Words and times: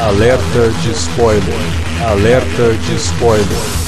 Alerta 0.00 0.70
de 0.82 0.92
spoiler. 0.92 1.44
Alerta 2.08 2.72
de 2.72 2.94
spoiler. 2.94 3.80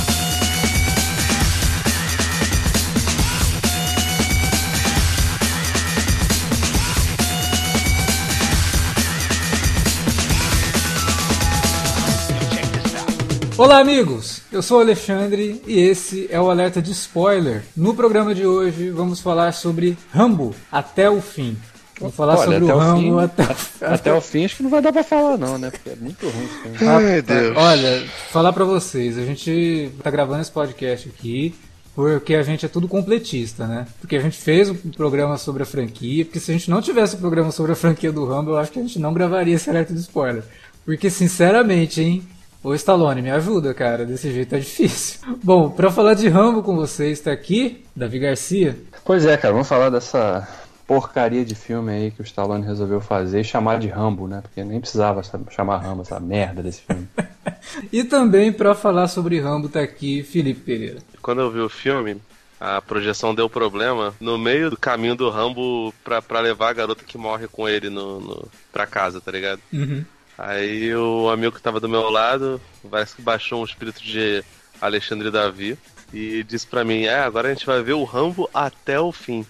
Olá, 13.57 13.79
amigos! 13.79 14.43
Eu 14.53 14.61
sou 14.61 14.79
o 14.79 14.81
Alexandre 14.83 15.63
e 15.67 15.81
esse 15.81 16.27
é 16.31 16.39
o 16.39 16.51
Alerta 16.51 16.83
de 16.83 16.91
Spoiler. 16.91 17.63
No 17.75 17.95
programa 17.95 18.35
de 18.35 18.47
hoje 18.47 18.91
vamos 18.91 19.21
falar 19.21 19.53
sobre 19.53 19.97
Rambo 20.13 20.55
até 20.71 21.09
o 21.09 21.23
fim. 21.23 21.57
Vamos 22.01 22.17
falar 22.17 22.35
Olha, 22.39 22.45
sobre 22.45 22.65
o 22.65 22.67
até 22.67 22.75
o 22.75 22.79
Rambo 22.79 23.01
fim- 23.01 23.21
até, 23.25 23.87
Até 23.95 24.13
o 24.15 24.21
fim 24.21 24.45
acho 24.45 24.57
que 24.57 24.63
não 24.63 24.71
vai 24.71 24.83
dar 24.83 24.93
pra 24.93 25.05
falar 25.05 25.37
não, 25.39 25.59
né? 25.59 25.71
Porque 25.71 25.91
é 25.91 25.97
muito 25.97 26.27
ruim. 26.29 26.49
Ai, 26.89 27.23
Deus. 27.23 27.57
Olha, 27.57 28.05
falar 28.31 28.53
pra 28.53 28.65
vocês, 28.65 29.17
a 29.19 29.25
gente 29.25 29.91
tá 30.03 30.11
gravando 30.11 30.41
esse 30.43 30.51
podcast 30.51 31.09
aqui 31.09 31.55
porque 31.95 32.35
a 32.35 32.43
gente 32.43 32.65
é 32.65 32.69
tudo 32.69 32.89
completista, 32.89 33.67
né? 33.67 33.87
Porque 34.01 34.17
a 34.17 34.21
gente 34.21 34.39
fez 34.39 34.71
um 34.71 34.75
programa 34.75 35.37
sobre 35.37 35.63
a 35.63 35.67
franquia, 35.67 36.25
porque 36.25 36.41
se 36.41 36.51
a 36.51 36.55
gente 36.55 36.71
não 36.71 36.81
tivesse 36.81 37.17
o 37.17 37.19
programa 37.19 37.51
sobre 37.53 37.73
a 37.73 37.77
franquia 37.77 38.11
do 38.11 38.25
Rambo, 38.25 38.53
eu 38.53 38.57
acho 38.59 38.73
que 38.73 38.79
a 38.79 38.83
gente 38.83 38.99
não 38.99 39.13
gravaria 39.13 39.55
esse 39.55 39.69
alerta 39.69 39.93
de 39.93 40.01
spoiler. 40.01 40.43
Porque, 40.87 41.11
sinceramente, 41.11 42.01
hein? 42.01 42.23
Ô 42.65 42.73
Stallone, 42.75 43.21
me 43.21 43.31
ajuda, 43.31 43.75
cara. 43.75 44.07
Desse 44.07 44.33
jeito 44.33 44.55
é 44.55 44.59
difícil. 44.59 45.21
Bom, 45.45 45.69
pra 45.69 45.91
falar 45.91 46.15
de 46.15 46.29
Rambo 46.29 46.63
com 46.63 46.75
vocês, 46.77 47.21
tá 47.21 47.31
aqui 47.31 47.85
Davi 47.95 48.19
Garcia. 48.19 48.75
Pois 49.05 49.27
é, 49.27 49.37
cara, 49.37 49.53
vamos 49.53 49.69
falar 49.69 49.91
dessa 49.91 50.49
porcaria 50.87 51.45
de 51.45 51.55
filme 51.55 51.93
aí 51.93 52.11
que 52.11 52.21
o 52.21 52.25
Stallone 52.25 52.65
resolveu 52.65 53.01
fazer 53.01 53.41
e 53.41 53.45
chamar 53.45 53.79
de 53.79 53.89
Rambo, 53.89 54.27
né? 54.27 54.41
Porque 54.41 54.63
nem 54.65 54.81
precisava 54.81 55.23
chamar 55.51 55.79
Rambo, 55.79 56.03
essa 56.03 56.21
merda 56.21 56.63
desse 56.63 56.83
filme. 56.83 57.09
E 57.93 58.05
também 58.05 58.53
pra 58.53 58.75
falar 58.75 59.09
sobre 59.09 59.41
Rambo 59.41 59.69
tá 59.69 59.81
aqui 59.81 60.23
Felipe 60.23 60.61
Pereira. 60.61 60.99
Quando 61.21 61.41
eu 61.41 61.51
vi 61.51 61.61
o 61.61 61.69
filme, 61.69 62.21
a 62.61 62.81
projeção 62.83 63.35
deu 63.35 63.49
problema 63.49 64.15
no 64.21 64.37
meio 64.37 64.69
do 64.69 64.77
caminho 64.77 65.15
do 65.15 65.31
Rambo 65.31 65.93
pra, 66.05 66.21
pra 66.21 66.41
levar 66.41 66.71
a 66.71 66.73
garota 66.73 67.05
que 67.05 67.17
morre 67.17 67.49
com 67.49 67.69
ele 67.69 67.89
no, 67.89 68.21
no, 68.21 68.49
pra 68.73 68.87
casa, 68.87 69.21
tá 69.21 69.31
ligado? 69.31 69.61
Uhum. 69.73 70.05
Aí 70.37 70.95
o 70.95 71.29
amigo 71.31 71.55
que 71.55 71.63
tava 71.63 71.81
do 71.81 71.89
meu 71.89 72.11
lado, 72.11 72.61
parece 72.91 73.17
que 73.17 73.23
baixou 73.23 73.61
um 73.61 73.65
espírito 73.65 74.03
de 74.03 74.45
Alexandre 74.81 75.31
Davi 75.31 75.79
e 76.13 76.43
disse 76.43 76.67
pra 76.67 76.85
mim: 76.85 77.05
É, 77.05 77.21
agora 77.21 77.49
a 77.49 77.55
gente 77.55 77.67
vai 77.67 77.83
ver 77.83 77.95
o 77.95 78.05
Rambo 78.05 78.49
até 78.53 79.01
o 79.01 79.13
fim. 79.13 79.47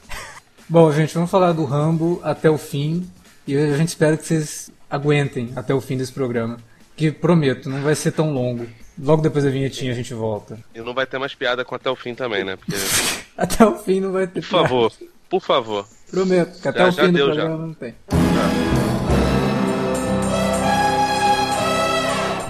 Bom, 0.72 0.90
gente, 0.90 1.12
vamos 1.12 1.30
falar 1.30 1.52
do 1.52 1.66
Rambo 1.66 2.18
até 2.24 2.48
o 2.48 2.56
fim. 2.56 3.06
E 3.46 3.54
a 3.54 3.76
gente 3.76 3.88
espera 3.88 4.16
que 4.16 4.24
vocês 4.24 4.70
aguentem 4.90 5.52
até 5.54 5.74
o 5.74 5.82
fim 5.82 5.98
desse 5.98 6.10
programa. 6.12 6.56
Que 6.96 7.10
prometo, 7.12 7.68
não 7.68 7.82
vai 7.82 7.94
ser 7.94 8.12
tão 8.12 8.32
longo. 8.32 8.66
Logo 8.98 9.20
depois 9.20 9.44
da 9.44 9.50
vinhetinha 9.50 9.92
a 9.92 9.94
gente 9.94 10.14
volta. 10.14 10.58
E 10.74 10.80
não 10.80 10.94
vai 10.94 11.04
ter 11.06 11.18
mais 11.18 11.34
piada 11.34 11.62
com 11.62 11.74
até 11.74 11.90
o 11.90 11.94
fim 11.94 12.14
também, 12.14 12.42
né? 12.42 12.56
Porque, 12.56 12.72
Até 13.36 13.66
o 13.66 13.76
fim 13.80 14.00
não 14.00 14.12
vai 14.12 14.26
ter 14.26 14.40
por 14.40 14.46
favor, 14.48 14.92
por 15.28 15.42
favor. 15.42 15.86
Prometo 16.10 16.58
que 16.62 16.68
até 16.68 16.78
Já- 16.78 16.88
o 16.88 16.90
já 16.90 17.02
fim 17.04 17.12
do 17.12 17.16
deu, 17.18 17.26
já. 17.34 17.34
programa 17.42 17.66
não 17.66 17.74
tem. 17.74 17.94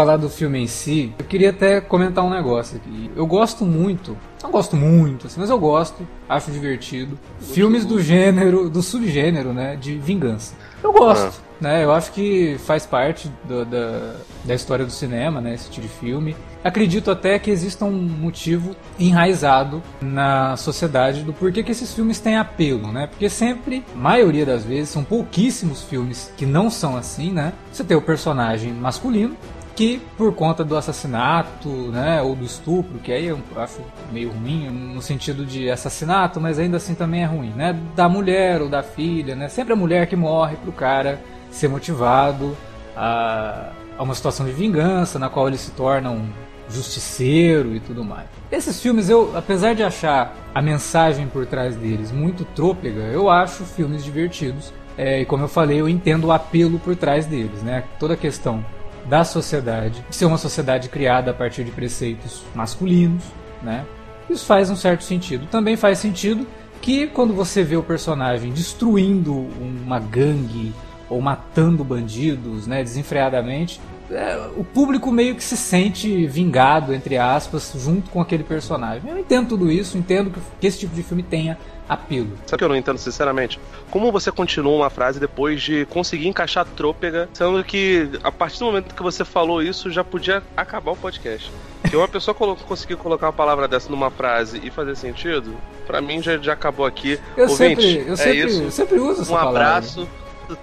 Falar 0.00 0.16
do 0.16 0.30
filme 0.30 0.58
em 0.60 0.66
si, 0.66 1.12
eu 1.18 1.26
queria 1.26 1.50
até 1.50 1.78
comentar 1.78 2.24
um 2.24 2.30
negócio 2.30 2.78
aqui. 2.78 3.10
Eu 3.14 3.26
gosto 3.26 3.66
muito, 3.66 4.16
não 4.42 4.50
gosto 4.50 4.74
muito, 4.74 5.26
assim, 5.26 5.38
mas 5.38 5.50
eu 5.50 5.58
gosto, 5.58 6.08
acho 6.26 6.50
divertido, 6.50 7.18
filmes 7.38 7.84
do 7.84 8.00
gênero, 8.00 8.70
do 8.70 8.80
subgênero, 8.82 9.52
né, 9.52 9.76
de 9.76 9.98
vingança. 9.98 10.54
Eu 10.82 10.90
gosto, 10.90 11.42
né, 11.60 11.84
eu 11.84 11.92
acho 11.92 12.12
que 12.12 12.56
faz 12.64 12.86
parte 12.86 13.30
do- 13.46 13.66
da, 13.66 14.14
da 14.46 14.54
história 14.54 14.86
do 14.86 14.90
cinema, 14.90 15.38
né, 15.38 15.52
esse 15.52 15.68
tipo 15.68 15.86
de 15.86 15.92
filme. 15.92 16.34
Acredito 16.64 17.10
até 17.10 17.38
que 17.38 17.50
exista 17.50 17.84
um 17.84 17.92
motivo 17.92 18.74
enraizado 18.98 19.82
na 20.00 20.56
sociedade 20.56 21.22
do 21.22 21.32
porquê 21.34 21.62
que 21.62 21.72
esses 21.72 21.92
filmes 21.92 22.20
têm 22.20 22.36
apelo, 22.38 22.90
né? 22.92 23.06
Porque 23.06 23.30
sempre, 23.30 23.82
maioria 23.94 24.44
das 24.44 24.62
vezes, 24.64 24.90
são 24.90 25.02
pouquíssimos 25.02 25.82
filmes 25.82 26.30
que 26.36 26.44
não 26.44 26.68
são 26.70 26.96
assim, 26.98 27.32
né? 27.32 27.52
Você 27.72 27.82
tem 27.82 27.96
o 27.96 28.02
personagem 28.02 28.72
masculino 28.74 29.34
que 29.74 30.00
por 30.16 30.34
conta 30.34 30.64
do 30.64 30.76
assassinato, 30.76 31.68
né, 31.68 32.20
ou 32.22 32.34
do 32.34 32.44
estupro, 32.44 32.98
que 32.98 33.12
aí 33.12 33.26
eu 33.26 33.38
acho 33.56 33.80
meio 34.12 34.30
ruim 34.30 34.68
no 34.68 35.00
sentido 35.00 35.44
de 35.44 35.70
assassinato, 35.70 36.40
mas 36.40 36.58
ainda 36.58 36.76
assim 36.76 36.94
também 36.94 37.22
é 37.22 37.26
ruim, 37.26 37.50
né? 37.50 37.78
Da 37.94 38.08
mulher 38.08 38.60
ou 38.60 38.68
da 38.68 38.82
filha, 38.82 39.34
né? 39.34 39.48
Sempre 39.48 39.72
a 39.72 39.76
mulher 39.76 40.06
que 40.06 40.16
morre 40.16 40.56
pro 40.56 40.72
cara 40.72 41.20
ser 41.50 41.68
motivado 41.68 42.56
a, 42.96 43.70
a 43.96 44.02
uma 44.02 44.14
situação 44.14 44.46
de 44.46 44.52
vingança, 44.52 45.18
na 45.18 45.28
qual 45.28 45.48
ele 45.48 45.58
se 45.58 45.70
torna 45.72 46.10
um 46.10 46.28
justiceiro 46.68 47.74
e 47.74 47.80
tudo 47.80 48.04
mais. 48.04 48.26
Esses 48.50 48.80
filmes, 48.80 49.08
eu, 49.08 49.36
apesar 49.36 49.74
de 49.74 49.82
achar 49.82 50.36
a 50.54 50.62
mensagem 50.62 51.26
por 51.26 51.46
trás 51.46 51.76
deles 51.76 52.12
muito 52.12 52.44
trôpega, 52.44 53.00
eu 53.02 53.28
acho 53.28 53.64
filmes 53.64 54.04
divertidos. 54.04 54.72
É, 54.96 55.20
e 55.20 55.24
como 55.24 55.44
eu 55.44 55.48
falei, 55.48 55.80
eu 55.80 55.88
entendo 55.88 56.26
o 56.26 56.32
apelo 56.32 56.78
por 56.78 56.94
trás 56.94 57.26
deles, 57.26 57.62
né? 57.62 57.84
Toda 57.98 58.14
a 58.14 58.16
questão 58.16 58.64
da 59.10 59.24
sociedade, 59.24 60.04
de 60.08 60.14
ser 60.14 60.24
uma 60.24 60.38
sociedade 60.38 60.88
criada 60.88 61.32
a 61.32 61.34
partir 61.34 61.64
de 61.64 61.72
preceitos 61.72 62.42
masculinos, 62.54 63.24
né? 63.60 63.84
Isso 64.30 64.46
faz 64.46 64.70
um 64.70 64.76
certo 64.76 65.02
sentido. 65.02 65.46
Também 65.50 65.76
faz 65.76 65.98
sentido 65.98 66.46
que 66.80 67.08
quando 67.08 67.34
você 67.34 67.64
vê 67.64 67.76
o 67.76 67.82
personagem 67.82 68.52
destruindo 68.52 69.34
uma 69.34 69.98
gangue 69.98 70.72
ou 71.08 71.20
matando 71.20 71.82
bandidos, 71.82 72.68
né, 72.68 72.84
desenfreadamente, 72.84 73.80
é, 74.12 74.48
o 74.56 74.62
público 74.62 75.10
meio 75.10 75.34
que 75.34 75.42
se 75.42 75.56
sente 75.56 76.26
vingado, 76.26 76.94
entre 76.94 77.18
aspas, 77.18 77.72
junto 77.76 78.10
com 78.10 78.20
aquele 78.20 78.44
personagem. 78.44 79.10
Eu 79.10 79.18
entendo 79.18 79.48
tudo 79.48 79.70
isso, 79.70 79.98
entendo 79.98 80.30
que, 80.30 80.40
que 80.60 80.66
esse 80.68 80.78
tipo 80.78 80.94
de 80.94 81.02
filme 81.02 81.24
tenha 81.24 81.58
apelo. 81.90 82.38
Sabe 82.46 82.54
o 82.54 82.58
que 82.58 82.64
eu 82.64 82.68
não 82.68 82.76
entendo, 82.76 82.98
sinceramente? 82.98 83.58
Como 83.90 84.12
você 84.12 84.30
continua 84.30 84.76
uma 84.76 84.90
frase 84.90 85.18
depois 85.18 85.60
de 85.60 85.84
conseguir 85.86 86.28
encaixar 86.28 86.64
trôpega, 86.64 87.28
sendo 87.32 87.62
que 87.64 88.08
a 88.22 88.30
partir 88.30 88.60
do 88.60 88.66
momento 88.66 88.94
que 88.94 89.02
você 89.02 89.24
falou 89.24 89.60
isso, 89.60 89.90
já 89.90 90.04
podia 90.04 90.42
acabar 90.56 90.92
o 90.92 90.96
podcast. 90.96 91.50
Se 91.88 91.96
uma 91.96 92.06
pessoa 92.06 92.34
conseguir 92.34 92.94
colocar 92.96 93.26
uma 93.26 93.32
palavra 93.32 93.66
dessa 93.66 93.90
numa 93.90 94.10
frase 94.10 94.60
e 94.62 94.70
fazer 94.70 94.96
sentido, 94.96 95.56
para 95.86 96.00
mim 96.00 96.22
já, 96.22 96.38
já 96.38 96.52
acabou 96.52 96.86
aqui. 96.86 97.18
Eu 97.36 97.48
Ouvinte, 97.48 97.82
sempre, 97.82 98.08
eu 98.08 98.14
é 98.14 98.16
sempre, 98.16 98.44
isso. 98.44 98.62
Eu 98.62 98.70
sempre 98.70 98.98
uso 99.00 99.22
essa 99.22 99.32
um 99.32 99.34
palavra. 99.34 99.58
Um 99.58 99.62
abraço. 99.62 100.08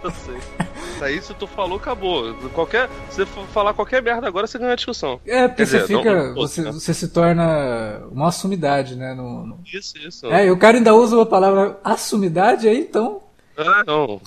Eu 0.03 0.11
sei. 0.11 0.37
Aí 1.01 1.21
se 1.21 1.33
tu 1.33 1.45
falou, 1.47 1.77
acabou. 1.77 2.33
Qualquer, 2.53 2.89
se 3.09 3.23
você 3.23 3.25
falar 3.53 3.73
qualquer 3.73 4.01
merda 4.01 4.27
agora, 4.27 4.47
você 4.47 4.57
ganha 4.57 4.73
a 4.73 4.75
discussão. 4.75 5.19
É, 5.25 5.47
porque 5.47 5.65
você 5.65 5.85
fica. 5.85 6.15
Não, 6.15 6.27
não, 6.27 6.35
você, 6.35 6.61
né? 6.61 6.71
você 6.71 6.93
se 6.93 7.07
torna 7.09 8.01
uma 8.11 8.29
assumidade, 8.29 8.95
né? 8.95 9.13
No, 9.13 9.45
no... 9.45 9.59
Isso, 9.65 9.97
isso. 9.97 10.27
É, 10.27 10.47
e 10.47 10.51
o 10.51 10.57
cara 10.57 10.77
ainda 10.77 10.95
usa 10.95 11.21
a 11.21 11.25
palavra 11.25 11.79
assumidade 11.83 12.67
aí, 12.67 12.79
então. 12.79 13.21
Ah, 13.57 13.83
não. 13.85 14.21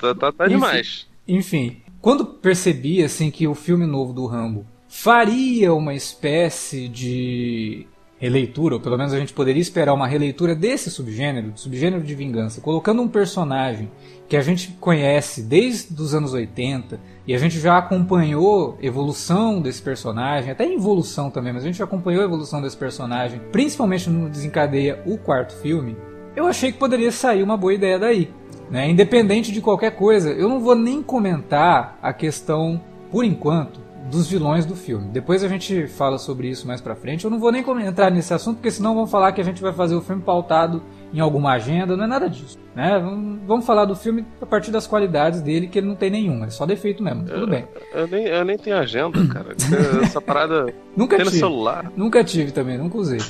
Tá, 0.00 0.14
tá, 0.14 0.32
tá 0.32 0.48
demais. 0.48 1.06
Enfim, 1.26 1.82
quando 2.00 2.24
percebi 2.24 3.02
assim 3.02 3.30
que 3.30 3.46
o 3.46 3.54
filme 3.54 3.86
novo 3.86 4.12
do 4.12 4.26
Rambo 4.26 4.66
faria 4.88 5.72
uma 5.72 5.94
espécie 5.94 6.88
de 6.88 7.86
releitura, 8.18 8.74
ou 8.74 8.80
pelo 8.80 8.98
menos 8.98 9.14
a 9.14 9.18
gente 9.18 9.32
poderia 9.32 9.62
esperar 9.62 9.94
uma 9.94 10.06
releitura 10.06 10.54
desse 10.54 10.90
subgênero, 10.90 11.52
subgênero 11.54 12.02
de 12.02 12.14
vingança, 12.14 12.60
colocando 12.60 13.00
um 13.00 13.08
personagem 13.08 13.90
que 14.30 14.36
a 14.36 14.42
gente 14.42 14.76
conhece 14.80 15.42
desde 15.42 16.00
os 16.00 16.14
anos 16.14 16.32
80 16.32 17.00
e 17.26 17.34
a 17.34 17.38
gente 17.38 17.58
já 17.58 17.76
acompanhou 17.76 18.78
evolução 18.80 19.60
desse 19.60 19.82
personagem, 19.82 20.52
até 20.52 20.72
evolução 20.72 21.32
também, 21.32 21.52
mas 21.52 21.64
a 21.64 21.66
gente 21.66 21.78
já 21.78 21.84
acompanhou 21.84 22.22
a 22.22 22.26
evolução 22.26 22.62
desse 22.62 22.76
personagem, 22.76 23.40
principalmente 23.50 24.08
no 24.08 24.30
desencadeia 24.30 25.02
o 25.04 25.18
quarto 25.18 25.52
filme. 25.54 25.96
Eu 26.36 26.46
achei 26.46 26.70
que 26.70 26.78
poderia 26.78 27.10
sair 27.10 27.42
uma 27.42 27.56
boa 27.56 27.74
ideia 27.74 27.98
daí, 27.98 28.32
né? 28.70 28.88
Independente 28.88 29.50
de 29.50 29.60
qualquer 29.60 29.96
coisa, 29.96 30.30
eu 30.30 30.48
não 30.48 30.60
vou 30.60 30.76
nem 30.76 31.02
comentar 31.02 31.98
a 32.00 32.12
questão 32.12 32.80
por 33.10 33.24
enquanto 33.24 33.80
dos 34.08 34.28
vilões 34.28 34.64
do 34.64 34.76
filme. 34.76 35.08
Depois 35.08 35.42
a 35.42 35.48
gente 35.48 35.88
fala 35.88 36.18
sobre 36.18 36.48
isso 36.48 36.68
mais 36.68 36.80
pra 36.80 36.94
frente. 36.94 37.24
Eu 37.24 37.32
não 37.32 37.40
vou 37.40 37.50
nem 37.50 37.64
entrar 37.84 38.12
nesse 38.12 38.32
assunto, 38.32 38.58
porque 38.58 38.70
senão 38.70 38.94
vão 38.94 39.08
falar 39.08 39.32
que 39.32 39.40
a 39.40 39.44
gente 39.44 39.60
vai 39.60 39.72
fazer 39.72 39.96
o 39.96 40.00
filme 40.00 40.22
pautado 40.22 40.82
em 41.12 41.20
alguma 41.20 41.52
agenda, 41.52 41.96
não 41.96 42.04
é 42.04 42.06
nada 42.06 42.28
disso. 42.28 42.58
Né? 42.74 42.98
Vamos 43.46 43.66
falar 43.66 43.84
do 43.84 43.96
filme 43.96 44.24
a 44.40 44.46
partir 44.46 44.70
das 44.70 44.86
qualidades 44.86 45.40
dele, 45.40 45.66
que 45.66 45.78
ele 45.78 45.88
não 45.88 45.96
tem 45.96 46.10
nenhuma, 46.10 46.46
é 46.46 46.50
só 46.50 46.64
defeito 46.64 47.02
mesmo, 47.02 47.24
tudo 47.24 47.46
bem. 47.46 47.66
Eu 47.92 48.06
nem, 48.06 48.26
eu 48.26 48.44
nem 48.44 48.56
tenho 48.56 48.76
agenda, 48.76 49.18
cara. 49.26 49.54
Essa 50.02 50.20
parada 50.22 50.72
nunca 50.96 51.16
tem 51.16 51.24
tive. 51.24 51.36
no 51.36 51.40
celular. 51.40 51.92
Nunca 51.96 52.24
tive 52.24 52.52
também, 52.52 52.78
nunca 52.78 52.98
usei. 52.98 53.20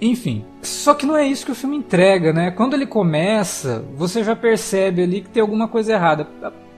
Enfim, 0.00 0.44
só 0.62 0.94
que 0.94 1.04
não 1.04 1.16
é 1.16 1.26
isso 1.26 1.44
que 1.44 1.52
o 1.52 1.56
filme 1.56 1.76
entrega, 1.76 2.32
né? 2.32 2.52
Quando 2.52 2.74
ele 2.74 2.86
começa, 2.86 3.84
você 3.96 4.22
já 4.22 4.36
percebe 4.36 5.02
ali 5.02 5.20
que 5.22 5.28
tem 5.28 5.40
alguma 5.40 5.66
coisa 5.66 5.92
errada 5.92 6.26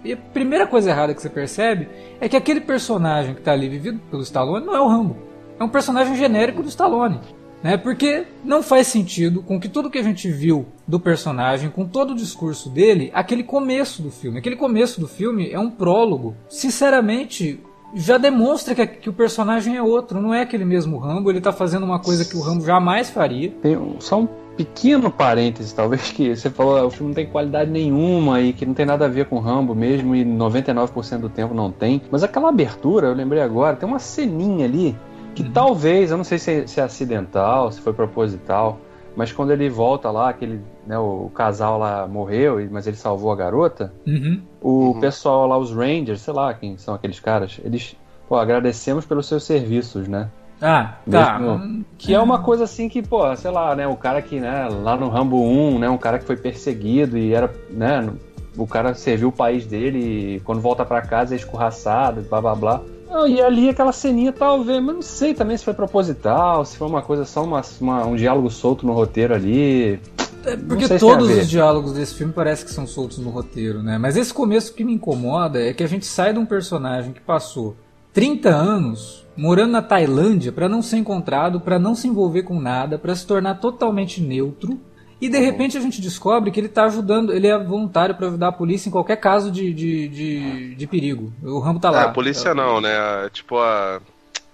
e 0.05 0.13
a 0.13 0.17
primeira 0.17 0.67
coisa 0.67 0.91
errada 0.91 1.15
que 1.15 1.21
você 1.21 1.29
percebe 1.29 1.89
é 2.21 2.29
que 2.29 2.37
aquele 2.37 2.61
personagem 2.61 3.35
que 3.35 3.41
está 3.41 3.53
ali 3.53 3.69
vivido 3.69 4.01
pelo 4.11 4.23
Stallone 4.23 4.65
não 4.65 4.75
é 4.75 4.81
o 4.81 4.89
Rambo. 4.89 5.17
É 5.59 5.65
um 5.65 5.69
personagem 5.69 6.17
genérico 6.17 6.63
do 6.63 6.69
Stallone. 6.69 7.21
Né? 7.63 7.77
Porque 7.77 8.27
não 8.45 8.63
faz 8.63 8.87
sentido 8.87 9.43
com 9.43 9.61
que 9.61 9.69
tudo 9.69 9.91
que 9.91 9.99
a 9.99 10.03
gente 10.03 10.31
viu 10.31 10.67
do 10.87 10.99
personagem, 10.99 11.71
com 11.71 11.87
todo 11.87 12.13
o 12.13 12.17
discurso 12.17 12.71
dele, 12.71 13.11
aquele 13.15 13.43
começo 13.43 14.03
do 14.03 14.11
filme. 14.11 14.39
Aquele 14.39 14.57
começo 14.57 15.01
do 15.01 15.07
filme 15.07 15.51
é 15.51 15.59
um 15.59 15.71
prólogo. 15.71 16.35
Sinceramente, 16.49 17.61
já 17.95 18.19
demonstra 18.19 18.75
que, 18.75 18.87
que, 18.87 19.11
o 19.11 19.13
personagem 19.13 19.77
é 19.77 19.83
outro, 19.83 20.21
não 20.21 20.33
é 20.33 20.43
aquele 20.43 20.65
mesmo 20.65 20.99
Rambo, 20.99 21.31
ele 21.31 21.39
está 21.39 21.53
fazendo 21.53 21.85
uma 21.85 21.99
coisa 21.99 22.25
que 22.25 22.37
o 22.37 22.41
Rambo 22.41 22.65
jamais 22.65 23.11
faria. 23.11 23.51
Tem 23.63 23.77
só 23.99 24.21
um 24.21 24.29
pequeno 24.57 25.11
parêntese, 25.11 25.75
talvez, 25.75 26.13
que 26.13 26.35
você 26.37 26.51
falou, 26.51 26.77
ah, 26.77 26.85
o 26.85 26.91
filme 26.91 27.09
não 27.09 27.15
tem 27.15 27.27
qualidade 27.27 27.71
nenhuma 27.71 28.41
e 28.41 28.53
que 28.53 28.67
não 28.67 28.75
tem 28.75 28.85
nada 28.87 29.07
a 29.07 29.09
ver 29.09 29.27
com 29.27 29.39
Rambo 29.39 29.75
mesmo, 29.75 30.15
e 30.15 30.25
99% 30.25 31.19
do 31.19 31.29
tempo 31.29 31.55
não 31.55 31.71
tem. 31.71 32.03
Mas 32.11 32.23
aquela 32.23 32.49
abertura, 32.49 33.09
eu 33.09 33.15
lembrei 33.15 33.43
agora, 33.43 33.77
tem 33.77 33.89
uma 33.89 33.99
ceninha 33.99 34.67
ali 34.67 34.97
que 35.43 35.49
uhum. 35.49 35.53
talvez, 35.53 36.11
eu 36.11 36.17
não 36.17 36.25
sei 36.25 36.39
se 36.39 36.51
é, 36.51 36.67
se 36.67 36.81
é, 36.81 36.83
acidental, 36.83 37.71
se 37.73 37.81
foi 37.81 37.93
proposital, 37.93 38.79
mas 39.17 39.33
quando 39.33 39.51
ele 39.51 39.69
volta 39.69 40.11
lá, 40.11 40.31
aquele, 40.31 40.61
né, 40.87 40.99
o 40.99 41.31
casal 41.35 41.79
lá 41.79 42.07
morreu, 42.07 42.67
mas 42.71 42.87
ele 42.87 42.97
salvou 42.97 43.33
a 43.33 43.37
garota, 43.37 43.93
uhum. 44.07 44.41
o 44.61 44.69
uhum. 44.69 45.01
pessoal 45.01 45.47
lá, 45.47 45.59
os 45.59 45.73
Rangers, 45.73 46.21
sei 46.21 46.35
lá 46.35 46.55
quem 46.55 46.77
são 46.79 46.95
aqueles 46.95 47.19
caras, 47.19 47.61
eles, 47.65 47.97
pô, 48.29 48.37
agradecemos 48.37 49.05
pelos 49.05 49.27
seus 49.27 49.45
serviços, 49.45 50.07
né? 50.07 50.29
Ah, 50.63 50.97
tá. 51.11 51.39
Mesmo, 51.39 51.85
que 51.97 52.13
é 52.13 52.21
uma 52.21 52.43
coisa 52.43 52.65
assim 52.65 52.89
que, 52.89 53.03
pô, 53.03 53.35
sei 53.35 53.51
lá, 53.51 53.75
né? 53.75 53.89
O 53.89 53.97
cara 53.97 54.21
que, 54.21 54.39
né, 54.39 54.69
lá 54.69 54.95
no 54.95 55.09
Rambo 55.09 55.43
1, 55.43 55.79
né? 55.79 55.89
Um 55.89 55.97
cara 55.97 56.19
que 56.19 56.27
foi 56.27 56.37
perseguido 56.37 57.17
e 57.17 57.33
era, 57.33 57.51
né? 57.71 58.11
O 58.57 58.67
cara 58.67 58.95
serviu 58.95 59.29
o 59.29 59.33
país 59.33 59.65
dele 59.65 60.37
e 60.37 60.41
quando 60.41 60.61
volta 60.61 60.85
para 60.85 61.01
casa 61.01 61.35
é 61.35 61.37
escorraçado, 61.37 62.21
blá 62.23 62.41
blá 62.43 62.55
blá. 62.55 62.83
E 63.29 63.41
ali 63.41 63.69
aquela 63.69 63.93
ceninha 63.93 64.33
talvez, 64.33 64.83
mas 64.83 64.95
não 64.95 65.03
sei 65.03 65.35
também 65.35 65.57
se 65.57 65.65
foi 65.65 65.75
proposital, 65.75 66.65
se 66.65 66.77
foi 66.77 66.87
uma 66.87 67.03
coisa 67.03 67.25
só 67.25 67.43
uma, 67.43 67.63
uma 67.81 68.07
um 68.07 68.15
diálogo 68.15 68.51
solto 68.51 68.87
no 68.87 68.93
roteiro 68.93 69.35
ali. 69.35 70.01
É 70.45 70.57
porque 70.57 70.89
todos 70.99 71.29
os 71.29 71.49
diálogos 71.49 71.93
desse 71.93 72.15
filme 72.15 72.33
parece 72.33 72.65
que 72.65 72.71
são 72.71 72.87
soltos 72.87 73.19
no 73.19 73.31
roteiro, 73.31 73.83
né? 73.83 73.99
Mas 73.99 74.17
esse 74.17 74.33
começo 74.33 74.73
que 74.73 74.85
me 74.85 74.95
incomoda 74.95 75.61
é 75.61 75.75
que 75.75 75.83
a 75.83 75.87
gente 75.87 76.07
sai 76.07 76.33
de 76.33 76.39
um 76.39 76.47
personagem 76.47 77.13
que 77.13 77.21
passou 77.21 77.77
30 78.13 78.49
anos 78.49 79.27
morando 79.37 79.73
na 79.73 79.83
Tailândia 79.83 80.53
para 80.53 80.69
não 80.69 80.83
ser 80.83 80.97
encontrado, 80.97 81.61
para 81.61 81.79
não 81.79 81.95
se 81.95 82.09
envolver 82.09 82.43
com 82.43 82.59
nada, 82.61 82.99
para 82.99 83.15
se 83.15 83.27
tornar 83.27 83.57
totalmente 83.57 84.21
neutro. 84.21 84.79
E 85.21 85.29
de 85.29 85.39
repente 85.39 85.77
a 85.77 85.81
gente 85.81 86.01
descobre 86.01 86.51
que 86.51 86.59
ele 86.59 86.67
está 86.67 86.85
ajudando, 86.85 87.33
ele 87.33 87.47
é 87.47 87.59
voluntário 87.59 88.15
para 88.15 88.29
ajudar 88.29 88.49
a 88.49 88.53
polícia 88.53 88.89
em 88.89 88.93
qualquer 88.93 89.17
caso 89.17 89.51
de, 89.51 89.73
de, 89.75 90.09
de, 90.09 90.75
de 90.75 90.87
perigo. 90.87 91.31
O 91.43 91.59
Rambo 91.59 91.79
tá 91.79 91.91
lá. 91.91 92.03
É, 92.03 92.05
a 92.07 92.09
polícia 92.09 92.55
não, 92.55 92.81
né? 92.81 92.91
Tipo 93.33 93.59
a. 93.59 94.01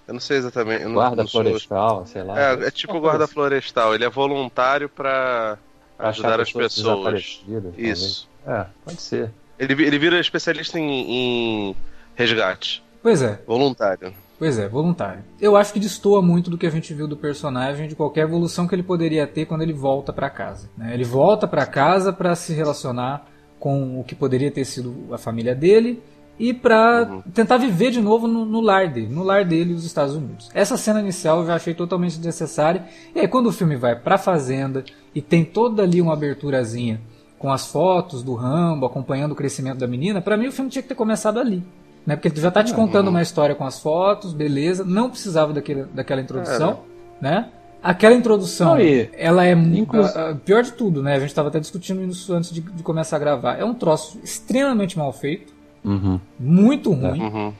Eu 0.08 0.14
não 0.14 0.20
sei 0.20 0.38
exatamente. 0.38 0.84
Guarda 0.84 1.22
não 1.22 1.28
florestal, 1.28 2.06
sei 2.06 2.22
lá. 2.22 2.40
É, 2.40 2.66
é 2.66 2.70
tipo 2.70 2.98
guarda 2.98 3.26
florestal. 3.28 3.94
Ele 3.94 4.04
é 4.04 4.10
voluntário 4.10 4.88
para 4.88 5.56
ajudar 5.98 6.40
as 6.40 6.52
pessoas. 6.52 7.44
Isso. 7.76 8.28
É, 8.46 8.66
pode 8.84 9.00
ser. 9.00 9.30
Ele, 9.58 9.72
ele 9.84 9.98
vira 9.98 10.20
especialista 10.20 10.78
em, 10.78 11.70
em 11.70 11.76
resgate. 12.14 12.82
Pois 13.02 13.22
é. 13.22 13.40
Voluntário. 13.46 14.12
Pois 14.38 14.58
é, 14.58 14.68
voluntário. 14.68 15.24
Eu 15.40 15.56
acho 15.56 15.72
que 15.72 15.80
destoa 15.80 16.20
muito 16.20 16.50
do 16.50 16.58
que 16.58 16.66
a 16.66 16.70
gente 16.70 16.92
viu 16.92 17.08
do 17.08 17.16
personagem, 17.16 17.88
de 17.88 17.94
qualquer 17.94 18.22
evolução 18.22 18.68
que 18.68 18.74
ele 18.74 18.82
poderia 18.82 19.26
ter 19.26 19.46
quando 19.46 19.62
ele 19.62 19.72
volta 19.72 20.12
para 20.12 20.28
casa. 20.28 20.68
Né? 20.76 20.92
Ele 20.92 21.04
volta 21.04 21.48
para 21.48 21.64
casa 21.64 22.12
para 22.12 22.34
se 22.34 22.52
relacionar 22.52 23.26
com 23.58 23.98
o 23.98 24.04
que 24.04 24.14
poderia 24.14 24.50
ter 24.50 24.64
sido 24.66 24.94
a 25.10 25.16
família 25.16 25.54
dele 25.54 26.02
e 26.38 26.52
para 26.52 27.08
uhum. 27.10 27.22
tentar 27.32 27.56
viver 27.56 27.90
de 27.90 28.02
novo 28.02 28.26
no, 28.26 28.44
no, 28.44 28.60
lar 28.60 28.88
dele, 28.88 29.08
no 29.08 29.22
lar 29.22 29.42
dele 29.42 29.72
os 29.72 29.86
Estados 29.86 30.14
Unidos. 30.14 30.50
Essa 30.52 30.76
cena 30.76 31.00
inicial 31.00 31.40
eu 31.40 31.46
já 31.46 31.54
achei 31.54 31.72
totalmente 31.72 32.16
desnecessária. 32.16 32.84
E 33.14 33.20
aí 33.20 33.28
quando 33.28 33.46
o 33.46 33.52
filme 33.52 33.74
vai 33.74 33.96
para 33.96 34.16
a 34.16 34.18
fazenda 34.18 34.84
e 35.14 35.22
tem 35.22 35.46
toda 35.46 35.82
ali 35.82 36.02
uma 36.02 36.12
aberturazinha 36.12 37.00
com 37.38 37.50
as 37.50 37.66
fotos 37.66 38.22
do 38.22 38.34
Rambo 38.34 38.84
acompanhando 38.84 39.32
o 39.32 39.36
crescimento 39.36 39.78
da 39.78 39.86
menina, 39.86 40.20
para 40.20 40.36
mim 40.36 40.48
o 40.48 40.52
filme 40.52 40.70
tinha 40.70 40.82
que 40.82 40.88
ter 40.88 40.94
começado 40.94 41.40
ali 41.40 41.64
né? 42.06 42.14
Porque 42.14 42.28
ele 42.28 42.40
já 42.40 42.48
está 42.48 42.62
te 42.62 42.72
contando 42.72 43.08
uma 43.08 43.20
história 43.20 43.54
com 43.54 43.64
as 43.64 43.80
fotos, 43.80 44.32
beleza, 44.32 44.84
não 44.84 45.10
precisava 45.10 45.52
daquele, 45.52 45.84
daquela 45.84 46.20
introdução, 46.20 46.80
é, 47.20 47.24
né? 47.24 47.48
Aquela 47.82 48.14
introdução, 48.14 48.74
Aí, 48.74 49.10
ela 49.12 49.44
é 49.44 49.52
a, 49.52 50.34
pior 50.44 50.62
de 50.62 50.72
tudo, 50.72 51.02
né? 51.02 51.14
A 51.14 51.20
gente 51.20 51.28
estava 51.28 51.48
até 51.48 51.60
discutindo 51.60 52.02
isso 52.04 52.32
antes 52.32 52.50
de, 52.50 52.60
de, 52.60 52.82
começar 52.82 53.16
a 53.16 53.18
gravar. 53.18 53.58
É 53.58 53.64
um 53.64 53.74
troço 53.74 54.18
extremamente 54.24 54.98
mal 54.98 55.12
feito, 55.12 55.52
uhum. 55.84 56.18
muito 56.38 56.92
ruim. 56.92 57.20
Uhum. 57.20 57.52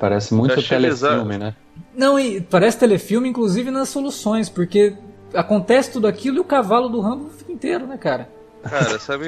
Parece 0.00 0.34
muito 0.34 0.60
telefilme, 0.62 1.38
né? 1.38 1.54
Não, 1.94 2.18
e 2.18 2.40
parece 2.40 2.78
telefilme, 2.78 3.28
inclusive 3.28 3.70
nas 3.70 3.88
soluções, 3.88 4.48
porque 4.48 4.94
acontece 5.34 5.92
tudo 5.92 6.06
aquilo 6.06 6.38
e 6.38 6.40
o 6.40 6.44
cavalo 6.44 6.88
do 6.88 7.00
Rambo 7.00 7.30
fica 7.30 7.52
inteiro, 7.52 7.86
né, 7.86 7.96
cara? 7.96 8.28
Cara, 8.68 8.98
sabe, 8.98 9.26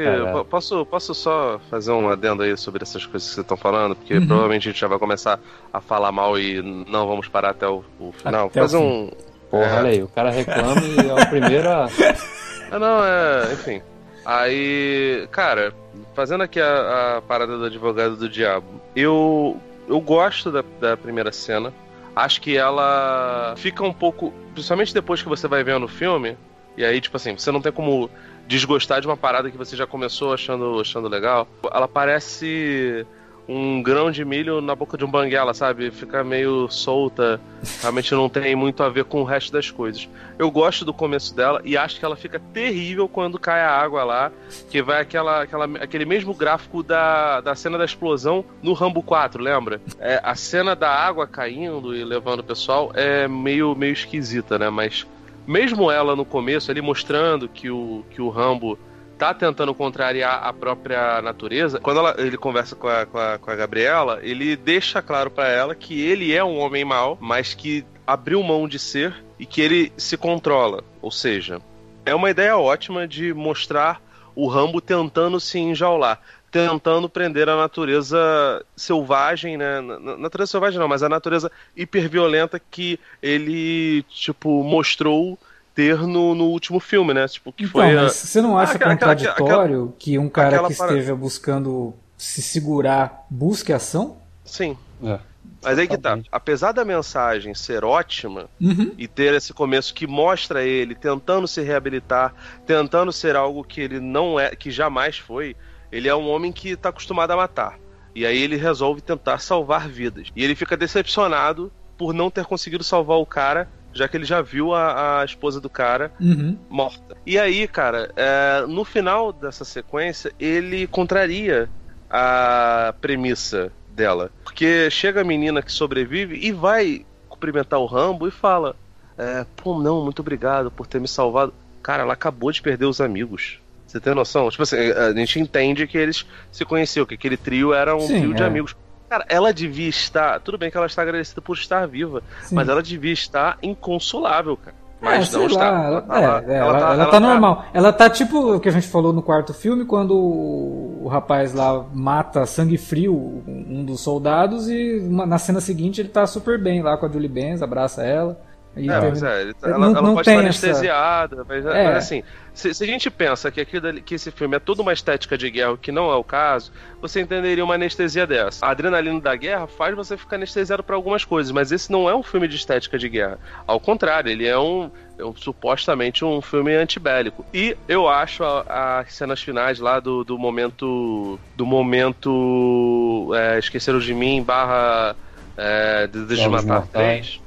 posso, 0.49 0.87
posso 0.87 1.15
só 1.15 1.61
fazer 1.69 1.91
um 1.93 2.09
adendo 2.09 2.43
aí 2.43 2.57
sobre 2.57 2.83
essas 2.83 3.05
coisas 3.05 3.29
que 3.29 3.35
vocês 3.35 3.45
estão 3.45 3.57
falando? 3.57 3.97
Porque 3.97 4.15
uhum. 4.15 4.27
provavelmente 4.27 4.69
a 4.69 4.73
gente 4.73 4.81
já 4.81 4.87
vai 4.87 4.99
começar 4.99 5.41
a 5.73 5.81
falar 5.81 6.13
mal 6.13 6.39
e 6.39 6.63
não 6.63 7.07
vamos 7.07 7.29
parar 7.29 7.51
até 7.51 7.67
o, 7.67 7.85
o 7.99 8.13
final. 8.13 8.47
Até 8.47 8.61
fazer 8.61 8.77
um. 8.77 9.11
Porra, 9.51 9.65
é... 9.65 9.79
olha 9.79 9.91
aí, 9.91 10.03
o 10.03 10.09
cara 10.09 10.31
reclama 10.31 10.81
e 10.81 11.09
é 11.09 11.13
o 11.13 11.27
primeiro 11.29 11.69
a. 11.69 11.89
Ah, 12.71 12.79
não, 12.79 13.05
é. 13.05 13.53
Enfim. 13.53 13.83
Aí, 14.25 15.29
cara, 15.31 15.73
fazendo 16.15 16.43
aqui 16.43 16.61
a, 16.61 17.19
a, 17.19 17.23
parada 17.23 17.57
do 17.59 17.65
advogado 17.65 18.17
do 18.17 18.29
diabo, 18.29 18.67
eu, 18.97 19.61
eu 19.87 20.01
gosto 20.01 20.51
da, 20.51 20.65
da 20.81 20.97
primeira 20.97 21.31
cena. 21.31 21.73
Acho 22.17 22.41
que 22.41 22.57
ela 22.57 23.55
fica 23.57 23.85
um 23.85 23.93
pouco. 23.93 24.33
Principalmente 24.53 24.95
depois 24.95 25.23
que 25.23 25.29
você 25.29 25.47
vai 25.47 25.63
vendo 25.63 25.85
o 25.85 25.89
filme. 25.89 26.37
E 26.77 26.85
aí, 26.85 27.01
tipo 27.01 27.17
assim, 27.17 27.37
você 27.37 27.53
não 27.53 27.61
tem 27.61 27.71
como 27.71 28.11
desgostar 28.47 29.01
de 29.01 29.07
uma 29.07 29.17
parada 29.17 29.51
que 29.51 29.57
você 29.57 29.77
já 29.77 29.87
começou 29.87 30.33
achando, 30.33 30.81
achando 30.81 31.09
legal. 31.09 31.49
Ela 31.73 31.89
parece 31.89 33.07
um 33.49 33.83
grão 33.83 34.11
de 34.11 34.25
milho 34.25 34.61
na 34.61 34.75
boca 34.75 34.97
de 34.97 35.05
um 35.05 35.11
banguela, 35.11 35.53
sabe? 35.53 35.91
Fica 35.91 36.25
meio 36.25 36.69
solta, 36.71 37.41
realmente 37.81 38.13
não 38.15 38.29
tem 38.29 38.57
muito 38.57 38.83
a 38.83 38.89
ver 38.89 39.05
com 39.05 39.21
o 39.21 39.25
resto 39.25 39.53
das 39.53 39.71
coisas. 39.71 40.09
Eu 40.39 40.51
gosto 40.51 40.85
do 40.85 40.95
começo 40.95 41.35
dela 41.35 41.61
e 41.65 41.77
acho 41.77 41.99
que 41.99 42.05
ela 42.05 42.17
fica 42.17 42.41
terrível 42.53 43.09
quando 43.09 43.39
cai 43.39 43.61
a 43.61 43.71
água 43.71 44.03
lá, 44.05 44.33
que 44.71 44.83
vai 44.83 45.03
aquela, 45.03 45.43
aquela, 45.43 45.65
aquele 45.79 46.05
mesmo 46.05 46.35
gráfico 46.35 46.83
da, 46.83 47.41
da 47.41 47.55
cena 47.55 47.77
da 47.77 47.85
explosão 47.85 48.45
no 48.63 48.73
Rambo 48.73 49.03
4, 49.03 49.43
lembra? 49.43 49.81
É, 49.99 50.21
a 50.23 50.35
cena 50.35 50.75
da 50.75 50.91
água 50.91 51.27
caindo 51.27 51.95
e 51.95 52.03
levando 52.03 52.41
o 52.41 52.45
pessoal 52.45 52.91
é 52.95 53.29
meio, 53.29 53.75
meio 53.75 53.93
esquisita, 53.93 54.59
né? 54.59 54.71
Mas 54.71 55.07
mesmo 55.47 55.91
ela 55.91 56.17
no 56.17 56.25
começo 56.25 56.71
ali 56.71 56.81
mostrando 56.81 57.49
que 57.49 57.71
o, 57.71 58.05
que 58.11 58.21
o 58.21 58.29
Rambo 58.29 58.79
tá 59.19 59.33
tentando 59.33 59.75
contrariar 59.75 60.43
a 60.45 60.53
própria 60.53 61.23
natureza, 61.23 61.81
quando 61.81 61.99
ela, 61.99 62.15
ele 62.19 62.37
conversa 62.37 62.75
com 62.75 62.89
a, 62.89 63.07
com 63.07 63.19
a, 63.19 63.39
com 63.39 63.51
a 63.51 63.55
Gabriela, 63.55 64.19
ele 64.23 64.57
deixa 64.57 65.01
claro 65.01 65.31
para 65.31 65.49
ela 65.49 65.75
que 65.75 66.01
ele 66.01 66.35
é 66.35 66.43
um 66.43 66.59
homem 66.59 66.85
mau, 66.85 67.17
mas 67.21 67.55
que 67.55 67.85
abriu 68.07 68.43
mão 68.43 68.69
de 68.69 68.79
ser 68.79 69.15
e 69.39 69.47
que 69.47 69.61
ele 69.61 69.93
se 69.97 70.17
controla. 70.17 70.83
Ou 71.01 71.11
seja, 71.11 71.61
é 72.05 72.15
uma 72.15 72.31
ideia 72.31 72.57
ótima 72.57 73.07
de 73.07 73.33
mostrar 73.33 74.01
o 74.35 74.49
Rambo 74.49 74.81
tentando 74.81 75.39
se 75.39 75.59
enjaular. 75.59 76.21
Tentando 76.55 77.09
prender 77.09 77.49
a 77.49 77.57
natureza 77.57 78.65
selvagem, 78.77 79.57
né? 79.57 79.81
Natureza 80.19 80.53
selvagem 80.53 80.79
não, 80.79 80.87
mas 80.87 81.03
a 81.03 81.09
natureza 81.09 81.51
hiperviolenta 81.77 82.61
que 82.71 82.99
ele, 83.21 84.05
tipo, 84.05 84.63
mostrou 84.63 85.37
ter 85.75 85.99
no, 85.99 86.33
no 86.35 86.45
último 86.45 86.79
filme, 86.79 87.13
né? 87.13 87.27
Tipo, 87.27 87.53
que 87.53 87.65
então, 87.65 87.73
foi 87.83 87.95
mas 87.97 88.05
a... 88.05 88.09
você 88.09 88.41
não 88.41 88.57
acha 88.57 88.75
aquela- 88.75 88.93
contraditório 88.93 89.83
aquela- 89.83 89.93
que 89.99 90.17
um 90.17 90.29
cara 90.29 90.49
aquela 90.51 90.69
que 90.69 90.75
esteja 90.75 91.17
buscando 91.17 91.93
se 92.17 92.41
segurar 92.41 93.27
busque 93.29 93.73
ação? 93.73 94.17
Sim. 94.45 94.79
É. 95.03 95.19
Mas 95.61 95.79
aí 95.79 95.89
que 95.89 95.99
tá. 95.99 96.19
Apesar 96.31 96.71
da 96.73 96.85
mensagem 96.85 97.53
ser 97.55 97.85
ótima 97.85 98.47
Uhum. 98.61 98.93
e 98.97 99.09
ter 99.09 99.35
esse 99.35 99.53
começo 99.53 99.93
que 99.93 100.07
mostra 100.07 100.63
ele 100.63 100.95
tentando 100.95 101.49
se 101.49 101.61
reabilitar, 101.63 102.33
tentando 102.65 103.11
ser 103.13 103.35
algo 103.35 103.65
que 103.65 103.81
ele 103.81 103.99
não 103.99 104.39
é, 104.39 104.55
que 104.55 104.71
jamais 104.71 105.19
foi, 105.19 105.57
ele 105.97 106.09
é 106.09 106.15
um 106.15 106.29
homem 106.29 106.53
que 106.53 106.77
tá 106.77 106.89
acostumado 106.89 107.31
a 107.31 107.37
matar. 107.37 107.79
E 108.15 108.25
aí 108.27 108.41
ele 108.43 108.57
resolve 108.57 109.01
tentar 109.01 109.39
salvar 109.39 109.89
vidas. 109.89 110.29
E 110.37 110.45
ele 110.45 110.55
fica 110.55 110.77
decepcionado 110.77 111.73
por 111.97 112.13
não 112.13 112.31
ter 112.31 112.45
conseguido 112.45 112.85
salvar 112.85 113.19
o 113.19 113.27
cara, 113.27 113.69
já 113.93 114.07
que 114.09 114.17
ele 114.17 114.25
já 114.25 114.41
viu 114.43 114.75
a, 114.75 115.21
a 115.21 115.25
esposa 115.25 115.61
do 115.61 115.71
cara 115.71 116.13
Uhum. 116.21 116.57
morta. 116.69 117.17
E 117.27 117.39
aí, 117.39 117.67
cara, 117.69 118.11
é, 118.17 118.65
no 118.67 118.85
final 118.85 119.33
dessa 119.33 119.65
sequência, 119.65 120.33
ele 120.39 120.87
contraria 120.87 121.69
a 122.11 122.95
premissa 123.01 123.73
dela. 123.89 124.31
Porque 124.45 124.91
chega 124.91 125.21
a 125.21 125.25
menina 125.25 125.63
que 125.63 125.73
sobrevive 125.73 126.37
e 126.37 126.53
vai 126.53 127.05
cumprimentar 127.29 127.81
o 127.81 127.87
Rambo 127.87 128.27
e 128.29 128.31
fala: 128.31 128.77
é, 129.19 129.45
Pô, 129.57 129.81
não, 129.81 130.03
muito 130.05 130.21
obrigado 130.21 130.71
por 130.71 130.87
ter 130.87 131.01
me 131.01 131.09
salvado. 131.09 131.53
Cara, 131.83 132.03
ela 132.03 132.13
acabou 132.15 132.51
de 132.51 132.63
perder 132.63 132.87
os 132.87 133.01
amigos. 133.01 133.59
Você 133.95 134.01
tem 134.01 134.13
noção? 134.13 134.51
Tipo 134.51 134.65
assim, 134.65 134.77
a 134.77 135.13
gente 135.13 135.39
entende 135.39 135.87
que 135.87 135.97
eles 135.97 136.27
se 136.51 136.65
conheciam, 136.65 137.07
que 137.07 137.15
aquele 137.15 137.37
trio 137.37 137.73
era 137.73 137.95
um 137.95 138.01
Sim, 138.01 138.19
trio 138.19 138.35
de 138.35 138.43
é. 138.43 138.47
amigos. 138.47 138.75
Cara, 139.09 139.25
ela 139.29 139.55
devia 139.55 139.89
estar. 139.89 140.41
Tudo 140.41 140.59
bem 140.59 140.69
que 140.69 140.77
ela 140.77 140.87
está 140.87 141.03
agradecida 141.03 141.41
por 141.41 141.57
estar 141.57 141.87
viva, 141.87 142.21
Sim. 142.43 142.57
mas 142.57 142.69
ela 142.69 142.83
devia 142.83 143.13
estar 143.13 143.57
inconsolável, 143.63 144.57
cara. 144.57 144.75
Mas 145.01 145.33
é, 145.33 145.39
não 145.39 145.47
está. 145.47 145.71
lá, 145.71 145.85
ela, 145.85 146.03
tá 146.03 146.19
é, 146.19 146.25
é, 146.25 146.57
ela, 146.57 146.93
ela 146.95 147.07
tá 147.07 147.21
normal. 147.21 147.67
Ela 147.73 147.93
tá 147.93 148.11
tipo 148.11 148.57
o 148.57 148.59
que 148.59 148.69
a 148.69 148.73
gente 148.73 148.89
falou 148.89 149.13
no 149.13 149.23
quarto 149.23 149.55
filme, 149.55 149.85
quando 149.85 150.17
o, 150.17 151.07
rapaz 151.07 151.55
lá 151.55 151.85
mata 151.93 152.47
sangue 152.47 152.79
frio 152.79 153.45
um 153.47 153.85
dos 153.85 154.01
soldados 154.01 154.69
e 154.69 154.99
na 155.09 155.39
cena 155.39 155.61
seguinte 155.61 156.01
ele 156.01 156.09
tá 156.09 156.27
super 156.27 156.61
bem 156.61 156.83
lá 156.83 156.97
com 156.97 157.07
a 157.07 157.09
Julie 157.09 157.29
Benz, 157.29 157.63
abraça 157.63 158.03
ela. 158.03 158.41
E 158.77 158.91
É, 158.91 159.01
mas 159.01 159.23
é, 159.23 159.41
ele 159.43 159.55
tá- 159.55 159.69
Não- 159.69 159.75
ela, 159.77 159.87
ela 159.87 160.03
não 160.03 160.15
pode 160.15 160.21
estar 160.29 160.33
essa- 160.33 160.41
anestesiada, 160.41 161.45
mas, 161.49 161.65
É. 161.65 161.85
mas 161.85 161.97
assim, 161.99 162.23
se, 162.53 162.75
se 162.75 162.83
a 162.83 162.87
gente 162.87 163.09
pensa 163.09 163.51
que, 163.51 163.61
aquilo 163.61 163.93
que 164.03 164.17
esse 164.17 164.31
filme 164.33 164.57
é 164.57 164.59
toda 164.59 164.83
uma 164.83 164.93
estética 164.93 165.39
de 165.39 165.49
guerra, 165.49 165.73
o 165.73 165.79
que 165.79 165.93
não 165.93 166.11
é 166.11 166.17
o 166.17 166.25
caso, 166.25 166.73
você 167.01 167.21
entenderia 167.21 167.65
uma 167.65 167.75
anestesia 167.75 168.27
dessa. 168.27 168.67
A 168.67 168.71
adrenalina 168.71 169.21
da 169.21 169.37
guerra 169.37 169.67
faz 169.69 169.95
você 169.95 170.17
ficar 170.17 170.37
anestesiado 170.37 170.83
para 170.83 170.97
algumas 170.97 171.25
coisas, 171.25 171.53
mas 171.53 171.71
esse 171.71 171.91
não 171.93 172.09
é 172.11 172.15
um 172.17 172.23
filme 172.23 172.49
de 172.49 172.57
estética 172.57 172.99
de 172.99 173.09
guerra. 173.09 173.39
Ao 173.67 173.79
contrário, 173.79 174.29
ele 174.31 174.47
é 174.47 174.59
um, 174.59 174.91
é 175.19 175.25
um- 175.25 175.37
supostamente 175.37 176.25
um 176.25 176.43
filme 176.43 176.75
antibélico. 176.75 177.45
E 177.55 177.77
eu 177.89 178.09
acho 178.09 178.43
a- 178.43 178.99
as 179.01 179.15
cenas 179.15 179.41
finais 179.41 179.79
lá 179.79 180.01
do, 180.01 180.25
do 180.25 180.37
momento. 180.37 181.39
Do 181.55 181.65
momento. 181.65 183.31
É, 183.35 183.59
Esqueceram 183.59 183.99
de 183.99 184.13
mim 184.15 184.43
barra. 184.43 185.15
É, 185.57 186.09
de 186.09 186.19
Matar 186.49 186.67
Mortais. 186.67 186.91
3 186.93 187.44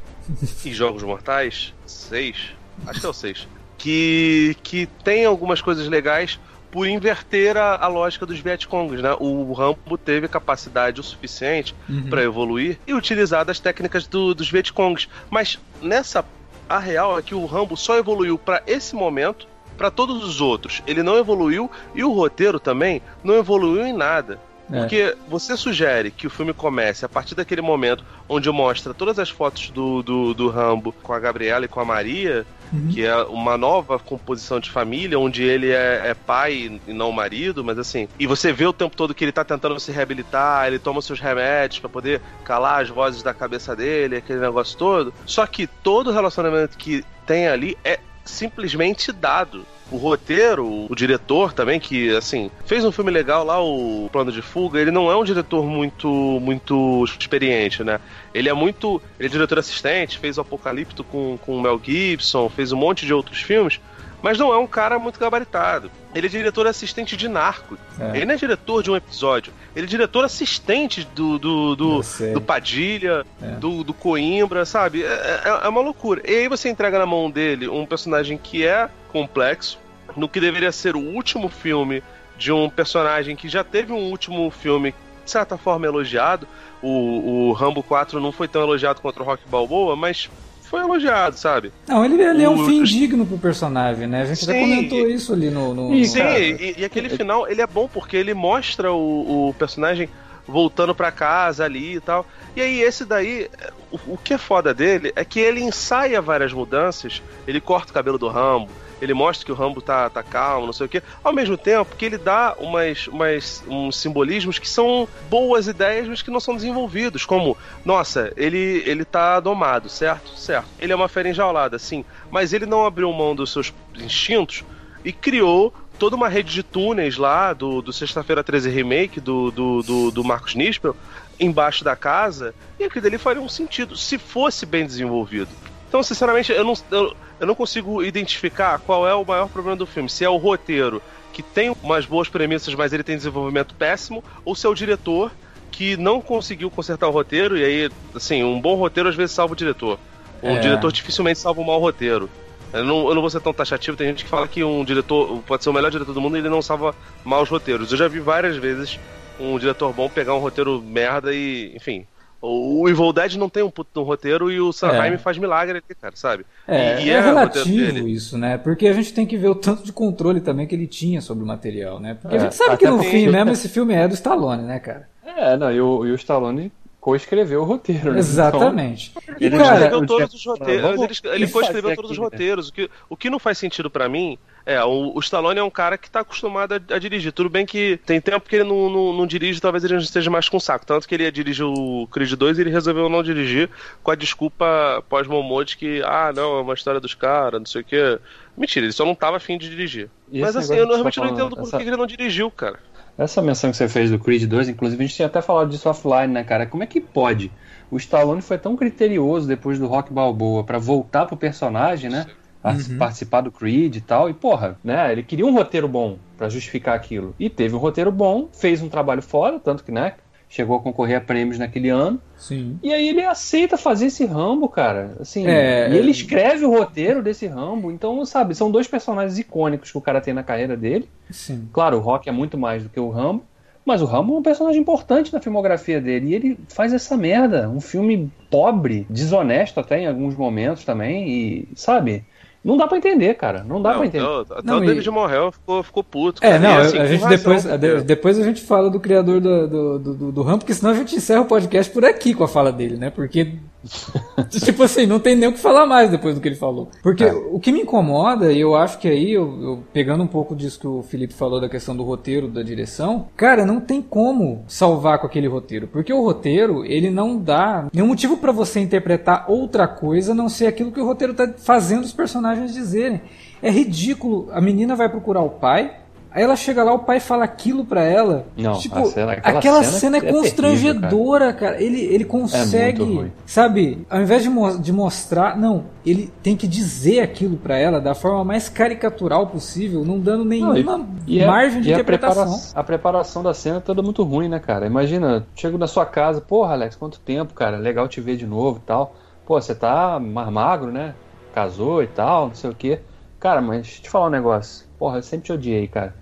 e 0.65 0.73
Jogos 0.73 1.03
Mortais 1.03 1.73
6, 1.85 2.37
acho 2.85 2.99
que 2.99 3.05
é 3.05 3.09
o 3.09 3.13
6, 3.13 3.47
que, 3.77 4.55
que 4.63 4.85
tem 5.03 5.25
algumas 5.25 5.61
coisas 5.61 5.87
legais 5.87 6.39
por 6.71 6.85
inverter 6.87 7.55
a, 7.55 7.75
a 7.77 7.87
lógica 7.87 8.25
dos 8.25 8.39
Vietcongs, 8.39 9.01
né? 9.01 9.15
O 9.19 9.53
Rambo 9.53 9.97
teve 9.97 10.27
capacidade 10.27 10.99
o 10.99 11.03
suficiente 11.03 11.73
Uhum. 11.87 12.09
para 12.09 12.21
evoluir 12.23 12.77
e 12.85 12.93
utilizar 12.93 13.45
das 13.45 13.59
técnicas 13.59 14.05
do- 14.05 14.33
dos 14.35 14.49
Vietcongs, 14.51 15.07
mas 15.29 15.57
nessa 15.81 16.25
a 16.69 16.77
real 16.79 17.17
é 17.17 17.21
que 17.21 17.33
o 17.33 17.45
Rambo 17.45 17.77
só 17.77 17.97
evoluiu 17.97 18.37
para 18.37 18.61
esse 18.67 18.93
momento, 18.95 19.47
para 19.77 19.89
todos 19.89 20.23
os 20.23 20.41
outros 20.41 20.81
ele 20.85 21.01
não 21.01 21.17
evoluiu 21.17 21.71
e 21.95 22.03
o 22.03 22.11
roteiro 22.11 22.59
também 22.59 23.01
não 23.23 23.35
evoluiu 23.35 23.85
em 23.85 23.93
nada. 23.93 24.37
É. 24.71 24.79
Porque 24.79 25.15
você 25.27 25.55
sugere 25.55 26.11
que 26.11 26.27
o 26.27 26.29
filme 26.29 26.53
comece 26.53 27.05
a 27.05 27.09
partir 27.09 27.35
daquele 27.35 27.61
momento 27.61 28.03
onde 28.27 28.49
mostra 28.51 28.93
todas 28.93 29.17
as 29.17 29.29
fotos 29.29 29.69
do, 29.69 30.03
do, 30.03 30.33
do 30.33 30.49
Rambo 30.49 30.93
com 31.03 31.13
a 31.13 31.19
Gabriela 31.19 31.65
e 31.65 31.67
com 31.69 31.79
a 31.79 31.85
Maria, 31.85 32.45
Uhum. 32.71 32.89
que 32.89 33.05
é 33.05 33.15
uma 33.23 33.57
nova 33.57 33.97
composição 33.97 34.59
de 34.59 34.69
família, 34.69 35.17
onde 35.17 35.43
ele 35.43 35.71
é, 35.71 36.01
é 36.07 36.13
pai 36.13 36.79
e 36.85 36.93
não 36.93 37.11
marido, 37.11 37.63
mas 37.63 37.79
assim. 37.79 38.07
E 38.19 38.27
você 38.27 38.51
vê 38.51 38.65
o 38.65 38.73
tempo 38.73 38.95
todo 38.95 39.13
que 39.13 39.23
ele 39.23 39.31
tá 39.31 39.43
tentando 39.43 39.79
se 39.79 39.91
reabilitar, 39.91 40.67
ele 40.67 40.79
toma 40.79 41.01
seus 41.01 41.19
remédios 41.19 41.79
pra 41.79 41.89
poder 41.89 42.21
calar 42.43 42.81
as 42.81 42.89
vozes 42.89 43.23
da 43.23 43.33
cabeça 43.33 43.75
dele, 43.75 44.17
aquele 44.17 44.39
negócio 44.39 44.77
todo. 44.77 45.13
Só 45.25 45.45
que 45.45 45.67
todo 45.67 46.11
relacionamento 46.11 46.77
que 46.77 47.05
tem 47.25 47.47
ali 47.47 47.77
é 47.83 47.99
simplesmente 48.25 49.11
dado. 49.11 49.65
O 49.89 49.95
roteiro, 49.95 50.85
o 50.89 50.93
diretor 50.95 51.53
também, 51.53 51.79
que 51.79 52.13
assim, 52.15 52.51
fez 52.65 52.83
um 52.83 52.91
filme 52.91 53.09
legal 53.09 53.45
lá, 53.45 53.61
o 53.63 54.09
Plano 54.11 54.31
de 54.31 54.41
Fuga, 54.41 54.79
ele 54.79 54.91
não 54.91 55.09
é 55.09 55.15
um 55.15 55.23
diretor 55.23 55.65
muito 55.65 56.07
muito 56.41 57.05
experiente, 57.05 57.83
né? 57.83 57.99
Ele 58.33 58.49
é 58.49 58.53
muito. 58.53 59.01
Ele 59.17 59.27
é 59.27 59.31
diretor 59.31 59.59
assistente, 59.59 60.19
fez 60.19 60.37
o 60.37 60.41
Apocalipto 60.41 61.03
com, 61.03 61.37
com 61.37 61.57
o 61.57 61.61
Mel 61.61 61.79
Gibson, 61.81 62.49
fez 62.49 62.71
um 62.71 62.77
monte 62.77 63.05
de 63.05 63.13
outros 63.13 63.41
filmes, 63.41 63.79
mas 64.27 64.37
não 64.37 64.51
é 64.53 64.57
um 64.57 64.67
cara 64.67 64.99
muito 64.99 65.17
gabaritado. 65.17 65.89
Ele 66.13 66.27
é 66.27 66.29
diretor 66.29 66.67
assistente 66.67 67.15
de 67.15 67.29
Narco. 67.29 67.77
É. 67.97 68.17
Ele 68.17 68.25
não 68.25 68.33
é 68.33 68.37
diretor 68.37 68.83
de 68.83 68.91
um 68.91 68.95
episódio. 68.97 69.53
Ele 69.73 69.85
é 69.85 69.89
diretor 69.89 70.25
assistente 70.25 71.07
do, 71.15 71.39
do, 71.39 71.75
do, 71.77 72.01
do 72.33 72.41
Padilha, 72.41 73.25
É. 73.41 73.45
do, 73.51 73.85
do 73.85 73.93
Coimbra, 73.93 74.65
sabe? 74.65 75.01
É, 75.03 75.07
é- 75.45 75.59
é 75.63 75.67
uma 75.69 75.79
loucura. 75.79 76.21
E 76.29 76.39
aí 76.39 76.47
você 76.49 76.67
entrega 76.69 76.99
na 76.99 77.05
mão 77.05 77.31
dele 77.31 77.69
um 77.69 77.85
personagem 77.85 78.37
que 78.37 78.67
é 78.67 78.89
complexo, 79.13 79.79
no 80.17 80.27
que 80.27 80.41
deveria 80.41 80.73
ser 80.73 80.97
o 80.97 80.99
último 80.99 81.47
filme 81.47 82.03
de 82.37 82.51
um 82.51 82.69
personagem 82.69 83.33
que 83.33 83.47
já 83.47 83.63
teve 83.63 83.93
um 83.93 84.09
último 84.11 84.51
filme, 84.51 84.93
de 85.23 85.31
certa 85.31 85.57
forma, 85.57 85.85
elogiado. 85.85 86.45
O, 86.81 87.47
o 87.49 87.53
Rambo 87.53 87.81
4 87.81 88.19
não 88.19 88.33
foi 88.33 88.49
tão 88.49 88.61
elogiado 88.61 88.99
contra 88.99 89.23
o 89.23 89.25
Rock 89.25 89.43
Balboa, 89.47 89.95
mas 89.95 90.29
foi 90.69 90.81
elogiado, 90.81 91.37
sabe? 91.37 91.71
Não, 91.87 92.03
ele, 92.05 92.21
ele 92.21 92.43
é 92.43 92.49
um 92.49 92.61
O- 92.61 92.65
fim 92.65 92.83
digno 92.83 93.25
pro 93.25 93.37
personagem, 93.37 94.07
né? 94.07 94.21
A 94.21 94.25
gente 94.25 94.43
até 94.43 94.53
Sim, 94.53 94.59
comentou 94.61 95.07
isso 95.09 95.33
ali 95.33 95.49
no. 95.49 95.73
no- 95.73 95.89
no- 95.89 96.05
Sim, 96.05 96.19
cara, 96.19 96.39
e, 96.39 96.75
e 96.79 96.85
aquele 96.85 97.09
final, 97.09 97.47
ele 97.47 97.61
é 97.61 97.67
bom 97.67 97.87
porque 97.91 98.15
ele 98.17 98.33
mostra 98.33 98.91
o, 98.91 99.49
o 99.49 99.53
personagem 99.53 100.09
voltando 100.47 100.95
pra 100.95 101.11
casa 101.11 101.65
ali 101.65 101.95
e 101.95 101.99
tal. 101.99 102.25
E 102.55 102.61
aí 102.61 102.81
esse 102.81 103.03
daí, 103.05 103.49
o, 103.91 103.99
o 104.13 104.17
que 104.17 104.33
é 104.33 104.37
foda 104.37 104.73
dele 104.73 105.11
é 105.15 105.25
que 105.25 105.39
ele 105.39 105.61
ensaia 105.61 106.21
várias 106.21 106.53
mudanças, 106.53 107.21
ele 107.47 107.59
corta 107.59 107.91
o 107.91 107.93
cabelo 107.93 108.17
do 108.17 108.27
Rambo, 108.29 108.69
ele 109.01 109.13
mostra 109.13 109.45
que 109.45 109.51
o 109.51 109.55
Rambo 109.55 109.81
tá, 109.81 110.09
tá 110.09 110.23
calmo, 110.23 110.65
não 110.65 110.73
sei 110.73 110.85
o 110.85 110.89
quê, 110.89 111.01
ao 111.23 111.33
mesmo 111.33 111.57
tempo 111.57 111.95
que 111.95 112.05
ele 112.05 112.17
dá 112.17 112.55
umas, 112.59 113.07
umas, 113.07 113.63
uns 113.67 113.97
simbolismos 113.97 114.59
que 114.59 114.67
são 114.67 115.07
boas 115.29 115.67
ideias, 115.67 116.07
mas 116.07 116.21
que 116.21 116.31
não 116.31 116.39
são 116.39 116.55
desenvolvidos, 116.55 117.25
como, 117.25 117.57
nossa, 117.85 118.31
ele, 118.35 118.83
ele 118.85 119.05
tá 119.05 119.39
domado, 119.39 119.89
certo? 119.89 120.37
Certo. 120.37 120.67
Ele 120.79 120.93
é 120.93 120.95
uma 120.95 121.07
fera 121.07 121.29
enjaulada, 121.29 121.77
sim, 121.79 122.03
mas 122.31 122.53
ele 122.53 122.65
não 122.65 122.85
abriu 122.85 123.11
mão 123.11 123.35
dos 123.35 123.51
seus 123.51 123.73
instintos 123.95 124.63
e 125.03 125.11
criou 125.11 125.73
toda 125.97 126.15
uma 126.15 126.29
rede 126.29 126.53
de 126.53 126.63
túneis 126.63 127.17
lá 127.17 127.53
do, 127.53 127.81
do 127.81 127.91
Sexta-feira 127.91 128.43
13 128.43 128.69
Remake 128.69 129.19
do, 129.19 129.51
do, 129.51 129.81
do, 129.81 130.11
do 130.11 130.23
Marcos 130.23 130.55
Nispel 130.55 130.95
embaixo 131.39 131.83
da 131.83 131.95
casa 131.95 132.53
e 132.79 132.83
aquilo 132.83 133.03
dali 133.03 133.17
faria 133.17 133.41
um 133.41 133.49
sentido 133.49 133.95
se 133.95 134.17
fosse 134.17 134.65
bem 134.65 134.85
desenvolvido. 134.85 135.49
Então, 135.87 136.03
sinceramente, 136.03 136.51
eu 136.51 136.63
não, 136.63 136.73
eu, 136.91 137.13
eu 137.39 137.47
não 137.47 137.55
consigo 137.55 138.03
identificar 138.03 138.77
qual 138.79 139.07
é 139.07 139.13
o 139.15 139.25
maior 139.25 139.47
problema 139.47 139.77
do 139.77 139.85
filme. 139.85 140.09
Se 140.09 140.25
é 140.25 140.29
o 140.29 140.37
roteiro, 140.37 141.01
que 141.31 141.41
tem 141.41 141.73
umas 141.81 142.05
boas 142.05 142.27
premissas, 142.27 142.75
mas 142.75 142.91
ele 142.91 143.03
tem 143.03 143.15
desenvolvimento 143.15 143.73
péssimo, 143.75 144.23
ou 144.43 144.55
se 144.55 144.65
é 144.65 144.69
o 144.69 144.75
diretor, 144.75 145.31
que 145.71 145.95
não 145.95 146.21
conseguiu 146.21 146.69
consertar 146.69 147.07
o 147.07 147.11
roteiro, 147.11 147.57
e 147.57 147.63
aí, 147.63 147.89
assim, 148.13 148.43
um 148.43 148.59
bom 148.59 148.75
roteiro 148.75 149.09
às 149.09 149.15
vezes 149.15 149.35
salva 149.35 149.53
o 149.53 149.57
diretor. 149.57 149.99
Um 150.43 150.55
É. 150.55 150.59
diretor 150.59 150.91
dificilmente 150.91 151.39
salva 151.39 151.61
um 151.61 151.65
mau 151.65 151.79
roteiro. 151.79 152.29
Eu 152.73 152.83
não, 152.83 153.07
eu 153.07 153.15
não 153.15 153.21
vou 153.21 153.29
ser 153.29 153.39
tão 153.39 153.53
taxativo, 153.53 153.95
tem 153.95 154.07
gente 154.07 154.25
que 154.25 154.29
fala 154.29 154.47
que 154.47 154.63
um 154.63 154.83
diretor 154.83 155.41
pode 155.43 155.63
ser 155.63 155.69
o 155.69 155.73
melhor 155.73 155.89
diretor 155.89 156.13
do 156.13 156.19
mundo 156.19 156.35
e 156.35 156.39
ele 156.41 156.49
não 156.49 156.61
salva 156.61 156.93
maus 157.23 157.49
roteiros. 157.49 157.91
Eu 157.91 157.97
já 157.97 158.07
vi 158.07 158.19
várias 158.19 158.57
vezes 158.57 158.99
um 159.39 159.57
diretor 159.57 159.93
bom 159.93 160.09
pegar 160.09 160.35
um 160.35 160.39
roteiro 160.39 160.81
merda 160.81 161.33
e, 161.33 161.73
enfim. 161.75 162.05
O 162.41 162.87
Evil 162.87 163.11
Dead 163.11 163.35
não 163.35 163.49
tem 163.49 163.63
um 163.63 163.69
puto 163.71 163.99
um 163.99 164.03
roteiro 164.03 164.51
e 164.51 164.59
o 164.61 164.71
Sanheim 164.71 165.13
É. 165.13 165.17
faz 165.17 165.37
milagre 165.37 165.77
ali, 165.83 165.95
cara, 165.99 166.15
sabe? 166.15 166.45
É, 166.67 167.01
E- 167.01 167.05
e 167.05 167.09
é 167.09 167.19
roteiro 167.19 167.65
relativo 167.65 168.07
isso, 168.07 168.37
né? 168.37 168.57
Porque 168.59 168.87
a 168.87 168.93
gente 168.93 169.11
tem 169.13 169.25
que 169.25 169.35
ver 169.37 169.47
o 169.49 169.55
tanto 169.55 169.83
de 169.83 169.91
controle 169.91 170.39
também 170.39 170.67
que 170.67 170.75
ele 170.75 170.85
tinha 170.87 171.19
sobre 171.19 171.43
o 171.43 171.47
material, 171.47 171.99
né? 171.99 172.13
Porque 172.21 172.35
a 172.35 172.39
É, 172.39 172.43
gente 172.43 172.55
sabe 172.55 172.77
que 172.77 172.87
no 172.87 172.97
porque- 172.97 173.09
fim 173.09 173.27
mesmo 173.27 173.51
esse 173.51 173.67
filme 173.67 173.93
é 173.93 174.07
do 174.07 174.13
Stallone, 174.13 174.63
né, 174.63 174.79
cara? 174.79 175.09
É, 175.25 175.57
não, 175.57 175.71
e 175.71 175.81
o, 175.81 176.05
e 176.05 176.11
o 176.11 176.15
Stallone 176.15 176.71
coescreveu 177.07 177.61
o 177.61 177.63
roteiro, 177.63 178.11
né? 178.11 178.19
Exatamente. 178.19 179.13
E, 179.39 179.45
ele 179.45 179.55
escreveu 179.55 180.05
todos 180.05 180.33
os 180.33 180.45
roteiros. 180.45 181.21
Ele, 181.23 181.43
escrever 181.47 181.95
todos 181.95 182.11
os 182.11 182.17
né? 182.17 182.23
roteiros. 182.25 182.67
O 182.67 182.73
que, 182.73 182.91
o 183.07 183.15
que 183.15 183.29
não 183.29 183.39
faz 183.39 183.57
sentido 183.57 183.89
pra 183.89 184.09
mim 184.09 184.37
é, 184.65 184.83
o, 184.83 185.13
o 185.15 185.19
Stallone 185.21 185.57
é 185.57 185.63
um 185.63 185.69
cara 185.69 185.97
que 185.97 186.11
tá 186.11 186.19
acostumado 186.19 186.73
a, 186.73 186.95
a 186.95 186.99
dirigir. 186.99 187.31
Tudo 187.31 187.49
bem 187.49 187.65
que 187.65 187.97
tem 188.05 188.19
tempo 188.19 188.49
que 188.49 188.57
ele 188.57 188.65
não, 188.65 188.89
não, 188.89 189.13
não 189.13 189.25
dirige, 189.25 189.61
talvez 189.61 189.85
ele 189.85 189.93
não 189.93 190.01
esteja 190.01 190.29
mais 190.29 190.49
com 190.49 190.59
saco. 190.59 190.85
Tanto 190.85 191.07
que 191.07 191.15
ele 191.15 191.23
ia 191.23 191.31
dirigir 191.31 191.63
o 191.65 192.05
Creed 192.11 192.33
2 192.33 192.57
e 192.57 192.61
ele 192.61 192.71
resolveu 192.71 193.07
não 193.07 193.23
dirigir 193.23 193.69
com 194.03 194.11
a 194.11 194.15
desculpa 194.15 195.01
pós-Momô 195.07 195.63
de 195.63 195.77
que, 195.77 196.01
ah, 196.03 196.33
não, 196.35 196.57
é 196.57 196.61
uma 196.61 196.73
história 196.73 196.99
dos 196.99 197.13
caras, 197.13 197.61
não 197.61 197.65
sei 197.65 197.83
o 197.83 197.85
quê. 197.85 198.19
Mentira, 198.57 198.85
ele 198.85 198.91
só 198.91 199.05
não 199.05 199.15
tava 199.15 199.37
afim 199.37 199.57
de 199.57 199.69
dirigir. 199.69 200.09
E 200.29 200.41
Mas 200.41 200.57
assim, 200.57 200.75
eu 200.75 200.85
realmente 200.85 201.15
tá 201.15 201.25
não 201.25 201.31
entendo 201.31 201.55
por 201.55 201.61
essa- 201.63 201.77
que 201.77 201.83
ele 201.83 201.95
não 201.95 202.05
dirigiu, 202.05 202.51
cara. 202.51 202.77
Essa 203.17 203.41
menção 203.41 203.71
que 203.71 203.77
você 203.77 203.89
fez 203.89 204.11
do 204.11 204.19
Creed 204.19 204.43
2, 204.47 204.69
inclusive, 204.69 205.03
a 205.03 205.07
gente 205.07 205.15
tinha 205.15 205.27
até 205.27 205.41
falado 205.41 205.69
disso 205.69 205.89
offline, 205.89 206.31
né, 206.31 206.43
cara? 206.43 206.67
Como 206.67 206.83
é 206.83 206.87
que 206.87 207.01
pode? 207.01 207.55
O 207.89 207.97
Stallone 207.97 208.41
foi 208.43 208.59
tão 208.59 208.75
criterioso 208.75 209.47
depois 209.47 209.79
do 209.79 209.87
Rock 209.87 210.13
Balboa 210.13 210.63
pra 210.65 210.77
voltar 210.77 211.25
pro 211.25 211.35
personagem, 211.37 212.09
né? 212.11 212.31
A 212.61 212.71
Uhum. 212.73 212.97
participar 212.97 213.41
do 213.41 213.51
Creed 213.51 213.95
e 213.95 214.01
tal. 214.01 214.29
E, 214.29 214.33
porra, 214.35 214.79
né? 214.83 215.11
Ele 215.11 215.23
queria 215.23 215.45
um 215.45 215.53
roteiro 215.53 215.87
bom 215.87 216.23
pra 216.35 216.49
justificar 216.49 216.95
aquilo. 216.95 217.33
E 217.39 217.49
teve 217.49 217.75
um 217.75 217.79
roteiro 217.79 218.11
bom, 218.11 218.51
fez 218.53 218.81
um 218.81 218.89
trabalho 218.89 219.21
fora, 219.21 219.59
tanto 219.59 219.83
que, 219.83 219.91
né? 219.91 220.17
Chegou 220.49 220.77
a 220.77 220.79
concorrer 220.81 221.17
a 221.17 221.21
prêmios 221.21 221.57
naquele 221.59 221.89
ano. 221.89 222.21
sim. 222.37 222.79
E 222.81 222.93
aí 222.93 223.09
ele 223.09 223.21
aceita 223.21 223.77
fazer 223.77 224.05
esse 224.07 224.25
Rambo, 224.25 224.69
cara. 224.69 225.15
Assim, 225.19 225.45
É. 225.45 225.89
e 225.91 225.97
ele 225.97 226.09
escreve 226.11 226.63
o 226.65 226.71
roteiro 226.71 227.21
desse 227.21 227.45
Rambo. 227.47 227.91
Então, 227.91 228.23
sabe, 228.25 228.55
são 228.55 228.71
dois 228.71 228.87
personagens 228.87 229.37
icônicos 229.37 229.91
que 229.91 229.97
o 229.97 230.01
cara 230.01 230.21
tem 230.21 230.33
na 230.33 230.43
carreira 230.43 230.77
dele. 230.77 231.09
Sim. 231.29 231.67
Claro, 231.73 231.97
o 231.97 231.99
Rock 231.99 232.29
é 232.29 232.31
muito 232.31 232.57
mais 232.57 232.81
do 232.83 232.89
que 232.89 232.99
o 232.99 233.09
Rambo, 233.09 233.43
mas 233.85 234.01
o 234.01 234.05
Rambo 234.05 234.35
é 234.35 234.39
um 234.39 234.41
personagem 234.41 234.79
importante 234.81 235.33
na 235.33 235.41
filmografia 235.41 235.99
dele. 235.99 236.27
E 236.29 236.33
ele 236.35 236.59
faz 236.69 236.93
essa 236.93 237.17
merda. 237.17 237.69
Um 237.69 237.81
filme 237.81 238.31
pobre, 238.49 239.05
desonesto 239.09 239.79
até 239.81 239.99
em 239.99 240.07
alguns 240.07 240.35
momentos 240.35 240.85
também. 240.85 241.27
E, 241.29 241.67
sabe, 241.75 242.23
não 242.67 242.77
dá 242.77 242.87
pra 242.87 242.97
entender, 242.97 243.33
cara. 243.35 243.63
Não 243.67 243.81
dá 243.81 243.91
Não, 243.91 243.97
pra 243.97 244.05
entender. 244.07 244.23
até, 244.25 244.53
até 244.53 244.61
Não, 244.63 244.79
o 244.79 244.83
e- 244.83 244.87
David 244.87 245.09
Morrell 245.09 245.51
ficou, 245.51 245.81
ficou 245.81 246.03
puto. 246.03 246.45
É, 246.45 246.49
cara. 246.51 246.59
não, 246.59 246.69
E, 246.69 246.73
a- 246.73 246.81
assim, 246.81 246.97
a 246.97 247.01
com 247.01 247.07
gente 247.07 247.21
razão, 247.23 247.37
depois, 247.37 247.65
porque- 247.65 247.77
de- 247.77 248.01
depois 248.03 248.39
a 248.39 248.43
gente 248.43 248.61
fala 248.61 248.89
do 248.89 248.99
criador 248.99 249.39
do, 249.41 249.67
do, 249.67 249.99
do, 249.99 250.13
do- 250.13 250.31
do 250.31 250.43
porque 250.59 250.73
senão 250.73 250.91
a 250.91 250.95
gente 250.95 251.15
encerra 251.15 251.41
o 251.41 251.45
podcast 251.45 251.91
por 251.91 252.05
aqui 252.05 252.33
com 252.33 252.43
a 252.43 252.47
fala 252.47 252.71
dele, 252.71 252.97
né? 252.97 253.09
Porque, 253.09 253.53
tipo 254.63 254.83
assim, 254.83 255.05
não 255.05 255.19
tem 255.19 255.35
nem 255.35 255.49
o 255.49 255.53
que 255.53 255.59
falar 255.59 255.85
mais 255.85 256.09
depois 256.09 256.35
do 256.35 256.41
que 256.41 256.47
ele 256.47 256.55
falou. 256.55 256.89
Porque 257.01 257.23
É. 257.23 257.33
o 257.33 257.59
que 257.59 257.71
me 257.71 257.81
incomoda, 257.81 258.51
e 258.51 258.59
eu 258.59 258.75
acho 258.75 258.99
que 258.99 259.07
aí, 259.07 259.31
eu, 259.33 259.61
eu- 259.61 259.83
pegando 259.93 260.23
um 260.23 260.27
pouco 260.27 260.55
disso 260.55 260.79
que 260.79 260.87
o 260.87 261.01
Felipe 261.03 261.33
falou 261.33 261.59
da 261.61 261.69
questão 261.69 261.95
do 261.95 262.03
roteiro, 262.03 262.47
da 262.47 262.61
direção, 262.61 263.27
cara, 263.35 263.65
não 263.65 263.79
tem 263.79 264.01
como 264.01 264.63
salvar 264.67 265.19
com 265.19 265.27
aquele 265.27 265.47
roteiro. 265.47 265.87
Porque 265.87 266.11
o 266.13 266.21
roteiro, 266.23 266.85
ele 266.85 267.09
não 267.09 267.37
dá 267.37 267.87
nenhum 267.93 268.07
motivo 268.07 268.37
pra 268.37 268.51
você 268.51 268.79
interpretar 268.79 269.45
outra 269.49 269.87
coisa 269.87 270.31
a 270.31 270.35
não 270.35 270.49
ser 270.49 270.67
aquilo 270.67 270.91
que 270.91 270.99
o 271.01 271.05
roteiro 271.05 271.33
tá 271.33 271.51
fazendo 271.57 272.03
os 272.03 272.13
personagens 272.13 272.73
dizerem. 272.73 273.21
É 273.61 273.69
ridículo. 273.71 274.49
A 274.51 274.61
menina 274.61 274.95
vai 274.95 275.09
procurar 275.09 275.41
o 275.41 275.49
pai. 275.49 275.91
Aí 276.37 276.43
ela 276.43 276.55
chega 276.55 276.83
lá, 276.83 276.93
o 276.93 276.99
pai 276.99 277.19
fala 277.19 277.45
aquilo 277.45 277.83
pra 277.83 278.03
ela. 278.03 278.45
Não, 278.55 278.73
tipo, 278.77 278.95
a 278.95 279.05
cena- 279.05 279.31
aquela 279.31 279.57
aquela 279.57 279.83
cena 279.83 279.97
cena, 279.99 280.17
é 280.17 280.19
é 280.19 280.21
terrível, 280.21 280.41
constrangedora, 280.43 281.51
cara. 281.51 281.81
Ele, 281.81 281.99
ele 281.99 282.23
consegue, 282.25 283.01
ruim. 283.03 283.31
sabe, 283.43 284.05
ao 284.07 284.21
invés 284.21 284.43
de, 284.43 284.49
mo- 284.51 284.77
de 284.77 284.93
mostrar, 284.93 285.57
não, 285.57 285.85
ele 286.05 286.31
tem 286.43 286.55
que 286.55 286.67
dizer 286.67 287.21
aquilo 287.21 287.57
pra 287.57 287.75
ela 287.79 287.99
da 287.99 288.13
forma 288.13 288.43
mais 288.43 288.69
caricatural 288.69 289.47
possível, 289.47 290.05
não 290.05 290.19
dando 290.19 290.45
nenhuma 290.45 291.07
E 291.25 291.41
a- 291.43 291.47
margem 291.47 291.81
de 291.81 291.89
e 291.89 291.91
a 291.91 291.95
interpretação. 291.95 292.43
prepara- 292.45 292.71
A 292.75 292.83
preparação 292.83 293.41
da 293.41 293.53
cena 293.55 293.77
é 293.77 293.79
toda 293.79 294.03
muito 294.03 294.21
ruim, 294.21 294.47
né, 294.47 294.59
cara? 294.59 294.85
Imagina, 294.85 295.43
chego 295.55 295.75
na 295.79 295.87
sua 295.87 296.05
casa, 296.05 296.39
porra, 296.39 296.73
Alex, 296.73 296.95
quanto 296.95 297.19
tempo, 297.19 297.55
cara, 297.55 297.77
legal 297.77 298.07
te 298.07 298.21
ver 298.21 298.35
de 298.37 298.45
novo 298.45 298.77
e 298.77 298.85
tal. 298.85 299.15
Pô, 299.43 299.59
você 299.59 299.73
tá 299.73 300.19
mais 300.19 300.49
magro, 300.51 300.91
né? 300.91 301.15
Casou 301.53 302.03
e 302.03 302.07
tal, 302.07 302.49
não 302.49 302.53
sei 302.53 302.69
o 302.69 302.75
quê. 302.75 302.99
Cara, 303.39 303.59
mas 303.59 303.81
deixa 303.81 303.99
eu 303.99 304.03
te 304.03 304.09
falar 304.11 304.27
um 304.27 304.31
negócio. 304.31 304.85
Porra, 304.97 305.17
eu 305.19 305.23
sempre 305.23 305.45
te 305.45 305.53
odiei, 305.53 305.87
cara. 305.87 306.15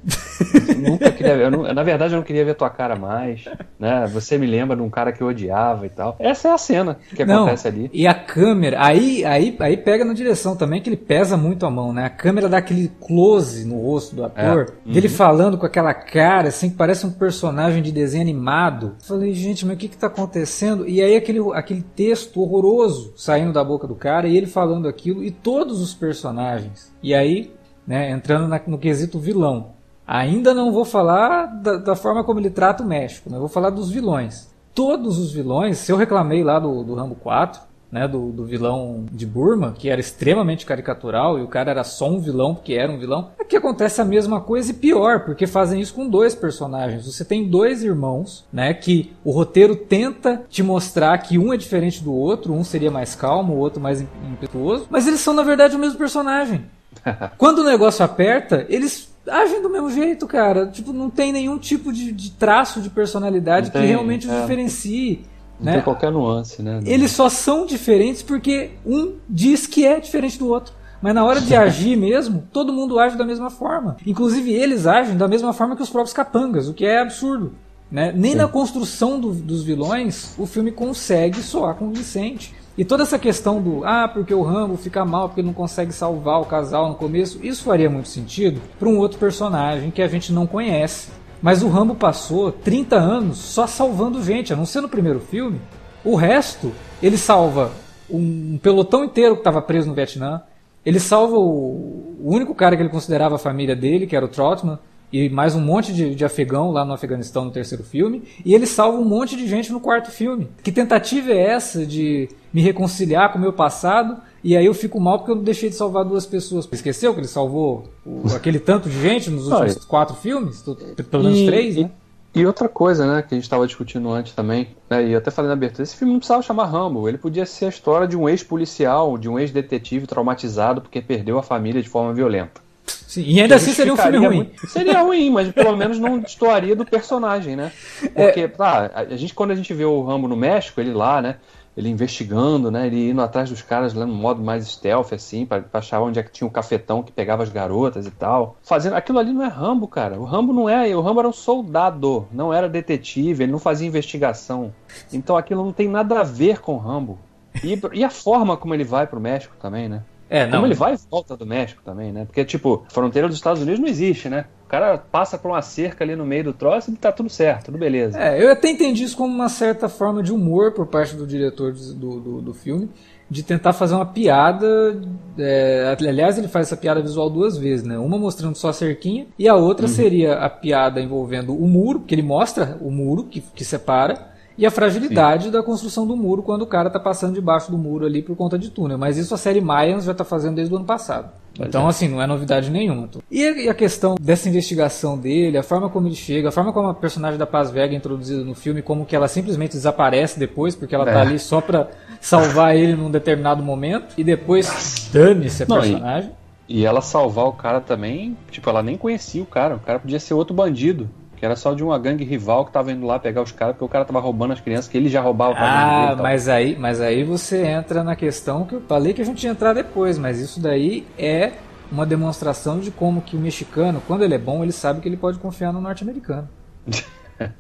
Eu 0.68 0.76
nunca 0.92 1.10
queria 1.12 1.38
ver, 1.38 1.46
eu 1.46 1.52
não- 1.52 1.74
na 1.74 1.82
verdade, 1.82 2.14
eu 2.14 2.18
não 2.18 2.24
queria 2.26 2.44
ver 2.44 2.56
tua 2.56 2.70
cara 2.70 2.94
mais, 2.98 3.46
né? 3.80 4.06
Você 4.12 4.38
me 4.38 4.46
lembra 4.46 4.76
de 4.76 4.82
um 4.82 4.90
cara 4.90 5.14
que 5.14 5.22
eu 5.22 5.28
odiava 5.28 5.86
e 5.86 5.90
tal. 5.90 6.18
Essa 6.20 6.50
é 6.50 6.52
a 6.52 6.58
cena 6.58 6.98
que 7.16 7.24
Não, 7.24 7.44
acontece 7.44 7.70
ali. 7.70 7.90
E 7.94 8.06
a 8.06 8.14
câmera, 8.14 8.78
aí, 8.86 9.24
aí, 9.24 9.56
aí 9.62 9.78
pega 9.78 10.04
na 10.04 10.14
direção 10.14 10.58
também, 10.58 10.82
que 10.82 10.90
ele 10.90 10.98
pesa 10.98 11.38
muito 11.38 11.66
a 11.66 11.72
mão, 11.72 11.94
né? 11.94 12.04
A 12.04 12.10
câmera 12.10 12.50
dá 12.50 12.58
aquele 12.58 12.90
close 13.00 13.66
no 13.66 13.80
rosto 13.82 14.14
do 14.14 14.26
ator, 14.26 14.74
É. 14.86 14.92
dele 14.92 15.08
falando 15.08 15.58
com 15.58 15.66
aquela 15.66 15.94
cara, 15.94 16.50
assim, 16.50 16.70
que 16.70 16.76
parece 16.76 17.06
um 17.06 17.12
personagem 17.12 17.82
de 17.82 17.94
desenho 17.94 18.24
animado. 18.24 18.96
Falei, 19.08 19.34
gente, 19.34 19.66
mas 19.66 19.76
o 19.78 19.80
que 19.80 19.88
que 19.88 19.98
tá 19.98 20.08
acontecendo? 20.08 20.86
E 20.86 21.02
aí 21.02 21.16
aquele, 21.16 21.40
aquele 21.54 21.82
texto 21.96 22.42
horroroso 22.42 23.14
saindo 23.16 23.54
da 23.54 23.64
boca 23.64 23.88
do 23.88 23.96
cara, 23.96 24.28
e 24.28 24.36
ele 24.36 24.48
falando 24.48 24.86
aquilo, 24.86 25.24
e 25.24 25.32
todos 25.32 25.80
os 25.82 25.94
personagens. 25.94 26.94
E 27.02 27.14
aí, 27.14 27.54
né, 27.88 28.10
entrando 28.12 28.48
na- 28.48 28.62
no 28.68 28.78
quesito 28.78 29.20
vilão. 29.20 29.74
Ainda 30.08 30.54
não 30.54 30.72
vou 30.72 30.86
falar 30.86 31.46
da, 31.48 31.78
da 31.78 31.96
forma 31.96 32.24
como 32.24 32.40
ele 32.40 32.50
trata 32.50 32.84
o 32.84 32.88
México, 32.88 33.30
né? 33.30 33.40
Vou 33.40 33.48
falar 33.50 33.72
dos 33.72 33.90
vilões. 33.90 34.50
Todos 34.74 35.18
os 35.18 35.32
vilões, 35.32 35.78
se 35.80 35.92
eu 35.92 35.98
reclamei 35.98 36.44
lá 36.44 36.60
do, 36.60 36.84
do 36.84 36.94
Rambo 36.96 37.16
4, 37.16 37.62
né, 37.92 38.08
do, 38.08 38.30
do 38.32 38.44
vilão 38.44 39.06
de 39.10 39.26
Burma, 39.26 39.74
que 39.78 39.90
era 39.90 40.02
extremamente 40.02 40.66
caricatural 40.66 41.40
e 41.40 41.44
o 41.44 41.48
cara 41.48 41.72
era 41.72 41.84
só 41.84 42.10
um 42.10 42.20
vilão 42.20 42.54
porque 42.54 42.74
era 42.74 42.92
um 42.92 42.98
vilão, 43.00 43.30
aqui 43.40 43.56
acontece 43.56 44.02
a 44.02 44.06
mesma 44.06 44.42
coisa 44.42 44.72
e 44.72 44.74
pior, 44.74 45.22
porque 45.24 45.48
fazem 45.48 45.80
isso 45.80 45.94
com 45.94 46.10
dois 46.10 46.36
personagens. 46.36 47.06
Você 47.06 47.24
tem 47.24 47.48
dois 47.48 47.84
irmãos, 47.84 48.44
né, 48.52 48.74
que 48.74 49.14
o 49.24 49.32
roteiro 49.32 49.76
tenta 49.78 50.44
te 50.50 50.62
mostrar 50.62 51.18
que 51.20 51.38
um 51.40 51.54
é 51.54 51.58
diferente 51.58 52.04
do 52.04 52.14
outro, 52.14 52.54
um 52.54 52.64
seria 52.66 52.92
mais 52.92 53.16
calmo, 53.16 53.54
o 53.54 53.58
outro 53.60 53.80
mais 53.82 54.02
im- 54.02 54.08
impetuoso, 54.34 54.88
mas 54.90 55.08
eles 55.08 55.22
são 55.22 55.34
na 55.34 55.44
verdade 55.44 55.76
o 55.78 55.80
mesmo 55.80 55.98
personagem. 55.98 56.66
Quando 57.38 57.60
o 57.60 57.64
negócio 57.64 58.04
aperta, 58.06 58.66
eles 58.70 59.10
agem 59.30 59.62
do 59.62 59.70
mesmo 59.70 59.90
jeito, 59.90 60.28
cara. 60.28 60.68
Tipo, 60.68 60.94
não 60.94 61.10
tem 61.10 61.32
nenhum 61.32 61.58
tipo 61.58 61.92
de, 61.92 62.12
de 62.12 62.32
traço 62.32 62.80
de 62.82 62.90
personalidade 62.90 63.68
Não 63.68 63.74
que 63.74 63.80
tem, 63.80 63.88
realmente 63.88 64.28
os 64.28 64.34
é. 64.34 64.42
diferencie. 64.42 65.26
Não 65.60 65.66
Né? 65.68 65.74
tem 65.74 65.82
qualquer 65.82 66.12
nuance, 66.12 66.62
né? 66.62 66.82
Eles 66.86 67.12
só 67.12 67.30
são 67.30 67.66
diferentes 67.66 68.22
porque 68.22 68.72
um 68.86 69.14
diz 69.30 69.66
que 69.66 69.86
é 69.86 70.00
diferente 70.00 70.38
do 70.38 70.48
outro. 70.50 70.74
Mas 71.02 71.14
na 71.16 71.24
hora 71.24 71.40
de 71.42 71.54
agir 71.56 71.96
mesmo, 71.96 72.44
todo 72.52 72.74
mundo 72.74 73.00
age 73.00 73.18
da 73.18 73.26
mesma 73.26 73.50
forma. 73.50 73.98
Inclusive 74.06 74.52
eles 74.52 74.86
agem 74.88 75.16
da 75.18 75.28
mesma 75.28 75.54
forma 75.54 75.76
que 75.76 75.82
os 75.84 75.90
próprios 75.90 76.14
capangas, 76.14 76.68
o 76.68 76.74
que 76.74 76.86
é 76.86 77.00
absurdo. 77.00 77.54
Né? 77.92 78.12
Nem 78.16 78.32
Sim. 78.32 78.38
na 78.40 78.48
construção 78.48 79.20
do- 79.20 79.32
dos 79.32 79.64
vilões 79.64 80.34
o 80.38 80.46
filme 80.46 80.72
consegue 80.72 81.42
soar 81.42 81.76
convincente. 81.76 82.54
E 82.78 82.84
toda 82.84 83.04
essa 83.04 83.18
questão 83.18 83.62
do 83.62 83.86
ah, 83.86 84.08
porque 84.08 84.34
o 84.34 84.44
Rambo 84.44 84.76
fica 84.76 85.06
mal 85.06 85.30
porque 85.30 85.42
não 85.42 85.54
consegue 85.54 85.94
salvar 85.94 86.42
o 86.42 86.46
casal 86.46 86.90
no 86.90 86.96
começo, 86.96 87.40
isso 87.42 87.64
faria 87.64 87.90
muito 87.90 88.10
sentido 88.10 88.62
para 88.78 88.90
um 88.90 88.98
outro 88.98 89.18
personagem 89.18 89.92
que 89.92 90.02
a 90.02 90.08
gente 90.08 90.34
não 90.34 90.46
conhece. 90.46 91.10
Mas 91.42 91.64
o 91.64 91.70
Rambo 91.70 91.96
passou 91.96 92.52
30 92.52 92.96
anos 92.96 93.38
só 93.38 93.66
salvando 93.66 94.22
gente, 94.22 94.52
a 94.52 94.56
não 94.56 94.66
ser 94.66 94.82
no 94.82 94.90
primeiro 94.90 95.20
filme. 95.20 95.62
O 96.04 96.16
resto, 96.16 96.72
ele 97.02 97.18
salva 97.18 97.72
um 98.10 98.58
pelotão 98.62 99.04
inteiro 99.04 99.36
que 99.36 99.42
estava 99.42 99.62
preso 99.62 99.88
no 99.88 99.96
Vietnã. 99.96 100.42
Ele 100.86 101.00
salva 101.00 101.38
o 101.38 102.16
único 102.24 102.54
cara 102.54 102.76
que 102.76 102.82
ele 102.82 102.90
considerava 102.90 103.36
a 103.36 103.40
família 103.40 103.76
dele, 103.76 104.06
que 104.06 104.16
era 104.16 104.26
o 104.26 104.30
Trotman, 104.30 104.78
e 105.18 105.30
mais 105.30 105.56
um 105.56 105.62
monte 105.62 105.94
de, 105.94 106.14
de 106.16 106.26
afegão 106.26 106.72
lá 106.72 106.84
no 106.84 106.94
Afeganistão 106.94 107.46
no 107.46 107.52
terceiro 107.52 107.84
filme. 107.84 108.24
E 108.44 108.54
ele 108.54 108.66
salva 108.66 108.98
um 108.98 109.06
monte 109.06 109.36
de 109.36 109.48
gente 109.48 109.72
no 109.72 109.80
quarto 109.80 110.12
filme. 110.12 110.48
Que 110.64 110.72
tentativa 110.72 111.32
é 111.32 111.38
essa 111.40 111.86
de 111.86 112.28
me 112.54 112.62
reconciliar 112.62 113.32
com 113.32 113.38
o 113.38 113.42
meu 113.42 113.54
passado? 113.54 114.18
E 114.44 114.56
aí 114.58 114.66
eu 114.66 114.74
fico 114.74 115.00
mal 115.00 115.18
porque 115.20 115.32
eu 115.32 115.36
não 115.36 115.44
deixei 115.44 115.70
de 115.70 115.76
salvar 115.76 116.04
duas 116.06 116.26
pessoas. 116.26 116.68
Esqueceu 116.72 117.14
que 117.14 117.20
ele 117.22 117.28
salvou 117.28 117.86
o- 118.06 118.24
aquele 118.36 118.60
tanto 118.60 118.90
de 118.90 119.00
gente 119.02 119.30
nos 119.30 119.48
últimos 119.48 119.86
quatro 119.86 120.16
filmes? 120.16 120.64
Pelo 121.10 121.24
menos 121.24 121.40
E- 121.40 121.46
três, 121.46 121.76
né? 121.78 121.90
E 122.34 122.46
outra 122.46 122.68
coisa, 122.68 123.08
né, 123.08 123.22
que 123.22 123.34
a 123.34 123.38
gente 123.38 123.46
estava 123.46 123.66
discutindo 123.66 124.12
antes 124.12 124.34
também, 124.34 124.68
né, 124.90 125.08
e 125.08 125.16
até 125.16 125.32
falei 125.32 125.48
na 125.48 125.54
abertura, 125.54 125.84
esse 125.84 125.96
filme 125.96 126.12
não 126.12 126.20
precisava 126.20 126.42
chamar 126.44 126.66
Rambo, 126.66 127.08
ele 127.08 127.18
podia 127.18 127.46
ser 127.46 127.68
a 127.68 127.70
história 127.70 128.06
de 128.06 128.18
um 128.18 128.28
ex-policial, 128.28 129.18
de 129.18 129.30
um 129.30 129.40
ex-detetive 129.40 130.06
traumatizado 130.06 130.82
porque 130.82 131.02
perdeu 131.02 131.40
a 131.40 131.44
família 131.44 131.82
de 131.82 131.88
forma 131.88 132.14
violenta. 132.14 132.60
Sim, 132.86 133.24
e 133.24 133.42
ainda 133.42 133.56
assim 133.56 133.72
seria 133.72 133.94
um 133.94 133.98
filme 133.98 134.18
ruim. 134.18 134.36
muito. 134.36 134.68
Seria 134.68 135.02
ruim, 135.02 135.30
mas 135.30 135.52
pelo 135.52 135.76
menos 135.76 135.98
não 135.98 136.20
destoaria 136.20 136.76
do 136.76 136.86
personagem, 136.86 137.56
né? 137.56 137.72
É. 138.04 138.08
Porque, 138.08 138.48
tá, 138.48 138.92
a 138.94 139.16
gente, 139.16 139.34
quando 139.34 139.52
a 139.52 139.56
gente 139.56 139.74
vê 139.74 139.86
o 139.86 140.04
Rambo 140.04 140.28
no 140.28 140.36
México, 140.36 140.82
ele 140.82 140.94
lá, 140.94 141.22
né? 141.22 141.38
Ele 141.78 141.90
investigando, 141.90 142.72
né? 142.72 142.88
Ele 142.88 143.10
indo 143.10 143.22
atrás 143.22 143.50
dos 143.50 143.62
caras 143.62 143.94
lá 143.94 144.06
no 144.06 144.14
modo 144.14 144.42
mais 144.42 144.66
stealth, 144.68 145.12
assim, 145.12 145.46
pra, 145.46 145.62
pra 145.62 145.80
achar 145.80 146.02
onde 146.02 146.20
é 146.20 146.24
que 146.24 146.32
tinha 146.32 146.48
o 146.48 146.52
cafetão 146.52 147.04
que 147.04 147.12
pegava 147.12 147.44
as 147.44 147.50
garotas 147.50 148.06
e 148.06 148.12
tal. 148.12 148.58
Fazendo. 148.64 148.96
Aquilo 148.96 149.20
ali 149.20 149.34
não 149.34 149.44
é 149.44 149.48
Rambo, 149.48 149.88
cara. 149.88 150.20
O 150.20 150.24
Rambo 150.24 150.54
não 150.54 150.70
é. 150.70 150.96
O 150.96 151.02
Rambo 151.02 151.20
era 151.20 151.30
um 151.30 151.34
soldado, 151.34 152.28
não 152.32 152.54
era 152.54 152.70
detetive, 152.70 153.44
ele 153.44 153.52
não 153.52 153.60
fazia 153.60 153.88
investigação. 153.88 154.74
Então 155.12 155.36
aquilo 155.36 155.66
não 155.66 155.74
tem 155.74 155.90
nada 155.90 156.20
a 156.20 156.24
ver 156.24 156.62
com 156.62 156.76
o 156.76 156.78
Rambo. 156.78 157.20
E, 157.64 157.80
e 157.94 158.04
a 158.04 158.10
forma 158.10 158.58
como 158.58 158.74
ele 158.74 158.84
vai 158.84 159.08
pro 159.08 159.20
México 159.20 159.56
também, 159.60 159.90
né? 159.90 160.04
É, 160.30 160.46
não. 160.46 160.54
Como 160.54 160.68
ele 160.68 160.74
vai 160.74 160.94
e 160.94 160.98
volta 161.10 161.38
do 161.38 161.46
México 161.46 161.82
também, 161.84 162.12
né? 162.12 162.26
Porque, 162.26 162.44
tipo, 162.44 162.84
a 162.88 162.92
fronteira 162.92 163.28
dos 163.28 163.38
Estados 163.38 163.62
Unidos 163.62 163.80
não 163.80 163.88
existe, 163.88 164.28
né? 164.30 164.46
O 164.66 164.68
cara 164.68 164.98
passa 164.98 165.38
por 165.38 165.52
uma 165.52 165.62
cerca 165.62 166.04
ali 166.04 166.16
no 166.16 166.26
meio 166.26 166.46
do 166.46 166.54
troço 166.54 166.92
e 166.92 166.96
tá 166.96 167.12
tudo 167.12 167.30
certo, 167.30 167.66
tudo 167.66 167.78
beleza. 167.78 168.20
É, 168.20 168.44
eu 168.44 168.52
até 168.52 168.70
entendi 168.70 169.04
isso 169.04 169.16
como 169.16 169.34
uma 169.34 169.50
certa 169.50 169.88
forma 169.88 170.24
de 170.24 170.34
humor 170.34 170.72
por 170.72 170.88
parte 170.88 171.16
do 171.16 171.28
diretor 171.28 171.72
do, 171.72 172.20
do, 172.20 172.42
do 172.42 172.54
filme, 172.54 172.90
de 173.30 173.44
tentar 173.44 173.74
fazer 173.74 173.94
uma 173.94 174.06
piada. 174.06 175.00
é, 175.38 175.96
aliás, 176.00 176.38
ele 176.38 176.48
faz 176.48 176.68
essa 176.68 176.78
piada 176.78 177.02
visual 177.02 177.30
duas 177.30 177.58
vezes, 177.58 177.86
né? 177.86 177.98
Uma 177.98 178.18
mostrando 178.18 178.56
só 178.56 178.70
a 178.70 178.74
cerquinha, 178.74 179.28
e 179.38 179.48
a 179.48 179.56
outra 179.56 179.88
seria 179.88 180.34
a 180.34 180.50
piada 180.50 181.00
envolvendo 181.00 181.56
o 181.56 181.68
muro, 181.68 182.00
que 182.00 182.16
ele 182.16 182.24
mostra 182.24 182.78
o 182.82 182.90
muro 182.90 183.26
que, 183.26 183.42
que 183.42 183.64
separa. 183.64 184.34
E 184.58 184.66
a 184.66 184.72
fragilidade 184.72 185.52
da 185.52 185.62
construção 185.62 186.08
do 186.08 186.16
muro 186.16 186.42
quando 186.42 186.62
o 186.62 186.66
cara 186.68 186.90
tá 186.90 187.00
passando 187.00 187.34
debaixo 187.34 187.70
do 187.70 187.78
muro 187.78 188.06
ali 188.06 188.22
por 188.22 188.36
conta 188.38 188.58
de 188.58 188.70
túnel. 188.70 188.98
Mas 188.98 189.18
isso 189.18 189.34
a 189.34 189.38
série 189.38 189.60
Mayans 189.60 190.06
já 190.06 190.14
tá 190.14 190.24
fazendo 190.24 190.56
desde 190.56 190.74
o 190.74 190.78
ano 190.78 190.86
passado. 190.86 191.30
então, 191.60 191.88
assim, 191.88 192.08
não 192.08 192.22
é 192.22 192.28
novidade 192.28 192.70
nenhuma. 192.72 193.10
E 193.30 193.68
a, 193.68 193.74
questão 193.74 194.16
dessa 194.20 194.48
investigação 194.48 195.18
dele, 195.18 195.58
a 195.58 195.64
forma 195.64 195.90
como 195.90 196.08
ele 196.08 196.16
chega, 196.16 196.50
a 196.50 196.52
forma 196.52 196.72
como 196.72 196.88
a 196.88 196.94
personagem 196.94 197.38
da 197.38 197.46
Paz 197.46 197.70
Vega 197.70 197.94
é 197.94 197.98
introduzida 197.98 198.44
no 198.44 198.56
filme, 198.56 198.82
como 198.82 199.06
que 199.06 199.16
ela 199.16 199.28
simplesmente 199.28 199.74
desaparece 199.74 200.40
depois, 200.40 200.74
porque 200.76 200.96
ela 200.96 201.06
tá 201.06 201.12
É. 201.20 201.22
ali 201.22 201.40
só 201.40 201.60
pra 201.60 201.88
salvar 202.22 202.76
ele 202.76 202.96
num 202.96 203.12
determinado 203.12 203.62
momento, 203.62 204.14
e 204.18 204.24
depois 204.24 205.10
dane-se 205.14 205.64
a 205.64 205.66
Não, 205.68 205.78
e- 205.80 205.90
personagem. 205.92 206.32
E 206.68 206.84
ela 206.84 207.00
salvar 207.00 207.46
o 207.46 207.54
cara 207.54 207.80
também, 207.80 208.36
tipo, 208.50 208.68
ela 208.70 208.82
nem 208.82 208.98
conhecia 208.98 209.44
o 209.44 209.46
cara. 209.46 209.76
O 209.76 209.80
cara 209.80 210.00
podia 210.00 210.20
ser 210.20 210.34
outro 210.34 210.56
bandido. 210.56 211.08
Que 211.46 211.48
era 211.48 211.56
só 211.56 211.76
de 211.76 211.84
uma 211.84 212.00
gangue 212.00 212.24
rival 212.24 212.66
que 212.66 212.72
tava 212.72 212.92
indo 212.92 213.06
lá 213.06 213.20
pegar 213.20 213.44
os 213.44 213.52
caras, 213.52 213.76
porque 213.76 213.86
o 213.86 213.88
cara 213.88 214.04
tava 214.04 214.20
roubando 214.20 214.54
as 214.54 214.60
crianças, 214.60 214.88
que 214.88 214.98
ele 214.98 215.08
já 215.08 215.22
roubava 215.22 215.54
pra 215.54 215.64
Ah, 215.64 216.16
mas 216.20 216.50
aí, 216.50 216.76
mas 216.76 217.00
aí 217.00 217.24
você 217.24 217.64
entra 217.64 218.04
na 218.04 218.16
questão 218.16 218.66
que 218.66 218.74
eu 218.74 218.82
falei 218.82 219.14
que 219.14 219.22
a 219.22 219.26
gente 219.26 219.44
ia 219.44 219.52
entrar 219.52 219.72
depois, 219.74 220.18
mas 220.18 220.40
isso 220.40 220.60
daí 220.60 221.06
é 221.20 221.52
uma 221.92 222.04
demonstração 222.04 222.80
de 222.80 222.90
como 222.90 223.22
que 223.22 223.38
o 223.38 223.40
mexicano, 223.40 224.02
quando 224.08 224.24
ele 224.24 224.34
é 224.34 224.40
bom, 224.40 224.64
ele 224.64 224.72
sabe 224.72 225.02
que 225.02 225.08
ele 225.08 225.18
pode 225.18 225.38
confiar 225.38 225.72
no 225.72 225.80
norte-americano. 225.80 226.50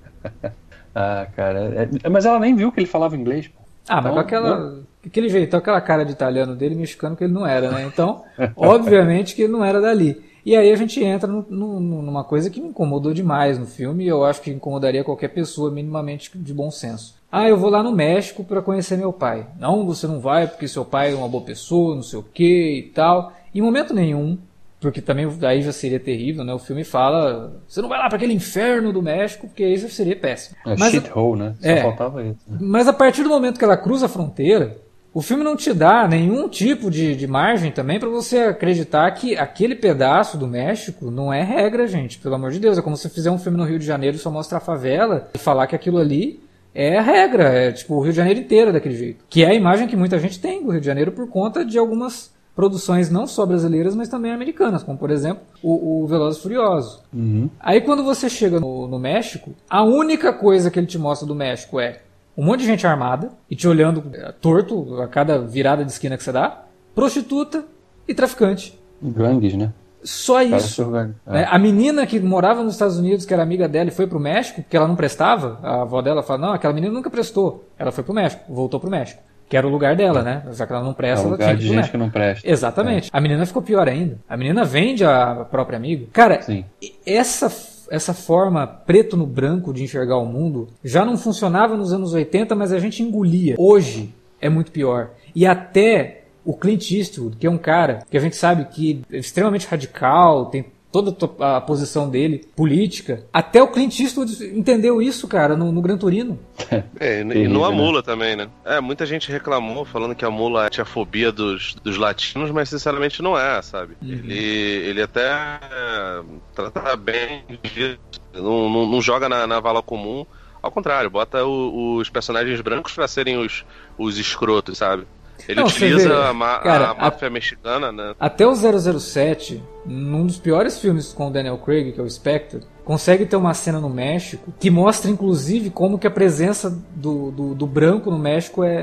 Ah, 0.97 1.27
cara. 1.35 1.89
é- 2.03 2.09
mas 2.09 2.25
ela 2.25 2.39
nem 2.39 2.55
viu 2.55 2.71
que 2.71 2.79
ele 2.79 2.87
falava 2.87 3.17
inglês, 3.17 3.49
pô. 3.49 3.59
Ah, 3.87 3.95
mas 4.01 4.05
Então, 4.05 4.13
com 4.13 4.19
aquela, 4.21 4.79
aquele 5.05 5.27
jeitão, 5.29 5.59
aquela 5.59 5.81
cara 5.81 6.05
de 6.05 6.13
italiano 6.13 6.55
dele, 6.55 6.73
mexicano 6.73 7.17
que 7.17 7.25
ele 7.25 7.33
não 7.33 7.45
era, 7.45 7.69
né? 7.69 7.83
Então, 7.85 8.23
obviamente 8.55 9.35
que 9.35 9.43
ele 9.43 9.51
não 9.51 9.63
era 9.63 9.81
dali. 9.81 10.23
E 10.45 10.55
aí 10.55 10.71
a 10.71 10.75
gente 10.75 11.03
entra 11.03 11.27
no- 11.27 11.45
no- 11.49 11.79
numa 12.03 12.23
coisa 12.23 12.49
que 12.51 12.61
me 12.61 12.67
incomodou 12.67 13.13
demais 13.13 13.57
no 13.57 13.65
filme 13.65 14.03
e 14.03 14.07
eu 14.07 14.23
acho 14.23 14.41
que 14.41 14.51
incomodaria 14.51 15.03
qualquer 15.03 15.29
pessoa 15.29 15.71
minimamente 15.71 16.29
de 16.37 16.53
bom 16.53 16.69
senso. 16.69 17.15
Ah, 17.31 17.49
eu 17.49 17.57
vou 17.57 17.69
lá 17.69 17.81
no 17.81 17.91
México 17.91 18.43
para 18.43 18.61
conhecer 18.61 18.95
meu 18.97 19.11
pai. 19.11 19.47
Não, 19.59 19.85
você 19.85 20.05
não 20.07 20.19
vai 20.19 20.47
porque 20.47 20.67
seu 20.67 20.85
pai 20.85 21.11
é 21.11 21.15
uma 21.15 21.27
boa 21.27 21.43
pessoa, 21.43 21.95
não 21.95 22.03
sei 22.03 22.19
o 22.19 22.23
que 22.23 22.77
e 22.77 22.83
tal. 22.93 23.33
Em 23.53 23.59
momento 23.61 23.93
nenhum, 23.93 24.37
porque 24.79 25.01
também 25.01 25.27
aí 25.41 25.61
já 25.63 25.71
seria 25.71 25.99
terrível, 25.99 26.43
né? 26.43 26.53
O 26.53 26.59
filme 26.59 26.83
fala, 26.83 27.59
você 27.67 27.81
não 27.81 27.89
vai 27.89 27.97
lá 27.97 28.07
para 28.07 28.17
aquele 28.17 28.33
inferno 28.33 28.93
do 28.93 29.01
México, 29.01 29.47
porque 29.47 29.63
aí 29.63 29.75
já 29.77 29.89
seria 29.89 30.15
péssimo. 30.15 30.55
É 30.65 30.75
Mas- 30.77 30.91
shithole, 30.91 31.39
né? 31.41 31.55
Só 31.59 31.67
É. 31.69 31.81
faltava 31.81 32.23
isso. 32.23 32.39
né? 32.47 32.57
mas 32.61 32.87
a 32.87 32.93
partir 32.93 33.23
do 33.23 33.29
momento 33.29 33.57
que 33.57 33.63
ela 33.65 33.75
cruza 33.77 34.05
a 34.05 34.09
fronteira, 34.09 34.77
o 35.15 35.21
filme 35.21 35.45
não 35.45 35.55
te 35.55 35.73
dá 35.73 36.05
nenhum 36.09 36.49
tipo 36.49 36.91
de, 36.91 37.15
de 37.15 37.25
margem 37.25 37.71
também 37.71 37.97
para 37.97 38.09
você 38.09 38.39
acreditar 38.39 39.09
que 39.11 39.37
aquele 39.37 39.73
pedaço 39.73 40.37
do 40.37 40.45
México 40.45 41.09
não 41.09 41.31
é 41.31 41.41
regra, 41.41 41.87
gente. 41.87 42.19
Pelo 42.19 42.35
amor 42.35 42.51
de 42.51 42.59
Deus. 42.59 42.77
É 42.77 42.81
como 42.81 42.97
se 42.97 43.09
fizer 43.09 43.31
um 43.31 43.37
filme 43.37 43.57
no 43.57 43.63
Rio 43.63 43.79
de 43.79 43.85
Janeiro 43.85 44.17
e 44.17 44.19
só 44.19 44.29
mostrar 44.29 44.57
a 44.57 44.61
favela 44.61 45.29
e 45.33 45.37
falar 45.37 45.67
que 45.67 45.75
aquilo 45.75 45.99
ali 45.99 46.43
é 46.73 46.97
a 46.97 47.01
regra. 47.01 47.43
É 47.45 47.71
tipo 47.71 47.95
o 47.95 48.01
Rio 48.01 48.11
de 48.11 48.17
Janeiro 48.17 48.41
inteiro 48.41 48.71
é 48.71 48.73
daquele 48.73 48.97
jeito. 48.97 49.23
Que 49.29 49.45
é 49.45 49.51
a 49.51 49.53
imagem 49.53 49.87
que 49.87 49.95
muita 49.95 50.19
gente 50.19 50.37
tem 50.37 50.61
do 50.61 50.69
Rio 50.69 50.81
de 50.81 50.85
Janeiro 50.85 51.13
por 51.13 51.29
conta 51.29 51.63
de 51.63 51.77
algumas 51.77 52.35
produções 52.53 53.09
não 53.09 53.25
só 53.25 53.45
brasileiras, 53.45 53.95
mas 53.95 54.09
também 54.09 54.33
americanas, 54.33 54.83
como 54.83 54.97
por 54.97 55.11
exemplo 55.11 55.43
o, 55.63 56.03
o 56.03 56.07
Velozes 56.07 56.39
e 56.39 56.43
Furiosos. 56.43 56.99
Uhum. 57.13 57.49
Aí 57.57 57.79
quando 57.79 58.03
você 58.03 58.29
chega 58.29 58.59
no, 58.59 58.85
no 58.85 58.99
México, 58.99 59.53
a 59.69 59.81
única 59.81 60.33
coisa 60.33 60.69
que 60.69 60.77
ele 60.77 60.87
te 60.87 60.97
mostra 60.97 61.25
do 61.25 61.35
México 61.35 61.79
é 61.79 62.01
um 62.37 62.43
monte 62.43 62.61
de 62.61 62.65
gente 62.65 62.85
armada 62.85 63.31
e 63.49 63.55
te 63.55 63.67
olhando 63.67 64.03
eh, 64.13 64.33
torto 64.41 65.01
a 65.01 65.07
cada 65.07 65.39
virada 65.39 65.83
de 65.85 65.91
esquina 65.91 66.17
que 66.17 66.23
você 66.23 66.31
dá, 66.31 66.63
prostituta 66.93 67.65
e 68.07 68.13
traficante. 68.13 68.77
Gangues, 69.01 69.53
né? 69.53 69.71
Só 70.03 70.41
isso. 70.41 70.95
É. 70.95 71.09
né? 71.31 71.47
A 71.49 71.57
menina 71.57 72.05
que 72.05 72.19
morava 72.19 72.63
nos 72.63 72.73
Estados 72.73 72.97
Unidos, 72.99 73.25
que 73.25 73.33
era 73.33 73.41
amiga 73.41 73.67
dela 73.67 73.89
e 73.89 73.91
foi 73.91 74.05
pro 74.05 74.19
México, 74.19 74.61
porque 74.61 74.77
ela 74.77 74.87
não 74.87 74.95
prestava, 74.95 75.59
a 75.63 75.81
avó 75.81 76.01
dela 76.01 76.21
fala, 76.21 76.39
não, 76.39 76.53
aquela 76.53 76.73
menina 76.73 76.93
nunca 76.93 77.09
prestou. 77.09 77.67
Ela 77.77 77.91
foi 77.91 78.03
pro 78.03 78.13
México, 78.13 78.43
voltou 78.47 78.79
pro 78.79 78.89
México. 78.89 79.21
Que 79.49 79.57
era 79.57 79.65
o 79.67 79.69
lugar 79.69 79.95
dela, 79.95 80.23
né? 80.23 80.43
Já 80.53 80.65
que 80.65 80.73
ela 80.73 80.83
não 80.83 80.91
É 80.91 80.95
presta, 80.95 81.25
um 81.25 81.27
ela 81.27 81.31
lugar 81.33 81.45
tinha 81.49 81.57
de 81.57 81.67
gente 81.67 81.91
que 81.91 81.97
não 81.97 82.09
presta. 82.09 82.49
Exatamente. 82.49 83.09
A 83.11 83.21
menina 83.21 83.45
ficou 83.45 83.61
pior 83.61 83.87
ainda. 83.87 84.17
A 84.27 84.35
menina 84.37 84.63
vende 84.63 85.03
a 85.05 85.45
própria 85.49 85.77
amiga. 85.77 86.07
Cara, 86.11 86.41
Sim. 86.41 86.65
essa, 87.05 87.51
essa 87.89 88.13
forma 88.13 88.65
preto 88.65 89.15
no 89.17 89.25
branco 89.25 89.73
de 89.73 89.83
enxergar 89.83 90.17
o 90.17 90.25
mundo 90.25 90.67
já 90.83 91.05
não 91.05 91.17
funcionava 91.17 91.75
nos 91.75 91.93
anos 91.93 92.13
80, 92.13 92.55
mas 92.55 92.71
a 92.71 92.79
gente 92.79 93.03
engolia. 93.03 93.55
Hoje 93.57 94.13
é 94.39 94.49
muito 94.49 94.71
pior. 94.71 95.11
E 95.35 95.45
até 95.45 96.23
o 96.43 96.55
Clint 96.55 96.91
Eastwood, 96.91 97.37
que 97.37 97.47
é 97.47 97.49
um 97.49 97.57
cara 97.57 98.03
que 98.09 98.17
a 98.17 98.19
gente 98.19 98.35
sabe 98.35 98.65
que 98.65 99.01
é 99.11 99.17
extremamente 99.17 99.67
radical, 99.67 100.45
tem 100.45 100.65
toda 101.03 101.55
a 101.57 101.59
posição 101.59 102.09
dele 102.09 102.45
política. 102.55 103.23
Até 103.33 103.61
o 103.61 103.67
Clint 103.67 103.99
Eastwood 103.99 104.31
entendeu 104.57 105.01
isso, 105.01 105.27
cara, 105.27 105.55
no, 105.57 105.71
no 105.71 105.81
Gran 105.81 105.97
Turino. 105.97 106.39
É, 106.99 107.21
e, 107.21 107.43
e 107.43 107.47
não 107.47 107.65
a 107.65 107.69
né? 107.69 107.75
mula 107.75 108.01
também, 108.01 108.35
né? 108.35 108.47
É, 108.63 108.79
muita 108.79 109.05
gente 109.05 109.29
reclamou 109.31 109.83
falando 109.85 110.15
que 110.15 110.23
a 110.23 110.29
mula 110.31 110.69
tinha 110.69 110.85
fobia 110.85 111.31
dos, 111.31 111.75
dos 111.83 111.97
latinos, 111.97 112.49
mas 112.51 112.69
sinceramente 112.69 113.21
não 113.21 113.37
é, 113.37 113.61
sabe? 113.61 113.95
Ele, 114.01 114.33
ele 114.33 115.01
até 115.01 115.27
é, 115.31 116.21
trata 116.53 116.95
bem 116.95 117.43
disso, 117.61 117.97
não, 118.33 118.69
não, 118.69 118.85
não 118.89 119.01
joga 119.01 119.27
na, 119.27 119.45
na 119.45 119.59
vala 119.59 119.81
comum. 119.81 120.25
Ao 120.61 120.71
contrário, 120.71 121.09
bota 121.09 121.43
o- 121.45 121.97
os 121.97 122.09
personagens 122.09 122.59
brancos 122.61 122.93
pra 122.93 123.07
serem 123.07 123.37
os, 123.37 123.63
os 123.97 124.17
escrotos, 124.17 124.77
sabe? 124.77 125.03
Ele 125.47 125.59
Não, 125.59 125.67
utiliza 125.67 126.09
vê, 126.09 126.15
a, 126.29 126.33
ma- 126.33 126.59
cara, 126.59 126.89
a 126.89 126.93
máfia 126.95 127.29
mexicana, 127.29 127.91
né? 127.91 128.15
Até 128.19 128.45
o 128.47 128.53
007, 128.55 129.61
num 129.85 130.25
dos 130.25 130.37
piores 130.37 130.79
filmes 130.79 131.13
com 131.13 131.27
o 131.27 131.31
Daniel 131.31 131.57
Craig, 131.57 131.91
que 131.91 131.99
é 131.99 132.03
o 132.03 132.09
Spectre, 132.09 132.61
consegue 132.83 133.25
ter 133.25 133.35
uma 133.35 133.53
cena 133.53 133.79
no 133.79 133.89
México 133.89 134.53
que 134.59 134.69
mostra, 134.71 135.09
inclusive, 135.11 135.69
como 135.69 135.99
que 135.99 136.07
a 136.07 136.11
presença 136.11 136.69
do, 136.95 137.31
do, 137.31 137.55
do 137.55 137.67
branco 137.67 138.09
no 138.09 138.17
México 138.17 138.63
é, 138.63 138.75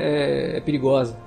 é- 0.53 0.57
é 0.57 0.61
perigosa. 0.61 1.17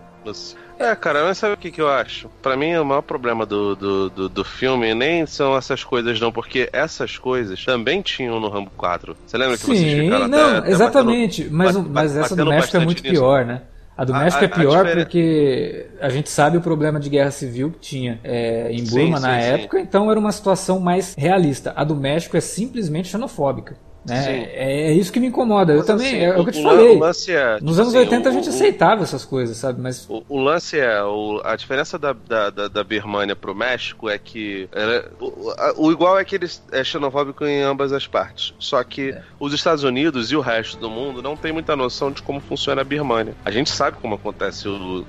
É, 0.79 0.95
cara, 0.97 1.23
mas 1.25 1.39
sabe 1.39 1.55
o 1.55 1.57
que, 1.57 1.71
que 1.71 1.81
eu 1.81 1.89
acho? 1.89 2.29
Pra 2.43 2.57
mim, 2.57 2.75
o 2.77 2.85
maior 2.85 3.01
problema 3.03 3.47
do, 3.47 3.77
do, 3.77 4.11
do, 4.11 4.29
do 4.29 4.45
filme 4.45 4.93
nem 4.95 5.25
são 5.25 5.57
essas 5.57 5.85
coisas, 5.85 6.21
não, 6.21 6.33
porque 6.33 6.69
essas 6.73 7.17
coisas 7.17 7.65
também 7.65 8.03
tinham 8.03 8.41
no 8.41 8.49
Rambo 8.49 8.71
4. 8.77 9.17
Você 9.25 9.39
lembra 9.39 9.57
que 9.57 9.65
vocês 9.65 9.79
Sim, 9.79 10.01
ficaram 10.03 10.27
não, 10.29 10.49
até- 10.49 10.59
até 10.59 10.71
exatamente. 10.71 11.43
batendo- 11.45 11.57
mas, 11.57 11.77
mas 12.12 12.17
essa 12.17 12.35
do 12.37 12.45
México 12.47 12.77
é 12.77 12.81
muito 12.81 13.03
nisso? 13.03 13.15
pior, 13.15 13.45
né? 13.47 13.62
A 13.97 14.05
do 14.05 14.13
A- 14.15 14.19
México 14.21 14.45
é 14.45 14.47
a- 14.47 14.51
a 14.51 14.55
pior 14.59 14.93
porque 14.95 15.87
a 16.01 16.09
gente 16.11 16.29
sabe 16.29 16.57
o 16.59 16.61
problema 16.61 17.01
de 17.01 17.09
guerra 17.09 17.31
civil 17.31 17.71
que 17.71 17.79
tinha 17.79 18.21
é, 18.23 18.71
em 18.71 18.85
Sim, 18.85 18.91
Burma 18.91 19.17
sim, 19.17 19.23
na 19.23 19.41
sim. 19.41 19.49
época, 19.49 19.81
então 19.81 20.11
era 20.11 20.21
uma 20.21 20.33
situação 20.33 20.79
mais 20.81 21.15
realista. 21.17 21.73
A 21.75 21.83
do 21.83 21.97
México 21.97 22.37
é 22.37 22.41
simplesmente 22.41 23.09
xenofóbica. 23.09 23.77
Né? 24.07 24.45
É, 24.53 24.88
é 24.88 24.92
isso 24.92 25.12
que 25.12 25.19
me 25.21 25.27
incomoda. 25.27 25.73
Eu 25.73 25.79
Mas, 25.79 25.87
também, 25.87 26.07
assim, 26.09 26.25
é 26.25 26.31
o 26.38 26.45
que 26.45 26.51
eu 26.51 26.55
te 26.55 26.62
falei. 26.62 26.92
É, 26.92 26.95
Nos 26.95 27.16
tipo 27.16 27.35
anos 27.73 27.79
assim, 27.88 27.99
80 27.99 28.29
a 28.29 28.31
o- 28.31 28.35
gente 28.35 28.47
o- 28.47 28.51
aceitava 28.51 29.03
essas 29.03 29.25
coisas, 29.25 29.57
sabe? 29.57 29.81
Mas 29.81 30.07
O, 30.09 30.23
o 30.29 30.40
lance 30.40 30.79
é, 30.79 30.99
a 31.45 31.57
diferença 31.57 31.99
da, 31.99 32.12
da, 32.12 32.51
da, 32.51 32.69
da 32.69 32.85
Birmania 32.85 33.35
pro 33.37 33.55
México 33.55 34.09
é 34.09 34.19
que 34.19 34.69
ela- 34.73 35.05
o, 35.21 35.51
a- 35.59 35.75
o 35.77 35.90
igual 35.92 36.19
é 36.19 36.25
que 36.25 36.35
ele 36.37 36.47
é 36.73 36.85
xenofóbico 36.85 37.45
em 37.45 37.62
ambas 37.62 37.92
as 37.92 38.07
partes. 38.07 38.55
Só 38.59 38.83
que 38.85 39.11
É. 39.11 39.23
os 39.40 39.53
Estados 39.53 39.83
Unidos 39.85 40.31
e 40.31 40.37
o 40.37 40.40
resto 40.40 40.79
do 40.79 40.88
mundo 40.90 41.21
não 41.23 41.37
tem 41.37 41.53
muita 41.53 41.75
noção 41.75 42.11
de 42.12 42.23
como 42.23 42.40
funciona 42.40 42.81
a 42.81 42.85
Birmania. 42.85 43.35
A 43.45 43.51
gente 43.51 43.71
sabe 43.71 43.97
como 44.01 44.14
acontece 44.14 44.69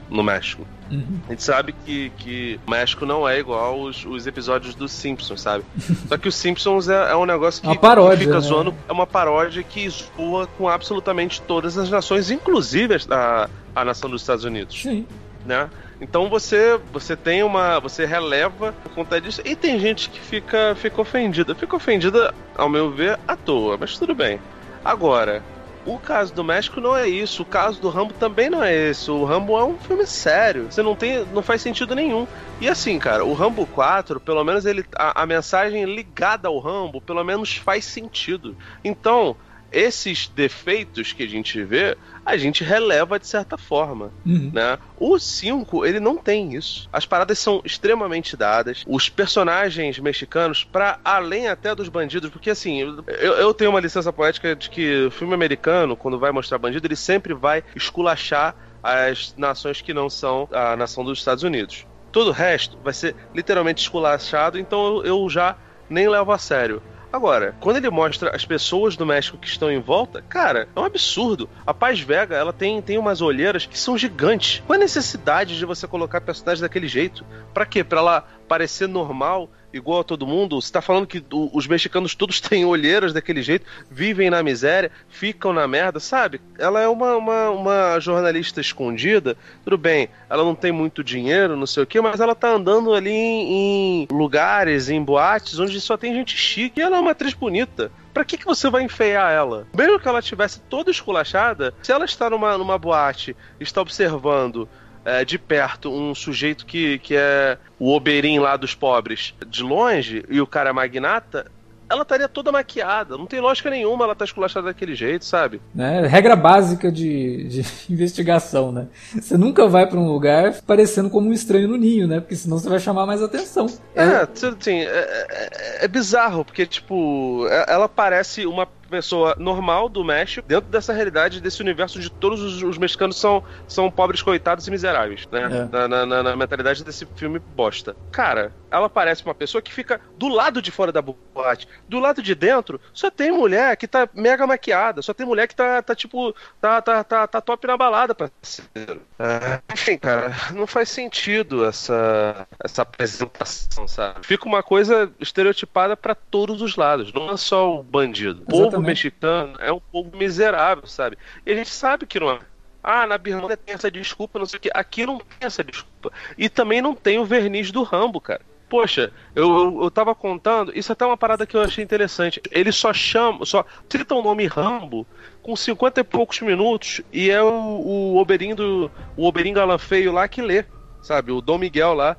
no 0.10 0.23
México. 0.23 0.65
Uhum. 0.89 1.19
A 1.27 1.31
gente 1.31 1.43
sabe 1.43 1.75
que, 1.86 2.10
que 2.17 2.60
o 2.65 2.71
México 2.71 3.05
não 3.05 3.27
é 3.27 3.38
igual 3.38 3.81
os, 3.81 4.05
os 4.05 4.25
episódios 4.25 4.73
dos 4.73 4.89
Simpsons, 4.91 5.41
sabe? 5.41 5.65
Só 6.07 6.17
que 6.17 6.29
os 6.29 6.36
Simpsons 6.36 6.88
é, 6.88 7.12
é 7.12 7.15
um 7.15 7.25
negócio 7.25 7.62
que, 7.62 7.67
Uma 7.67 7.75
paródia, 7.75 8.17
que 8.19 8.23
fica 8.23 8.36
né? 8.36 8.39
zoando. 8.39 8.73
É 8.88 8.91
uma 8.91 9.06
paródia 9.06 9.63
que 9.63 9.88
zoa 9.89 10.47
com 10.58 10.67
absolutamente 10.67 11.41
todas 11.41 11.78
as 11.78 11.89
nações, 11.89 12.32
inclusive 12.32 12.95
a, 13.10 13.50
a 13.76 13.86
nação 13.86 14.10
dos 14.10 14.21
Estados 14.21 14.45
Unidos 14.45 14.82
sim. 14.82 15.06
né? 15.45 15.69
Então 16.00 16.30
você 16.30 16.80
você 16.91 17.15
tem 17.15 17.43
uma. 17.43 17.80
você 17.80 18.06
releva 18.06 18.73
por 18.84 18.91
conta 18.91 19.19
disso. 19.19 19.41
E 19.43 19.56
tem 19.56 19.80
gente 19.80 20.10
que 20.10 20.19
fica, 20.19 20.76
fica 20.76 21.02
ofendida. 21.02 21.56
Fica 21.56 21.76
ofendida, 21.76 22.34
ao 22.56 22.69
meu 22.69 22.91
ver, 22.91 23.19
à 23.28 23.36
toa, 23.36 23.78
mas 23.78 23.97
tudo 23.97 24.13
bem. 24.13 24.39
Agora, 24.86 25.43
o 25.88 25.97
caso 25.97 26.34
do 26.34 26.43
México 26.43 26.82
não 26.82 26.95
é 26.95 27.08
isso. 27.08 27.43
O 27.43 27.45
caso 27.45 27.80
do 27.80 27.89
Rambo 27.89 28.13
também 28.13 28.50
não 28.50 28.62
é 28.62 28.89
esse. 28.89 29.10
O 29.10 29.23
Rambo 29.23 29.58
é 29.58 29.63
um 29.63 29.78
filme 29.78 30.06
sério. 30.06 30.67
Você 30.69 30.84
não 30.84 30.95
tem. 30.95 31.26
não 31.34 31.41
faz 31.41 31.62
sentido 31.62 31.95
nenhum. 31.95 32.28
E 32.60 32.67
assim, 32.67 33.00
cara, 33.00 33.23
o 33.23 33.34
Rambo 33.34 33.65
4, 33.65 34.19
pelo 34.19 34.43
menos 34.43 34.65
ele. 34.65 34.86
A, 34.95 35.23
a 35.23 35.26
mensagem 35.26 35.86
ligada 35.86 36.50
ao 36.50 36.60
Rambo, 36.60 37.00
pelo 37.00 37.23
menos 37.23 37.56
faz 37.56 37.86
sentido. 37.86 38.56
Então, 38.84 39.38
esses 39.71 40.27
defeitos 40.27 41.13
que 41.13 41.23
a 41.23 41.27
gente 41.27 41.62
vê, 41.63 41.97
a 42.25 42.38
gente 42.38 42.63
releva 42.63 43.19
de 43.19 43.27
certa 43.27 43.58
forma, 43.58 44.12
uhum. 44.25 44.51
né? 44.53 44.77
O 44.99 45.17
5, 45.17 45.86
ele 45.86 45.99
não 45.99 46.17
tem 46.17 46.56
isso. 46.56 46.89
As 46.91 47.06
paradas 47.06 47.39
são 47.39 47.62
extremamente 47.63 48.36
dadas. 48.36 48.84
Os 48.88 49.10
personagens 49.10 49.99
mexicanos, 49.99 50.63
para 50.63 50.99
além 51.03 51.47
até 51.47 51.73
dos 51.73 51.89
bandidos, 51.89 52.30
porque 52.30 52.49
assim, 52.49 52.80
eu, 53.08 53.34
eu 53.34 53.53
tenho 53.53 53.69
uma 53.69 53.80
licença 53.80 54.12
poética 54.12 54.56
de 54.56 54.69
que 54.69 55.06
o 55.06 55.12
filme 55.12 55.34
americano, 55.34 55.95
quando 55.95 56.19
vai 56.19 56.32
mostrar 56.32 56.58
bandido, 56.58 56.88
ele 56.88 56.95
sempre 56.95 57.34
vai 57.34 57.63
esculachar 57.75 58.56
as 58.82 59.34
nações 59.38 59.82
que 59.82 59.93
não 59.93 60.10
são 60.10 60.47
a 60.51 60.75
nação 60.75 61.03
dos 61.03 61.19
Estados 61.19 61.43
Unidos. 61.43 61.86
Todo 62.12 62.30
o 62.30 62.34
resto 62.34 62.77
vai 62.84 62.93
ser 62.93 63.15
literalmente 63.34 63.82
esculachado, 63.82 64.58
então 64.58 64.97
eu, 64.97 65.06
eu 65.06 65.30
já 65.30 65.58
nem 65.89 66.08
levo 66.08 66.32
a 66.32 66.38
sério. 66.38 66.82
Agora, 67.11 67.55
quando 67.59 67.77
ele 67.77 67.89
mostra 67.89 68.35
as 68.35 68.45
pessoas 68.45 68.95
do 68.95 69.05
México 69.05 69.37
que 69.37 69.47
estão 69.47 69.71
em 69.71 69.79
volta, 69.79 70.21
cara, 70.21 70.67
é 70.75 70.79
um 70.79 70.83
absurdo. 70.83 71.49
A 71.65 71.73
Paz 71.73 71.99
Vega, 71.99 72.35
ela 72.35 72.51
tem, 72.51 72.81
tem 72.81 72.97
umas 72.97 73.21
olheiras 73.21 73.65
que 73.65 73.77
são 73.77 73.97
gigantes. 73.97 74.61
Qual 74.65 74.75
a 74.75 74.79
necessidade 74.79 75.57
de 75.57 75.65
você 75.65 75.87
colocar 75.87 76.21
personagens 76.21 76.61
daquele 76.61 76.87
jeito? 76.87 77.25
Para 77.53 77.65
quê? 77.65 77.83
Para 77.83 77.99
ela 77.99 78.27
parecer 78.47 78.87
normal 78.87 79.49
igual 79.73 80.01
a 80.01 80.03
todo 80.03 80.27
mundo? 80.27 80.62
Você 80.62 80.71
tá 80.71 80.82
falando 80.82 81.08
que 81.08 81.23
os 81.32 81.67
mexicanos 81.67 82.15
todos 82.15 82.39
têm 82.41 82.65
olheiras 82.65 83.13
daquele 83.13 83.41
jeito, 83.41 83.65
vivem 83.89 84.30
na 84.30 84.41
miséria, 84.43 84.91
ficam 85.10 85.53
na 85.53 85.67
merda, 85.67 85.99
sabe? 85.99 86.41
Ela 86.58 86.82
é 86.82 86.88
uma, 86.88 87.15
uma, 87.15 87.49
uma 87.49 87.99
jornalista 87.99 88.62
escondida, 88.62 89.38
tudo 89.63 89.77
bem, 89.77 90.10
ela 90.30 90.43
não 90.43 90.56
tem 90.56 90.71
muito 90.71 91.03
dinheiro, 91.03 91.56
não 91.56 91.67
sei 91.67 91.84
o 91.84 91.88
que, 91.88 91.99
mas 92.01 92.19
ela 92.19 92.36
tá 92.36 92.49
andando 92.49 92.93
ali 92.93 93.12
em, 93.12 94.03
em 94.03 94.08
lugares, 94.12 94.89
em 94.89 95.03
boates, 95.03 95.60
onde 95.60 95.80
só 95.80 95.97
tem 95.97 96.13
gente 96.13 96.36
chique 96.36 96.80
e 96.80 96.84
ela 96.84 96.97
é 96.97 96.99
uma 96.99 97.12
atriz 97.12 97.34
bonita. 97.34 97.91
Pra 98.13 98.25
que, 98.25 98.38
que 98.38 98.45
você 98.45 98.67
vai 98.67 98.82
enfeiar 98.82 99.32
ela? 99.32 99.67
Mesmo 99.71 99.99
que 99.99 100.08
ela 100.08 100.23
tivesse 100.23 100.60
toda 100.62 100.89
esculachada, 100.89 101.73
se 101.84 101.91
ela 101.91 102.03
está 102.03 102.30
numa, 102.32 102.58
numa 102.58 102.75
boate, 102.75 103.36
está 103.60 103.80
observando 103.80 104.67
é, 105.07 105.23
de 105.23 105.39
perto 105.39 105.89
um 105.89 106.13
sujeito 106.13 106.65
que, 106.65 106.99
que 106.99 107.15
é 107.15 107.57
o 107.79 107.95
Oberin 107.95 108.39
lá 108.39 108.57
dos 108.57 108.75
pobres 108.75 109.33
de 109.47 109.63
longe 109.63 110.25
e 110.27 110.41
o 110.41 110.45
cara 110.45 110.71
é 110.71 110.73
magnata, 110.73 111.49
ela 111.89 112.01
estaria 112.01 112.27
toda 112.27 112.51
maquiada. 112.51 113.17
Não 113.17 113.25
tem 113.25 113.39
lógica 113.39 113.69
nenhuma 113.69 114.03
ela 114.03 114.11
estar 114.11 114.25
tá 114.25 114.25
esculachada 114.25 114.67
daquele 114.67 114.95
jeito, 114.95 115.23
sabe? 115.23 115.61
Né? 115.73 116.05
Regra 116.05 116.35
básica 116.35 116.91
de, 116.91 117.47
de 117.47 117.65
investigação, 117.89 118.73
né? 118.73 118.87
Você 119.13 119.37
nunca 119.37 119.65
vai 119.65 119.87
para 119.87 119.97
um 119.97 120.11
lugar 120.11 120.53
parecendo 120.67 121.09
como 121.09 121.29
um 121.29 121.33
estranho 121.33 121.69
no 121.69 121.77
ninho, 121.77 122.05
né? 122.05 122.19
Porque 122.19 122.35
senão 122.35 122.57
você 122.59 122.67
vai 122.67 122.79
chamar 122.79 123.05
mais 123.05 123.23
atenção. 123.23 123.67
É, 123.95 124.03
é 124.03 124.21
assim, 124.23 124.79
é, 124.79 124.87
é, 124.89 125.85
é 125.85 125.87
bizarro, 125.87 126.43
porque, 126.43 126.65
tipo, 126.65 127.47
é, 127.47 127.65
ela 127.69 127.87
parece 127.87 128.45
uma 128.45 128.67
pessoa 128.88 129.36
normal 129.38 129.89
do 129.89 130.04
México 130.04 130.47
dentro 130.47 130.69
dessa 130.69 130.93
realidade, 130.93 131.41
desse 131.41 131.62
universo 131.62 132.00
de 132.00 132.10
todos 132.10 132.41
os, 132.41 132.63
os 132.63 132.78
mexicanos 132.78 133.17
são, 133.17 133.43
são 133.67 133.91
pobres, 133.91 134.21
coitados 134.21 134.67
e 134.67 134.71
miseráveis, 134.71 135.28
né? 135.32 135.43
É. 135.43 135.88
Na, 135.88 136.06
na, 136.06 136.23
na, 136.23 136.36
mentalidade 136.36 136.84
desse 136.84 137.06
filme 137.15 137.39
bosta. 137.39 137.95
Cara, 138.12 138.52
ela 138.71 138.89
parece 138.89 139.23
uma 139.23 139.36
pessoa 139.36 139.62
que 139.62 139.73
fica 139.73 140.00
do 140.17 140.28
lado 140.28 140.62
de 140.62 140.71
fora 140.71 140.91
da 140.91 141.02
boate. 141.02 141.67
Do 141.88 142.00
lado 142.00 142.21
de 142.21 142.34
dentro, 142.36 142.80
só 142.93 143.10
tem 143.10 143.32
mulher 143.32 143.76
que 143.78 143.88
tá 143.88 144.08
mega 144.13 144.45
maquiada, 144.45 145.02
só 145.02 145.13
tem 145.13 145.26
mulher 145.26 145.47
que 145.47 145.56
tá, 145.56 145.82
tá 145.82 145.95
tipo, 145.95 146.36
tá, 146.60 146.82
tá, 146.82 147.04
tá, 147.04 147.28
tá 147.28 147.41
top 147.41 147.67
na 147.67 147.78
balada, 147.78 148.15
parceiro. 148.15 149.02
É, 149.19 149.62
enfim, 149.73 149.97
cara, 149.97 150.36
não 150.54 150.67
faz 150.67 150.89
sentido 150.89 151.65
essa, 151.65 152.47
essa 152.63 152.82
apresentação, 152.82 153.88
sabe? 153.88 154.26
Fica 154.26 154.45
uma 154.45 154.63
coisa 154.63 155.12
estereotipada 155.19 155.95
para 155.95 156.15
todos 156.15 156.62
os 156.62 156.76
lados, 156.76 157.12
não 157.13 157.32
é 157.32 157.38
só 157.38 157.80
o 157.80 157.84
bandido. 157.84 158.43
Povo 158.77 158.87
mexicano 158.87 159.55
é 159.59 159.71
um 159.71 159.79
povo 159.79 160.15
miserável, 160.15 160.87
sabe? 160.87 161.17
E 161.45 161.51
a 161.51 161.55
gente 161.55 161.69
sabe 161.69 162.05
que 162.05 162.19
não 162.19 162.31
é. 162.31 162.39
Ah, 162.83 163.05
na 163.05 163.17
Birmania 163.17 163.57
tem 163.57 163.75
essa 163.75 163.91
desculpa, 163.91 164.39
não 164.39 164.45
sei 164.45 164.57
o 164.57 164.61
que. 164.61 164.71
Aqui 164.73 165.05
não 165.05 165.17
tem 165.17 165.39
essa 165.41 165.63
desculpa. 165.63 166.11
E 166.37 166.47
também 166.47 166.81
não 166.81 166.95
tem 166.95 167.19
o 167.19 167.25
verniz 167.25 167.71
do 167.71 167.83
Rambo, 167.83 168.21
cara. 168.21 168.41
Poxa, 168.69 169.11
eu, 169.33 169.49
eu, 169.57 169.83
eu 169.83 169.91
tava 169.91 170.13
contando, 170.13 170.77
isso 170.77 170.91
é 170.91 170.93
até 170.93 171.05
uma 171.05 171.15
parada 171.15 171.45
que 171.45 171.55
eu 171.55 171.61
achei 171.61 171.83
interessante. 171.83 172.41
Ele 172.51 172.71
só 172.71 172.93
chama, 172.93 173.45
só 173.45 173.65
cita 173.89 174.13
o 174.13 174.21
nome 174.21 174.45
Rambo 174.45 175.07
com 175.41 175.55
50 175.55 176.01
e 176.01 176.03
poucos 176.03 176.41
minutos 176.41 177.01
e 177.11 177.29
é 177.29 177.41
o, 177.41 177.47
o 177.47 178.17
Oberin 178.17 178.53
do 178.53 178.91
o 179.15 179.25
Oberin 179.25 179.53
Galã 179.53 179.77
Feio 179.77 180.11
lá 180.11 180.27
que 180.27 180.41
lê, 180.41 180.65
sabe? 181.01 181.31
O 181.31 181.39
Dom 181.39 181.57
Miguel 181.57 181.93
lá 181.93 182.17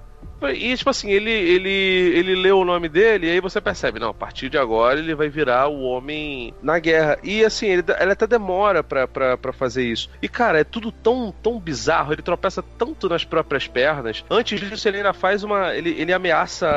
e, 0.52 0.76
tipo 0.76 0.90
assim, 0.90 1.10
ele, 1.10 1.30
ele, 1.30 1.70
ele 1.70 2.34
lê 2.36 2.52
o 2.52 2.64
nome 2.64 2.88
dele 2.88 3.26
e 3.26 3.30
aí 3.30 3.40
você 3.40 3.60
percebe, 3.60 3.98
não, 3.98 4.10
a 4.10 4.14
partir 4.14 4.48
de 4.48 4.56
agora 4.56 4.98
ele 4.98 5.14
vai 5.14 5.28
virar 5.28 5.68
o 5.68 5.82
homem 5.82 6.54
na 6.62 6.78
guerra. 6.78 7.18
E, 7.22 7.44
assim, 7.44 7.66
ele, 7.66 7.84
ele 7.98 8.12
até 8.12 8.26
demora 8.26 8.82
pra, 8.82 9.08
pra, 9.08 9.36
pra 9.36 9.52
fazer 9.52 9.84
isso. 9.84 10.08
E, 10.22 10.28
cara, 10.28 10.60
é 10.60 10.64
tudo 10.64 10.92
tão, 10.92 11.34
tão 11.42 11.58
bizarro, 11.58 12.12
ele 12.12 12.22
tropeça 12.22 12.62
tanto 12.62 13.08
nas 13.08 13.24
próprias 13.24 13.66
pernas. 13.66 14.24
Antes 14.30 14.60
disso, 14.60 14.88
ele 14.88 14.98
ainda 14.98 15.12
faz 15.12 15.42
uma... 15.42 15.74
Ele, 15.74 15.90
ele 15.98 16.12
ameaça 16.12 16.68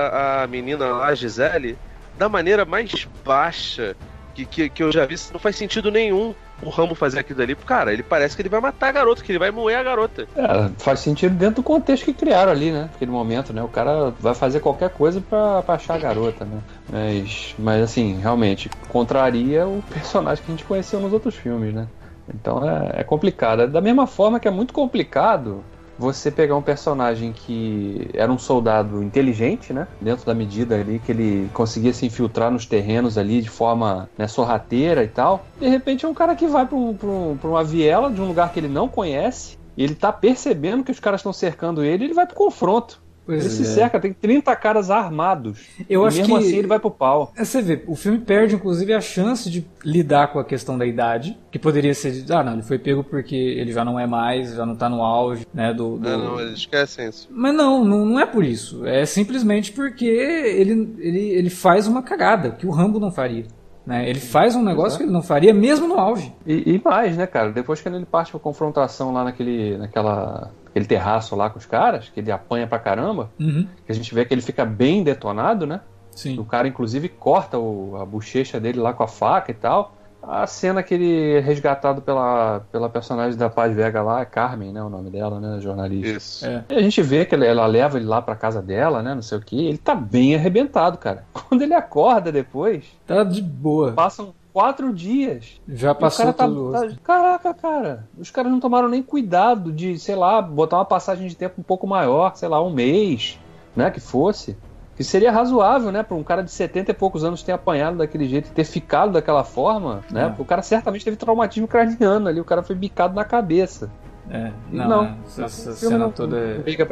a 0.44 0.48
menina 0.48 0.86
lá, 0.88 1.08
a 1.08 1.16
Gisele, 1.16 1.78
da 2.18 2.28
maneira 2.28 2.66
mais 2.66 3.08
baixa 3.24 3.96
que, 4.32 4.46
que, 4.46 4.70
que 4.70 4.84
eu 4.84 4.92
já 4.92 5.06
vi. 5.06 5.16
Não 5.32 5.40
faz 5.40 5.56
sentido 5.56 5.92
nenhum 5.92 6.34
o 6.62 6.70
Rambo 6.70 6.94
fazer 6.94 7.20
aquilo 7.20 7.42
ali, 7.42 7.56
cara, 7.56 7.92
ele 7.92 8.04
parece 8.04 8.36
que 8.36 8.42
ele 8.42 8.50
vai 8.50 8.62
matar 8.62 8.90
a 8.90 8.92
garota, 8.92 9.24
que 9.24 9.32
ele 9.32 9.40
vai 9.40 9.50
moer 9.52 9.78
a 9.78 9.84
garota. 9.84 10.28
É, 10.36 10.70
faz 10.78 11.00
sentido 11.00 11.36
dentro 11.36 11.56
do 11.56 11.64
contexto 11.64 12.06
que 12.06 12.14
criaram 12.14 12.52
ali, 12.52 12.72
né? 12.72 12.84
Naquele 12.92 13.12
momento, 13.12 13.52
né? 13.52 13.64
O 13.64 13.68
cara 13.68 14.14
vai 14.20 14.36
fazer 14.36 14.60
qualquer 14.60 14.90
coisa 14.92 15.22
pra, 15.22 15.64
pra 15.64 15.76
achar 15.76 15.96
a 15.96 15.98
garota, 15.98 16.46
né? 16.46 16.60
Mas, 16.92 17.56
mas 17.58 17.82
assim, 17.82 18.20
realmente, 18.20 18.70
contraria 18.90 19.68
o 19.68 19.84
personagem 19.92 20.44
que 20.44 20.52
a 20.52 20.56
gente 20.56 20.66
conheceu 20.66 21.00
nos 21.00 21.14
outros 21.14 21.36
filmes, 21.36 21.74
né? 21.74 21.88
Então 22.34 22.68
é, 22.68 23.02
é 23.02 23.04
complicado. 23.04 23.68
Da 23.68 23.82
mesma 23.82 24.06
forma 24.06 24.40
que 24.40 24.48
é 24.48 24.52
muito 24.52 24.74
complicado 24.74 25.64
você 26.02 26.32
pegar 26.32 26.56
um 26.56 26.62
personagem 26.64 27.32
que 27.32 28.10
era 28.16 28.32
um 28.32 28.40
soldado 28.40 29.04
inteligente, 29.04 29.72
né? 29.72 29.88
Dentro 30.02 30.26
da 30.26 30.34
medida 30.34 30.76
ali 30.76 30.98
que 30.98 31.12
ele 31.12 31.48
conseguia 31.54 31.94
se 31.94 32.08
infiltrar 32.08 32.50
nos 32.50 32.66
terrenos 32.66 33.20
ali 33.20 33.40
de 33.40 33.50
forma 33.50 34.10
né, 34.18 34.28
sorrateira 34.28 35.04
e 35.04 35.08
tal. 35.08 35.46
De 35.60 35.68
repente 35.68 36.04
é 36.04 36.10
um 36.10 36.14
cara 36.14 36.36
que 36.36 36.48
vai 36.48 36.66
para 36.66 36.76
um, 36.76 37.38
uma 37.44 37.64
viela 37.64 38.10
de 38.10 38.20
um 38.20 38.28
lugar 38.28 38.52
que 38.52 38.60
ele 38.60 38.68
não 38.68 38.88
conhece. 38.88 39.60
E 39.78 39.84
ele 39.84 39.96
tá 39.96 40.12
percebendo 40.12 40.84
que 40.84 40.92
os 40.92 41.00
caras 41.00 41.22
estão 41.22 41.32
cercando 41.32 41.84
ele, 41.84 42.06
ele 42.06 42.14
vai 42.14 42.26
pro 42.26 42.36
confronto. 42.36 43.01
Pois 43.26 43.46
ele 43.46 43.54
é. 43.54 43.58
se 43.58 43.66
cerca, 43.66 44.00
tem 44.00 44.14
30 44.14 44.56
caras 44.56 44.90
armados. 44.90 45.60
Eu 45.90 46.04
e 46.04 46.08
acho 46.08 46.18
mesmo 46.18 46.38
que 46.38 46.46
assim 46.46 46.58
ele 46.58 46.68
vai 46.68 46.80
pro 46.80 46.90
pau. 46.90 47.32
É, 47.36 47.46
você 47.46 47.62
vê, 47.62 47.84
o 47.88 47.96
filme 47.96 48.20
perde 48.20 48.56
inclusive 48.56 48.94
a 48.94 49.02
chance 49.02 49.50
de 49.50 49.66
lidar 49.84 50.32
com 50.32 50.40
a 50.40 50.44
questão 50.44 50.78
da 50.78 50.86
idade, 50.86 51.38
que 51.52 51.60
poderia 51.60 51.94
ser 51.94 52.12
de, 52.12 52.34
ah, 52.34 52.44
não, 52.44 52.54
ele 52.54 52.64
foi 52.64 52.80
pego 52.80 53.04
porque 53.04 53.36
ele 53.36 53.72
já 53.72 53.86
não 53.86 54.00
é 54.00 54.08
mais, 54.08 54.56
já 54.56 54.66
não 54.66 54.76
tá 54.76 54.90
no 54.90 55.04
auge, 55.04 55.46
né, 55.54 55.74
do... 55.74 55.98
do... 55.98 56.10
Não, 56.10 56.18
não, 56.18 56.40
eles 56.40 56.60
esquecem 56.60 57.08
isso. 57.08 57.28
Mas 57.32 57.54
não, 57.54 57.86
não, 57.86 58.06
não 58.06 58.20
é 58.20 58.26
por 58.26 58.44
isso. 58.44 58.86
É 58.86 59.06
simplesmente 59.06 59.72
porque 59.72 60.06
ele, 60.06 60.96
ele, 61.00 61.20
ele 61.20 61.50
faz 61.50 61.88
uma 61.88 62.02
cagada 62.02 62.52
que 62.52 62.66
o 62.66 62.72
Rambo 62.72 63.00
não 63.00 63.12
faria. 63.12 63.46
Né? 63.92 64.10
Ele 64.10 64.22
faz 64.22 64.56
um 64.56 64.64
negócio 64.64 64.98
que 64.98 65.04
ele 65.04 65.12
não 65.12 65.22
faria 65.22 65.54
mesmo 65.54 65.86
no 65.86 66.00
auge. 66.00 66.34
E, 66.48 66.76
e 66.76 66.82
mais, 66.82 67.18
né, 67.18 67.28
cara? 67.28 67.52
Depois 67.52 67.82
que 67.82 67.90
ele 67.90 68.06
parte 68.06 68.32
pra 68.32 68.40
confrontação 68.40 69.12
lá 69.12 69.26
naquele, 69.26 69.78
naquela 69.78 70.50
aquele 70.68 70.86
terraço 70.86 71.36
lá 71.36 71.50
com 71.50 71.60
os 71.60 71.66
caras, 71.66 72.08
que 72.08 72.22
ele 72.22 72.32
apanha 72.32 72.66
pra 72.66 72.80
caramba, 72.80 73.30
uhum. 73.38 73.68
que 73.86 73.92
a 73.92 73.96
gente 73.96 74.16
vê 74.16 74.24
que 74.24 74.34
ele 74.34 74.42
fica 74.42 74.64
bem 74.64 75.04
detonado, 75.04 75.68
né? 75.68 75.82
Sim. 76.12 76.40
O 76.40 76.46
cara, 76.46 76.70
inclusive, 76.70 77.10
corta 77.10 77.60
o, 77.60 77.98
a 77.98 78.06
bochecha 78.06 78.62
dele 78.62 78.80
lá 78.80 78.94
com 78.94 79.04
a 79.04 79.08
faca 79.10 79.52
e 79.52 79.56
tal. 79.56 79.94
A 80.22 80.46
cena 80.46 80.84
que 80.84 80.94
ele 80.94 81.38
é 81.38 81.40
resgatado 81.40 82.02
pela, 82.02 82.62
pela 82.72 82.90
personagem 82.90 83.38
da 83.38 83.50
Paz 83.50 83.76
Vega 83.76 84.02
lá, 84.02 84.22
é 84.22 84.26
Carmen, 84.26 84.72
né? 84.72 84.82
O 84.84 84.90
nome 84.90 85.10
dela, 85.10 85.40
né? 85.40 85.60
Jornalista. 85.60 86.10
Isso. 86.10 86.46
É. 86.46 86.64
E 86.70 86.76
a 86.76 86.82
gente 86.82 87.02
vê 87.02 87.26
que 87.26 87.34
ela 87.34 87.66
leva 87.66 87.98
ele 87.98 88.06
lá 88.06 88.22
pra 88.22 88.36
casa 88.36 88.62
dela, 88.62 89.02
né? 89.02 89.16
Não 89.16 89.22
sei 89.22 89.38
o 89.38 89.42
que. 89.42 89.68
Ele 89.68 89.78
tá 89.78 89.96
bem 89.96 90.36
arrebentado, 90.36 90.98
cara. 90.98 91.26
Quando 91.34 91.64
ele 91.64 91.74
acorda 91.74 92.32
depois. 92.32 92.86
Tá 93.08 93.24
de 93.24 93.42
boa. 93.42 93.94
Passam 93.94 94.34
quatro 94.54 94.94
dias. 94.94 95.60
Já 95.68 95.96
passou 95.96 96.32
tá, 96.34 96.46
tudo. 96.46 96.72
Tá, 96.72 96.88
caraca, 97.04 97.54
cara. 97.54 98.08
Os 98.18 98.30
caras 98.30 98.52
não 98.52 98.60
tomaram 98.60 98.88
nem 98.88 99.02
cuidado 99.02 99.72
de, 99.72 99.98
sei 99.98 100.16
lá, 100.16 100.42
botar 100.42 100.78
uma 100.78 100.86
passagem 100.86 101.28
de 101.28 101.36
tempo 101.36 101.60
um 101.60 101.64
pouco 101.64 101.88
maior, 101.88 102.36
sei 102.36 102.48
lá, 102.48 102.62
um 102.64 102.72
mês, 102.72 103.40
né? 103.76 103.90
Que 103.90 104.00
fosse. 104.00 104.56
Que 105.02 105.12
seria 105.12 105.32
razoável, 105.32 105.92
né? 105.92 106.04
Para 106.04 106.16
um 106.16 106.24
cara 106.24 106.42
de 106.44 106.52
70 106.52 106.92
e 106.92 106.94
poucos 106.94 107.24
anos 107.24 107.44
ter 107.44 107.52
apanhado 107.52 107.98
daquele 107.98 108.28
jeito 108.28 108.50
e 108.50 108.52
ter 108.52 108.64
ficado 108.64 109.12
daquela 109.14 109.44
forma, 109.44 110.02
né? 110.12 110.34
É. 110.38 110.42
O 110.42 110.46
cara 110.46 110.62
certamente 110.62 111.04
teve 111.04 111.18
traumatismo 111.18 111.68
craniano 111.68 112.28
ali, 112.28 112.40
o 112.40 112.46
cara 112.46 112.64
foi 112.64 112.76
bicado 112.76 113.14
na 113.16 113.24
cabeça. 113.24 113.90
É, 114.30 114.52
não, 114.72 114.88
Não. 114.88 115.18
essa, 115.26 115.44
essa 115.44 115.74
filme 115.74 115.96
cena 115.96 115.98
não- 115.98 116.12
toda 116.12 116.38
é... 116.38 116.58
não 116.58 116.64
fica. 116.64 116.88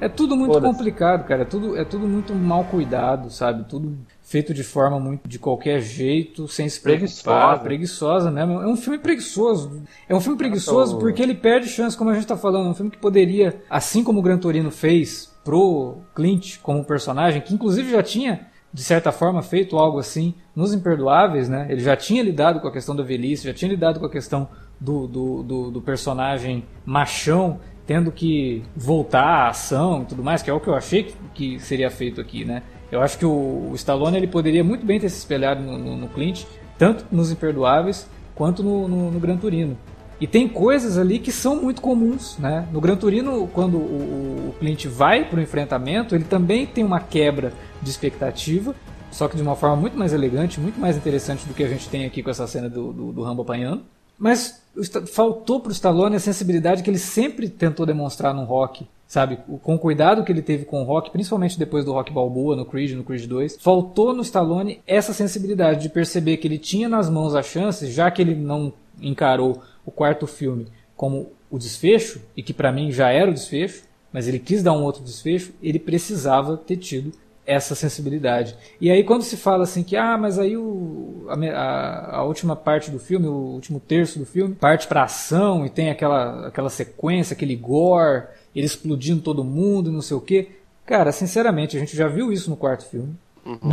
É 0.00 0.08
tudo 0.08 0.36
muito 0.36 0.60
complicado, 0.60 1.26
cara. 1.26 1.42
É 1.42 1.44
tudo, 1.44 1.76
é 1.76 1.84
tudo 1.84 2.06
muito 2.06 2.34
mal 2.34 2.64
cuidado, 2.64 3.30
sabe? 3.30 3.64
Tudo 3.64 3.96
feito 4.22 4.52
de 4.52 4.62
forma 4.62 5.00
muito 5.00 5.26
de 5.26 5.38
qualquer 5.38 5.80
jeito, 5.80 6.46
sem 6.48 6.68
se 6.68 6.80
preocupar. 6.80 7.60
Preguiçosa. 7.60 7.62
Preguiçosa 7.62 8.30
mesmo. 8.30 8.62
É 8.62 8.66
um 8.66 8.76
filme 8.76 8.98
preguiçoso. 8.98 9.82
É 10.08 10.14
um 10.14 10.20
filme 10.20 10.36
preguiçoso 10.36 10.98
porque 10.98 11.22
ele 11.22 11.34
perde 11.34 11.68
chance, 11.68 11.96
como 11.96 12.10
a 12.10 12.14
gente 12.14 12.26
tá 12.26 12.36
falando. 12.36 12.66
É 12.66 12.70
um 12.70 12.74
filme 12.74 12.90
que 12.90 12.98
poderia, 12.98 13.60
assim 13.70 14.04
como 14.04 14.18
o 14.18 14.22
Gran 14.22 14.36
Torino 14.36 14.70
fez 14.70 15.34
pro 15.46 15.98
Clint 16.12 16.58
como 16.60 16.84
personagem, 16.84 17.40
que 17.40 17.54
inclusive 17.54 17.88
já 17.88 18.02
tinha, 18.02 18.48
de 18.72 18.82
certa 18.82 19.12
forma, 19.12 19.40
feito 19.42 19.78
algo 19.78 20.00
assim 20.00 20.34
nos 20.56 20.74
Imperdoáveis, 20.74 21.48
né? 21.48 21.68
Ele 21.70 21.80
já 21.80 21.96
tinha 21.96 22.20
lidado 22.20 22.58
com 22.58 22.66
a 22.66 22.72
questão 22.72 22.96
da 22.96 23.04
velhice, 23.04 23.46
já 23.46 23.54
tinha 23.54 23.70
lidado 23.70 24.00
com 24.00 24.06
a 24.06 24.10
questão 24.10 24.48
do, 24.80 25.06
do, 25.06 25.42
do, 25.44 25.70
do 25.70 25.80
personagem 25.80 26.64
machão 26.84 27.60
tendo 27.86 28.10
que 28.10 28.64
voltar 28.74 29.22
à 29.22 29.48
ação 29.50 30.02
e 30.02 30.06
tudo 30.06 30.24
mais, 30.24 30.42
que 30.42 30.50
é 30.50 30.52
o 30.52 30.58
que 30.58 30.66
eu 30.66 30.74
achei 30.74 31.04
que, 31.04 31.14
que 31.32 31.60
seria 31.60 31.88
feito 31.88 32.20
aqui, 32.20 32.44
né? 32.44 32.64
Eu 32.90 33.00
acho 33.00 33.16
que 33.16 33.24
o, 33.24 33.68
o 33.70 33.72
Stallone 33.76 34.16
ele 34.16 34.26
poderia 34.26 34.64
muito 34.64 34.84
bem 34.84 34.98
ter 34.98 35.08
se 35.08 35.18
espelhado 35.18 35.62
no, 35.62 35.78
no, 35.78 35.96
no 35.96 36.08
Clint, 36.08 36.42
tanto 36.76 37.06
nos 37.12 37.30
Imperdoáveis 37.30 38.08
quanto 38.34 38.64
no, 38.64 38.88
no, 38.88 39.12
no 39.12 39.20
Gran 39.20 39.36
Turino. 39.36 39.78
E 40.20 40.26
tem 40.26 40.48
coisas 40.48 40.96
ali 40.96 41.18
que 41.18 41.30
são 41.30 41.56
muito 41.62 41.82
comuns, 41.82 42.38
né? 42.38 42.66
No 42.72 42.80
Gran 42.80 42.96
Turino, 42.96 43.46
quando 43.52 43.76
o, 43.76 44.48
o 44.50 44.54
Clint 44.58 44.86
vai 44.86 45.24
para 45.28 45.38
o 45.38 45.42
enfrentamento, 45.42 46.14
ele 46.14 46.24
também 46.24 46.64
tem 46.66 46.82
uma 46.84 47.00
quebra 47.00 47.52
de 47.82 47.90
expectativa, 47.90 48.74
só 49.10 49.28
que 49.28 49.36
de 49.36 49.42
uma 49.42 49.54
forma 49.56 49.76
muito 49.76 49.98
mais 49.98 50.12
elegante, 50.14 50.58
muito 50.60 50.80
mais 50.80 50.96
interessante 50.96 51.46
do 51.46 51.52
que 51.54 51.62
a 51.62 51.68
gente 51.68 51.88
tem 51.88 52.04
aqui 52.06 52.22
com 52.22 52.30
essa 52.30 52.46
cena 52.46 52.68
do, 52.68 52.92
do, 52.92 53.12
do 53.12 53.22
Rambo 53.22 53.42
apanhando. 53.42 53.82
Mas 54.18 54.62
o 54.74 54.82
faltou 55.06 55.60
pro 55.60 55.70
Stallone 55.72 56.16
a 56.16 56.20
sensibilidade 56.20 56.82
que 56.82 56.88
ele 56.88 56.98
sempre 56.98 57.50
tentou 57.50 57.84
demonstrar 57.84 58.32
no 58.32 58.44
rock, 58.44 58.86
sabe? 59.06 59.38
O- 59.46 59.58
Com 59.58 59.74
o 59.74 59.78
cuidado 59.78 60.24
que 60.24 60.32
ele 60.32 60.40
teve 60.40 60.64
com 60.64 60.80
o 60.80 60.84
rock, 60.86 61.10
principalmente 61.10 61.58
depois 61.58 61.84
do 61.84 61.92
rock 61.92 62.10
Balboa, 62.10 62.56
no 62.56 62.64
Creed, 62.64 62.92
no 62.92 63.04
Creed 63.04 63.26
2. 63.26 63.58
Faltou 63.60 64.14
no 64.14 64.22
Stallone 64.22 64.80
essa 64.86 65.12
sensibilidade 65.12 65.82
de 65.82 65.90
perceber 65.90 66.38
que 66.38 66.48
ele 66.48 66.56
tinha 66.58 66.88
nas 66.88 67.10
mãos 67.10 67.34
a 67.34 67.42
chance, 67.42 67.90
já 67.90 68.10
que 68.10 68.22
ele 68.22 68.34
não 68.34 68.72
encarou 69.02 69.60
o 69.86 69.90
quarto 69.90 70.26
filme 70.26 70.66
como 70.94 71.30
o 71.50 71.58
desfecho, 71.58 72.20
e 72.36 72.42
que 72.42 72.52
pra 72.52 72.72
mim 72.72 72.90
já 72.90 73.10
era 73.10 73.30
o 73.30 73.34
desfecho, 73.34 73.84
mas 74.12 74.26
ele 74.28 74.38
quis 74.38 74.62
dar 74.62 74.72
um 74.72 74.82
outro 74.82 75.02
desfecho, 75.02 75.52
ele 75.62 75.78
precisava 75.78 76.56
ter 76.56 76.76
tido 76.76 77.12
essa 77.46 77.76
sensibilidade. 77.76 78.56
E 78.80 78.90
aí 78.90 79.04
quando 79.04 79.22
se 79.22 79.36
fala 79.36 79.62
assim 79.62 79.84
que 79.84 79.96
ah, 79.96 80.18
mas 80.18 80.36
aí 80.38 80.56
o, 80.56 81.26
a, 81.28 82.16
a- 82.16 82.24
última 82.24 82.56
parte 82.56 82.90
do 82.90 82.98
filme, 82.98 83.28
o 83.28 83.32
último 83.32 83.78
terço 83.78 84.18
do 84.18 84.26
filme, 84.26 84.54
parte 84.56 84.88
pra 84.88 85.04
ação 85.04 85.64
e 85.64 85.70
tem 85.70 85.88
aquela, 85.90 86.48
aquela 86.48 86.68
sequência, 86.70 87.34
aquele 87.34 87.54
gore, 87.54 88.24
ele 88.54 88.66
explodindo 88.66 89.22
todo 89.22 89.44
mundo, 89.44 89.92
não 89.92 90.02
sei 90.02 90.16
o 90.16 90.20
quê. 90.20 90.48
Cara, 90.84 91.12
sinceramente, 91.12 91.76
a 91.76 91.80
gente 91.80 91.96
já 91.96 92.08
viu 92.08 92.32
isso 92.32 92.50
no 92.50 92.56
quarto 92.56 92.84
filme. 92.86 93.14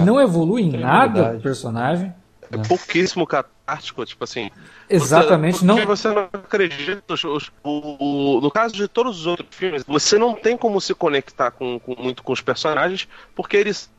Não 0.05 0.21
evolui 0.21 0.61
em 0.61 0.69
nada 0.81 1.21
o 1.37 1.41
personagem. 1.41 2.13
É 2.53 2.67
pouquíssimo 2.67 3.25
catártico, 3.25 4.05
tipo 4.05 4.23
assim. 4.23 4.49
Exatamente, 4.89 5.59
Você, 5.59 5.65
não. 5.65 5.75
porque 5.75 5.87
você 5.87 6.07
não 6.09 6.29
acredita. 6.33 7.13
os- 7.13 7.23
os- 7.23 7.51
o- 7.63 8.39
no 8.41 8.51
caso 8.51 8.73
de 8.75 8.87
todos 8.87 9.19
os 9.21 9.25
outros 9.27 9.47
filmes, 9.55 9.83
você 9.87 10.17
não 10.17 10.33
tem 10.33 10.55
como 10.57 10.79
se 10.81 10.93
conectar 10.93 11.51
com, 11.51 11.79
com- 11.79 11.95
muito 11.97 12.21
com 12.23 12.31
os 12.33 12.41
personagens, 12.41 13.07
porque 13.35 13.57
eles 13.57 13.91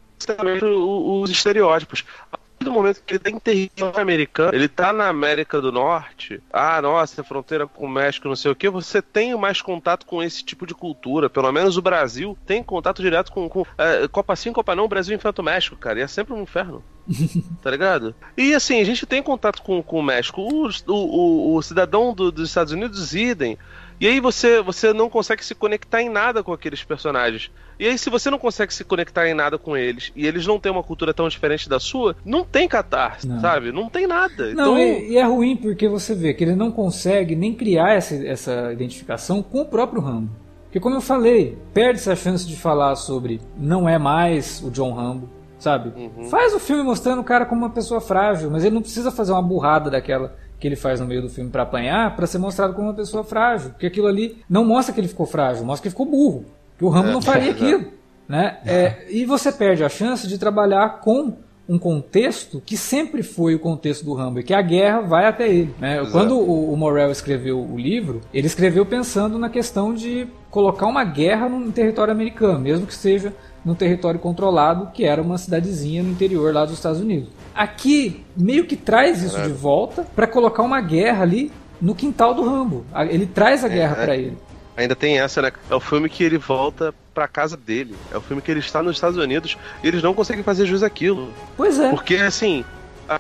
o- 0.63 1.21
os 1.23 1.31
estereótipos. 1.31 2.05
A 2.33 2.39
partir 2.39 2.65
do 2.65 2.73
momento 2.73 3.03
que 3.05 3.15
ele 3.15 3.19
tá 3.19 3.31
em 3.31 3.39
território 3.39 4.01
americano, 4.01 4.55
ele 4.55 4.69
tá 4.69 4.93
na 4.93 5.09
América 5.09 5.61
do 5.61 5.71
Norte, 5.73 6.41
ah, 6.53 6.81
nossa, 6.81 7.23
fronteira 7.25 7.67
com 7.67 7.85
o 7.85 7.89
México, 7.89 8.29
não 8.29 8.37
sei 8.37 8.51
o 8.51 8.55
que, 8.57 8.69
você 8.71 9.03
tem 9.03 9.37
mais 9.37 9.61
contato 9.61 10.07
com 10.07 10.23
esse 10.23 10.43
tipo 10.45 10.67
de 10.67 10.75
cultura. 10.75 11.29
Pelo 11.29 11.51
menos 11.53 11.77
o 11.77 11.83
Brasil 11.83 12.39
tem 12.47 12.63
contato 12.63 13.03
direto 13.03 13.33
com, 13.33 13.49
com 13.49 13.67
é, 13.77 14.07
Copa 14.09 14.35
sim, 14.37 14.53
Copa 14.53 14.75
não, 14.75 14.85
o 14.85 14.89
Brasil 14.89 15.15
enfrenta 15.15 15.43
o 15.43 15.45
México, 15.45 15.77
cara, 15.77 15.99
e 15.99 16.03
é 16.03 16.07
sempre 16.07 16.33
um 16.33 16.43
inferno 16.43 16.83
tá 17.63 17.71
ligado? 17.71 18.15
E 18.37 18.55
assim, 18.55 18.81
a 18.81 18.85
gente 18.85 19.05
tem 19.07 19.23
contato 19.23 19.63
com, 19.63 19.83
com 19.83 19.99
o 19.99 20.03
México. 20.03 20.41
O, 20.41 20.69
o, 20.93 21.55
o- 21.57 21.63
cidadão 21.63 22.13
do- 22.15 22.33
dos 22.33 22.49
Estados 22.49 22.73
Unidos, 22.73 23.15
idem. 23.15 23.59
E 24.01 24.07
aí 24.09 24.19
você, 24.21 24.61
você 24.61 24.93
não 24.93 25.09
consegue 25.09 25.45
se 25.45 25.55
conectar 25.55 26.03
em 26.03 26.09
nada 26.09 26.43
com 26.43 26.53
aqueles 26.53 26.83
personagens. 26.83 27.51
E 27.79 27.87
aí, 27.87 27.97
se 27.97 28.11
você 28.11 28.29
não 28.31 28.39
consegue 28.39 28.75
se 28.75 28.85
conectar 28.85 29.29
em 29.29 29.35
nada 29.35 29.57
com 29.57 29.77
eles, 29.77 30.13
e 30.17 30.27
eles 30.27 30.47
não 30.47 30.59
têm 30.59 30.71
uma 30.73 30.83
cultura 30.83 31.15
tão 31.15 31.29
diferente 31.29 31.69
da 31.69 31.79
sua, 31.79 32.17
não 32.25 32.45
tem 32.45 32.67
catarse, 32.69 33.27
Não. 33.27 33.41
sabe? 33.41 33.71
Não 33.73 33.89
tem 33.89 34.07
nada. 34.07 34.53
Não, 34.55 34.77
então, 34.77 34.79
e, 34.79 35.11
e 35.13 35.17
é 35.17 35.23
ruim 35.25 35.57
porque 35.57 35.89
você 35.89 36.15
vê 36.15 36.35
que 36.35 36.43
ele 36.45 36.57
não 36.57 36.71
consegue 36.73 37.35
nem 37.37 37.55
criar 37.55 37.93
essa, 37.95 38.15
essa 38.27 38.73
identificação 38.73 39.43
com 39.43 39.61
o 39.61 39.65
próprio 39.67 40.01
Rambo. 40.03 40.31
Porque 40.65 40.81
como 40.81 40.97
eu 40.97 41.01
falei, 41.01 41.57
perde-se 41.73 42.11
a 42.11 42.17
chance 42.17 42.45
de 42.47 42.57
falar 42.57 42.97
sobre 42.97 43.41
não 43.57 43.89
é 43.89 43.97
mais 43.97 44.61
o 44.63 44.71
John 44.73 44.93
Rambo, 44.93 45.29
sabe? 45.65 45.93
Uhum. 45.97 46.29
Faz 46.29 46.55
o 46.55 46.61
filme 46.61 46.83
mostrando 46.83 47.21
o 47.21 47.25
cara 47.25 47.47
como 47.47 47.63
uma 47.63 47.71
pessoa 47.71 48.01
frágil, 48.01 48.51
mas 48.51 48.65
ele 48.65 48.75
não 48.75 48.83
precisa 48.83 49.11
fazer 49.11 49.33
uma 49.33 49.43
burrada 49.43 49.91
daquela 49.91 50.37
que 50.61 50.69
ele 50.69 50.77
faz 50.77 51.01
no 51.01 51.07
meio 51.07 51.23
do 51.23 51.29
filme 51.29 51.51
pra 51.51 51.63
apanhar 51.63 52.15
pra 52.15 52.27
ser 52.27 52.39
mostrado 52.39 52.75
como 52.75 52.89
uma 52.89 52.95
pessoa 52.95 53.25
frágil. 53.25 53.71
Porque 53.71 53.87
aquilo 53.87 54.07
ali 54.07 54.39
não 54.49 54.65
mostra 54.65 54.95
que 54.95 55.01
ele 55.01 55.09
ficou 55.09 55.27
frágil, 55.27 55.65
mostra 55.65 55.83
que 55.83 55.89
ele 55.89 55.93
ficou 55.93 56.07
burro. 56.07 56.45
Que 56.79 56.85
o 56.85 56.89
Rambo 56.89 57.09
É, 57.09 57.13
não 57.13 57.23
faria 57.23 57.51
exato. 57.51 57.65
aquilo. 57.65 57.93
Né? 58.29 58.59
É, 58.65 59.07
e 59.11 59.25
você 59.25 59.51
perde 59.51 59.83
a 59.83 59.89
chance 59.89 60.29
de 60.29 60.39
trabalhar 60.39 61.01
com 61.01 61.37
um 61.69 61.79
contexto 61.79 62.63
que 62.65 62.77
sempre 62.77 63.23
foi 63.23 63.55
o 63.55 63.59
contexto 63.59 64.05
do 64.05 64.13
Rambo, 64.13 64.41
e 64.41 64.43
que 64.43 64.53
a 64.53 64.61
guerra 64.61 65.01
vai 65.01 65.27
até 65.27 65.49
ele. 65.49 65.75
Né? 65.79 65.97
Exato. 65.97 66.13
Quando 66.13 66.39
o, 66.39 66.73
o 66.73 66.77
Morel 66.77 67.11
escreveu 67.11 67.59
o 67.59 67.79
livro, 67.79 68.21
ele 68.33 68.47
escreveu 68.47 68.85
pensando 68.85 69.39
na 69.39 69.49
questão 69.49 69.95
de 69.95 70.29
colocar 70.51 70.87
uma 70.87 71.05
guerra 71.05 71.49
num 71.49 71.71
território 71.71 72.13
americano, 72.13 72.61
mesmo 72.61 72.87
que 72.87 72.95
seja 72.95 73.33
num 73.65 73.75
território 73.75 74.21
controlado, 74.21 74.91
que 74.93 75.05
era 75.05 75.23
uma 75.23 75.39
cidadezinha 75.39 76.03
no 76.03 76.11
interior 76.11 76.53
lá 76.53 76.65
dos 76.65 76.75
Estados 76.75 77.01
Unidos. 77.01 77.31
Aqui 77.55 78.25
meio 78.37 78.67
que 78.67 78.77
traz 78.77 79.23
isso 79.23 79.41
de 79.41 79.53
volta 79.53 80.07
para 80.15 80.27
colocar 80.27 80.63
uma 80.63 80.81
guerra 80.81 81.23
ali 81.23 81.51
no 81.81 81.95
quintal 81.95 82.35
do 82.35 82.45
Rambo. 82.45 82.85
Ele 83.09 83.27
traz 83.27 83.65
a 83.65 83.69
guerra 83.69 83.97
é. 84.01 84.05
para 84.05 84.17
ele. 84.17 84.39
Ainda 84.77 84.97
tem 84.97 85.21
essa, 85.21 85.41
né? 85.41 85.53
É 85.71 85.75
o 85.75 85.81
filme 85.81 86.09
que 86.09 86.25
ele 86.25 86.37
volta 86.37 86.93
pra 87.15 87.29
casa 87.29 87.57
dele. 87.57 87.95
É 88.13 88.17
o 88.17 88.21
filme 88.21 88.43
que 88.43 88.51
ele 88.51 88.61
está 88.61 88.83
nos 88.83 88.97
Estados 88.97 89.17
Unidos 89.17 89.57
e 89.83 89.89
eles 89.89 90.03
não 90.03 90.13
conseguem 90.13 90.43
fazer 90.43 90.67
jus 90.67 90.83
àquilo. 90.83 91.33
Pois 91.57 91.79
é. 91.79 91.91
Porque, 91.91 92.17
assim, 92.17 92.65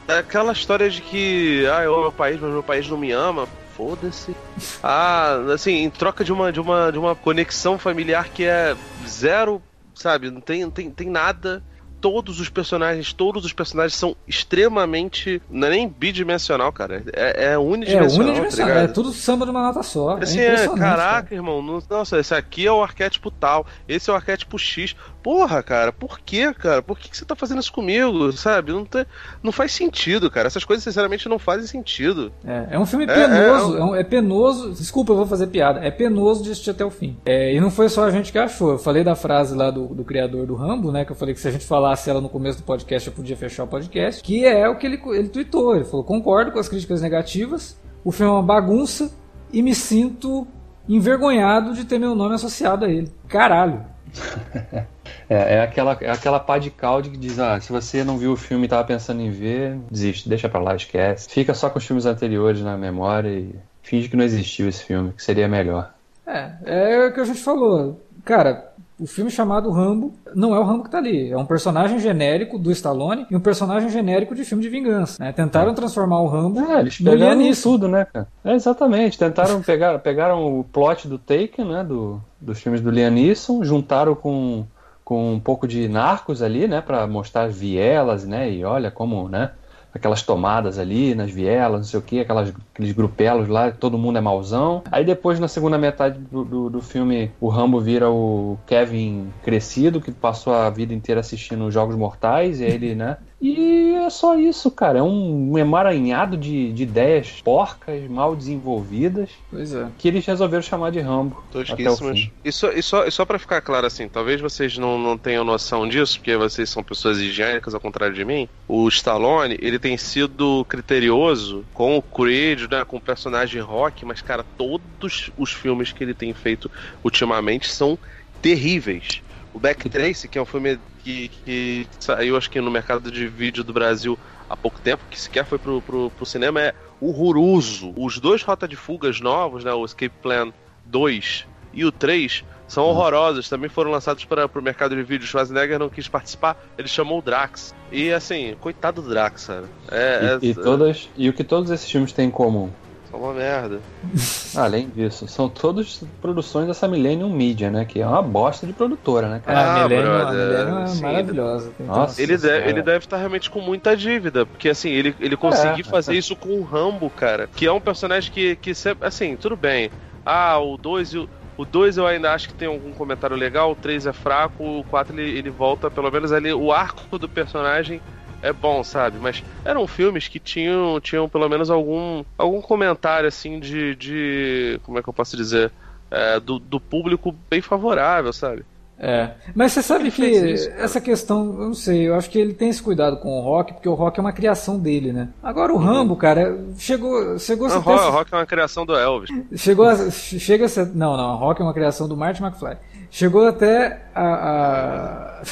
aquela 0.09 0.53
história 0.53 0.91
de 0.91 1.01
que, 1.01 1.65
ah, 1.73 1.85
eu 1.85 1.95
amo 1.95 2.03
meu 2.03 2.13
país, 2.13 2.41
mas 2.41 2.51
meu 2.51 2.63
país 2.63 2.89
não 2.89 2.97
me 2.97 3.13
ama, 3.13 3.47
foda-se. 3.77 4.35
Ah, 4.83 5.41
assim, 5.53 5.85
em 5.85 5.91
troca 5.91 6.25
de 6.25 6.33
uma, 6.33 6.53
de 6.53 6.61
uma, 6.61 6.91
de 6.91 6.99
uma 6.99 7.15
conexão 7.15 7.79
familiar 7.79 8.29
que 8.29 8.45
é 8.45 8.77
zero, 9.09 9.63
sabe? 9.95 10.31
Não 10.31 10.41
tem, 10.41 10.63
não 10.65 10.71
tem, 10.71 10.91
tem 10.91 11.09
nada. 11.09 11.63
Todos 12.01 12.39
os 12.39 12.51
personagens, 12.51 13.15
todos 13.15 13.47
os 13.47 13.53
personagens 13.55 13.95
são 13.95 14.15
extremamente. 14.29 15.41
Não 15.49 15.69
é 15.69 15.71
nem 15.71 15.89
bidimensional, 15.89 16.71
cara. 16.73 17.03
É, 17.15 17.53
é 17.53 17.53
É 17.53 17.59
unidimensional. 17.59 18.29
unidimensional, 18.29 18.75
tá 18.75 18.81
é 18.83 18.89
tudo 18.89 19.11
samba 19.11 19.47
de 19.47 19.51
uma 19.51 19.63
nota 19.63 19.83
só. 19.83 20.19
Assim, 20.19 20.39
é 20.41 20.55
é, 20.65 20.69
caraca, 20.69 21.23
cara. 21.23 21.35
irmão, 21.35 21.63
nossa, 21.89 22.19
esse 22.19 22.35
aqui 22.35 22.67
é 22.67 22.73
o 22.73 22.83
arquétipo 22.83 23.31
tal, 23.31 23.67
esse 23.89 24.11
é 24.11 24.13
o 24.13 24.17
arquétipo 24.17 24.59
X. 24.59 24.95
Porra, 25.25 25.63
cara, 25.63 25.91
por 25.91 26.21
que, 26.21 26.53
cara? 26.53 26.83
Por 26.83 26.99
que, 26.99 27.09
que 27.09 27.17
você 27.17 27.25
tá 27.25 27.35
fazendo 27.35 27.59
isso 27.63 27.73
comigo, 27.73 28.31
sabe? 28.33 28.73
Não, 28.73 28.85
tem, 28.85 29.07
não 29.43 29.51
faz 29.51 29.73
sentido, 29.73 30.31
cara. 30.31 30.47
Essas 30.49 30.65
coisas, 30.67 30.85
sinceramente, 30.85 31.31
não 31.31 31.39
fazem 31.39 31.67
sentido. 31.67 32.31
É, 32.45 32.67
é 32.73 32.79
um 32.79 32.85
filme 32.85 33.07
É, 33.07 33.15
penoso, 33.15 33.75
é, 33.75 33.81
é, 33.81 33.85
um- 33.85 33.95
é 33.97 34.05
penoso. 34.05 34.73
Desculpa, 34.75 35.13
eu 35.13 35.17
vou 35.17 35.27
fazer 35.27 35.47
piada. 35.47 35.81
É 35.81 35.91
penoso 35.91 36.45
de 36.45 36.51
assistir 36.51 36.73
até 36.73 36.85
o 36.85 36.91
fim. 36.91 37.17
É, 37.25 37.55
e 37.55 37.59
não 37.59 37.71
foi 37.71 37.89
só 37.89 38.05
a 38.05 38.11
gente 38.11 38.31
que 38.31 38.39
achou. 38.39 38.73
Eu 38.73 38.79
falei 38.79 39.03
da 39.03 39.15
frase 39.15 39.57
lá 39.57 39.71
do, 39.71 39.87
do 39.87 40.05
criador 40.05 40.47
do 40.47 40.55
Rambo, 40.55 40.93
né? 40.93 41.07
Que 41.07 41.13
eu 41.13 41.17
falei 41.17 41.33
que 41.35 41.41
se 41.41 41.49
a 41.49 41.51
gente 41.51 41.65
falasse 41.65 42.11
ela 42.11 42.21
no 42.21 42.29
começo 42.29 42.59
do 42.59 42.65
podcast, 42.65 43.09
eu 43.09 43.15
podia 43.15 43.35
fechar 43.37 43.65
o 43.65 43.67
podcast. 43.67 44.23
Que 44.23 44.45
é 44.45 44.69
o 44.69 44.77
que 44.77 44.87
ele, 44.87 45.01
ele 45.07 45.29
tweetou. 45.31 45.75
Ele 45.75 45.87
falou: 45.87 46.05
concordo 46.05 46.53
com 46.53 46.59
as 46.59 46.69
críticas 46.69 47.01
negativas. 47.01 47.81
O 48.05 48.13
filme 48.13 48.31
é 48.31 48.35
uma 48.35 48.43
bagunça 48.43 49.11
e 49.51 49.63
me 49.63 49.75
sinto 49.75 50.47
envergonhado 50.87 51.73
de 51.73 51.87
ter 51.87 51.99
meu 51.99 52.15
nome 52.15 52.35
associado 52.35 52.85
a 52.85 52.91
ele. 52.91 53.11
Caralho. 53.27 53.87
É, 55.29 55.57
é 55.57 55.61
aquela, 55.63 55.97
é 56.01 56.11
aquela 56.11 56.41
pá 56.41 56.59
de 56.59 56.71
caldo 56.71 57.11
que 57.11 57.17
diz: 57.17 57.39
ah, 57.39 57.61
se 57.61 57.71
você 57.73 58.03
não 58.05 58.19
viu 58.19 58.33
o 58.33 58.37
filme 58.37 58.67
e 58.67 58.69
tava 58.69 58.85
pensando 58.85 59.21
em 59.21 59.31
ver, 59.31 59.79
desiste, 59.91 60.29
deixa 60.29 60.49
pra 60.49 60.61
lá, 60.61 60.75
esquece. 60.75 61.29
Fica 61.29 61.55
só 61.55 61.69
com 61.71 61.79
os 61.79 61.85
filmes 61.87 62.07
anteriores 62.07 62.61
na 62.63 62.77
memória 62.77 63.29
e 63.31 63.55
finge 63.83 64.09
que 64.09 64.17
não 64.17 64.25
existiu 64.25 64.69
esse 64.69 64.85
filme, 64.85 65.13
que 65.13 65.23
seria 65.23 65.49
melhor. 65.49 65.93
É, 66.27 66.53
é 66.65 67.07
o 67.07 67.13
que 67.13 67.21
a 67.21 67.25
gente 67.25 67.41
falou. 67.41 68.01
Cara, 68.25 68.73
o 68.99 69.07
filme 69.07 69.31
chamado 69.31 69.71
Rambo 69.71 70.15
não 70.35 70.55
é 70.55 70.59
o 70.59 70.63
Rambo 70.63 70.85
que 70.85 70.91
tá 70.91 70.99
ali. 70.99 71.31
É 71.31 71.37
um 71.37 71.45
personagem 71.45 71.99
genérico 71.99 72.59
do 72.59 72.71
Stallone 72.71 73.27
e 73.31 73.37
um 73.37 73.41
personagem 73.41 73.91
genérico 73.91 74.35
de 74.35 74.45
filme 74.45 74.63
de 74.63 74.71
vingança. 74.71 75.23
né? 75.23 75.33
Tentaram 75.33 75.75
transformar 75.75 76.21
o 76.21 76.27
Rambo 76.29 76.61
É, 76.61 76.81
eles 76.81 77.01
no 77.01 77.15
Neeson. 77.15 77.71
tudo, 77.71 77.89
né, 77.89 78.07
cara? 78.11 78.29
É, 78.45 78.55
exatamente. 78.55 79.19
Tentaram 79.19 79.61
pegar, 79.63 79.99
pegaram 79.99 80.59
o 80.59 80.65
plot 80.65 81.09
do 81.09 81.19
Taken, 81.19 81.67
né, 81.67 81.85
do, 81.85 82.21
dos 82.41 82.61
filmes 82.61 82.81
do 82.81 82.91
Liam 82.91 83.11
Neeson, 83.11 83.65
juntaram 83.65 84.15
com, 84.15 84.65
com 85.05 85.35
um 85.35 85.41
pouco 85.41 85.69
de 85.69 85.89
Narcos 85.89 86.43
ali, 86.43 86.67
né, 86.67 86.81
para 86.81 87.07
mostrar 87.07 87.49
vielas, 87.49 88.25
né, 88.25 88.51
e 88.51 88.65
olha 88.65 88.91
como, 88.91 89.29
né, 89.29 89.51
aquelas 89.95 90.23
tomadas 90.23 90.79
ali, 90.79 91.15
nas 91.15 91.31
vielas, 91.31 91.79
não 91.79 91.85
sei 91.85 92.01
o 92.01 92.03
que, 92.03 92.21
aquelas, 92.21 92.53
aqueles 92.73 92.93
grupelos 92.93 93.49
lá, 93.49 93.71
todo 93.71 93.97
mundo 93.97 94.19
é 94.19 94.21
mauzão. 94.21 94.83
Aí 94.91 95.05
depois, 95.05 95.39
na 95.39 95.47
segunda 95.47 95.79
metade 95.79 96.19
do, 96.19 96.45
do, 96.45 96.71
do, 96.71 96.83
filme, 96.83 97.31
o 97.41 97.49
Rambo 97.49 97.81
vira 97.81 98.11
o 98.11 98.59
Kevin 98.67 99.29
crescido, 99.45 100.01
que 100.01 100.11
passou 100.11 100.53
a 100.53 100.69
vida 100.69 100.93
inteira 100.93 101.21
assistindo 101.21 101.71
Jogos 101.71 101.95
Mortais, 101.95 102.61
e 102.61 102.65
ele, 102.65 102.97
né? 102.97 103.19
E 103.41 103.95
é 103.95 104.09
só 104.09 104.39
isso, 104.39 104.71
cara. 104.71 105.01
É 105.01 105.03
um 105.03 105.59
emaranhado 105.59 106.37
de, 106.37 106.73
de 106.73 106.83
ideias 106.83 107.43
porcas, 107.43 108.09
mal 108.09 108.35
desenvolvidas. 108.35 109.31
Pois 109.51 109.75
é. 109.75 109.89
Que 109.99 110.09
eles 110.09 110.25
resolveram 110.25 110.63
chamar 110.63 110.91
de 110.91 111.01
Rambo. 111.01 111.43
Tosquíssimas. 111.51 112.31
E 112.45 112.53
só, 112.53 112.73
e, 112.73 112.83
só, 112.83 113.05
e 113.05 113.11
só 113.11 113.25
pra 113.25 113.39
ficar 113.39 113.61
claro 113.61 113.87
assim, 113.87 114.09
talvez 114.09 114.41
vocês 114.41 114.79
não, 114.79 114.99
não 114.99 115.19
tenham 115.19 115.45
noção 115.45 115.87
disso, 115.89 116.19
porque 116.19 116.37
vocês 116.37 116.71
são 116.71 116.83
pessoas 116.83 117.19
higiênicas, 117.19 117.75
ao 117.75 117.81
contrário 117.81 118.15
de 118.15 118.25
mim. 118.25 118.49
O 118.67 118.89
Stallone, 118.89 119.59
ele 119.61 119.79
tem 119.79 119.97
sido 119.99 120.65
criterioso 120.67 121.65
com 121.75 121.99
o 121.99 122.03
Creed, 122.03 122.71
né, 122.71 122.85
com 122.85 122.97
o 122.97 123.01
personagem 123.01 123.61
rock, 123.61 124.05
mas, 124.07 124.23
cara, 124.23 124.45
todos 124.57 125.31
os 125.37 125.53
filmes 125.53 125.93
que 125.93 126.03
ele 126.03 126.15
tem 126.15 126.33
feito 126.33 126.71
ultimamente 127.03 127.71
são 127.71 127.99
terríveis. 128.41 129.23
O 129.55 129.59
Backtrace, 129.61 130.27
que 130.27 130.37
é 130.37 130.43
um 130.43 130.45
filme 130.45 130.79
que, 131.05 131.29
que 131.29 131.87
saiu, 132.01 132.37
acho 132.37 132.51
que 132.51 132.61
no 132.61 132.71
mercado 132.71 133.11
de 133.11 133.29
vídeo 133.29 133.63
do 133.63 133.73
Brasil 133.73 134.19
há 134.51 134.57
pouco 134.57 134.81
tempo, 134.81 135.03
que 135.09 135.19
sequer 135.19 135.45
foi 135.45 135.59
pro, 135.59 135.81
pro, 135.81 136.11
pro 136.11 136.27
cinema, 136.27 136.61
é 136.61 136.75
horroroso. 137.01 137.95
Os 137.97 138.19
dois 138.19 138.43
Rota 138.43 138.67
de 138.67 138.77
Fugas 138.77 139.21
novos, 139.21 139.65
né, 139.65 139.73
o 139.73 139.85
Escape 139.85 140.15
Plan 140.21 140.53
2 140.87 141.47
e 141.73 141.85
o 141.85 141.93
3, 141.93 142.45
são 142.67 142.85
uhum. 142.85 142.91
horrorosos. 142.91 143.49
Também 143.49 143.69
foram 143.69 143.91
lançados 143.91 144.25
para 144.25 144.47
o 144.47 144.63
mercado 144.63 144.97
de 144.97 145.03
vídeo. 145.03 145.27
Schwarzenegger 145.27 145.79
não 145.79 145.89
quis 145.89 146.09
participar, 146.09 146.57
ele 146.77 146.89
chamou 146.89 147.19
o 147.19 147.23
Drax. 147.23 147.75
E 147.93 148.13
assim, 148.13 148.57
coitado 148.61 149.03
do 149.03 149.09
Drax, 149.09 149.43
sabe? 149.43 149.67
É, 149.91 150.39
e, 150.43 150.49
é, 150.49 150.51
e, 150.51 150.55
todas, 150.55 151.09
e 151.17 151.29
o 151.29 151.33
que 151.33 151.45
todos 151.45 151.71
esses 151.71 151.91
filmes 151.91 152.13
têm 152.13 152.29
em 152.29 152.31
comum? 152.31 152.71
São 153.15 153.23
uma 153.23 153.33
merda. 153.33 153.81
Além 154.57 154.89
disso, 154.89 155.29
são 155.29 155.49
todas 155.49 156.03
produções 156.21 156.67
dessa 156.67 156.89
Millennium 156.89 157.31
Media, 157.31 157.71
né? 157.71 157.85
Que 157.85 158.01
é 158.01 158.07
uma 158.07 158.21
bosta 158.21 158.67
de 158.67 158.73
produtora, 158.73 159.29
né, 159.29 159.43
cara? 159.45 159.59
Ah, 159.59 159.75
a 159.85 159.89
Millennium, 159.89 160.13
a 160.13 160.33
Millennium 160.33 160.79
é 160.83 160.87
sim, 160.89 161.03
maravilhosa. 161.03 161.73
Nossa, 161.79 162.21
ele, 162.21 162.37
deve, 162.37 162.69
ele 162.69 162.83
deve 162.83 163.05
estar 163.05 163.17
realmente 163.17 163.49
com 163.51 163.61
muita 163.61 163.97
dívida, 163.97 164.45
porque 164.45 164.69
assim, 164.69 164.91
ele, 164.91 165.15
ele 165.21 165.37
conseguiu 165.37 165.85
é, 165.87 165.89
fazer 165.89 166.15
é. 166.15 166.19
isso 166.19 166.35
com 166.35 166.59
o 166.59 166.65
Rambo, 166.65 167.09
cara. 167.09 167.49
Que 167.55 167.67
é 167.67 167.73
um 167.73 167.81
personagem 167.81 168.33
que, 168.33 168.57
que 168.57 168.75
sempre, 168.75 169.07
assim, 169.07 169.37
tudo 169.37 169.57
bem. 169.57 169.91
Ah, 170.27 170.59
o 170.59 170.77
2 170.77 171.09
e 171.13 171.19
o. 171.19 171.29
O 171.57 171.65
2 171.65 171.99
eu 171.99 172.07
ainda 172.09 172.33
acho 172.33 172.49
que 172.49 172.55
tem 172.55 172.67
algum 172.67 172.91
comentário 172.91 173.37
legal, 173.37 173.71
o 173.71 173.77
3 173.77 174.07
é 174.09 174.13
fraco, 174.13 174.81
o 174.81 174.85
4 174.91 175.17
ele, 175.17 175.39
ele 175.39 175.51
volta, 175.51 175.89
pelo 175.89 176.11
menos 176.11 176.33
ali, 176.33 176.53
o 176.53 176.73
arco 176.73 177.17
do 177.17 177.29
personagem 177.29 178.01
é 178.45 178.53
bom, 178.53 178.85
sabe? 178.85 179.19
Mas 179.19 179.43
eram 179.65 179.87
filmes 179.87 180.29
que 180.29 180.39
tinham, 180.39 181.01
tinham 181.01 181.29
pelo 181.29 181.49
menos 181.49 181.71
algum, 181.71 182.23
algum 182.37 182.61
comentário, 182.61 183.27
assim, 183.27 183.59
de, 183.59 183.97
de. 183.97 184.81
Como 184.85 184.99
é 184.99 185.03
que 185.03 185.09
eu 185.09 185.15
posso 185.15 185.35
dizer? 185.35 185.73
É, 186.11 186.39
do, 186.39 186.59
do 186.59 186.79
público 186.79 187.35
bem 187.49 187.63
favorável, 187.63 188.33
sabe? 188.33 188.65
É, 188.97 189.31
mas 189.55 189.73
você 189.73 189.83
sabe 189.83 190.11
que 190.11 190.25
isso, 190.25 190.71
essa 190.77 191.01
questão, 191.01 191.47
eu 191.47 191.67
não 191.67 191.75
sei, 191.75 192.07
eu 192.07 192.15
acho 192.15 192.31
que 192.31 192.39
ele 192.39 192.55
tem 192.55 192.69
esse 192.69 192.81
cuidado 192.81 193.17
com 193.17 193.37
o 193.37 193.41
rock, 193.41 193.73
porque 193.73 193.89
o 193.89 193.95
rock 193.95 194.21
é 194.21 194.23
uma 194.23 194.33
criação 194.33 194.79
dele, 194.79 195.13
né? 195.13 195.31
Agora 195.43 195.73
o 195.73 195.77
uhum. 195.77 195.83
Rambo, 195.83 196.15
cara, 196.15 196.57
chegou, 196.79 197.37
chegou 197.39 197.67
a 197.67 197.71
ser. 197.71 197.79
O 197.79 198.11
rock 198.11 198.33
é 198.33 198.37
uma 198.37 198.47
criação 198.47 198.87
do 198.87 198.95
Elvis. 198.95 199.31
Chegou 199.57 199.87
a, 199.87 200.11
chega 200.11 200.67
a 200.67 200.69
ser, 200.69 200.87
não, 200.95 201.17
não, 201.17 201.35
o 201.35 201.37
rock 201.37 201.61
é 201.61 201.65
uma 201.65 201.75
criação 201.75 202.07
do 202.07 202.17
Martin 202.17 202.45
McFly. 202.45 202.77
Chegou 203.11 203.47
até 203.47 204.03
a, 204.15 205.41
a 205.41 205.43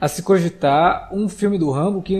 a 0.00 0.08
se 0.08 0.22
cogitar 0.22 1.08
um 1.12 1.28
filme 1.28 1.58
do 1.58 1.70
Rambo 1.70 2.02
que 2.02 2.18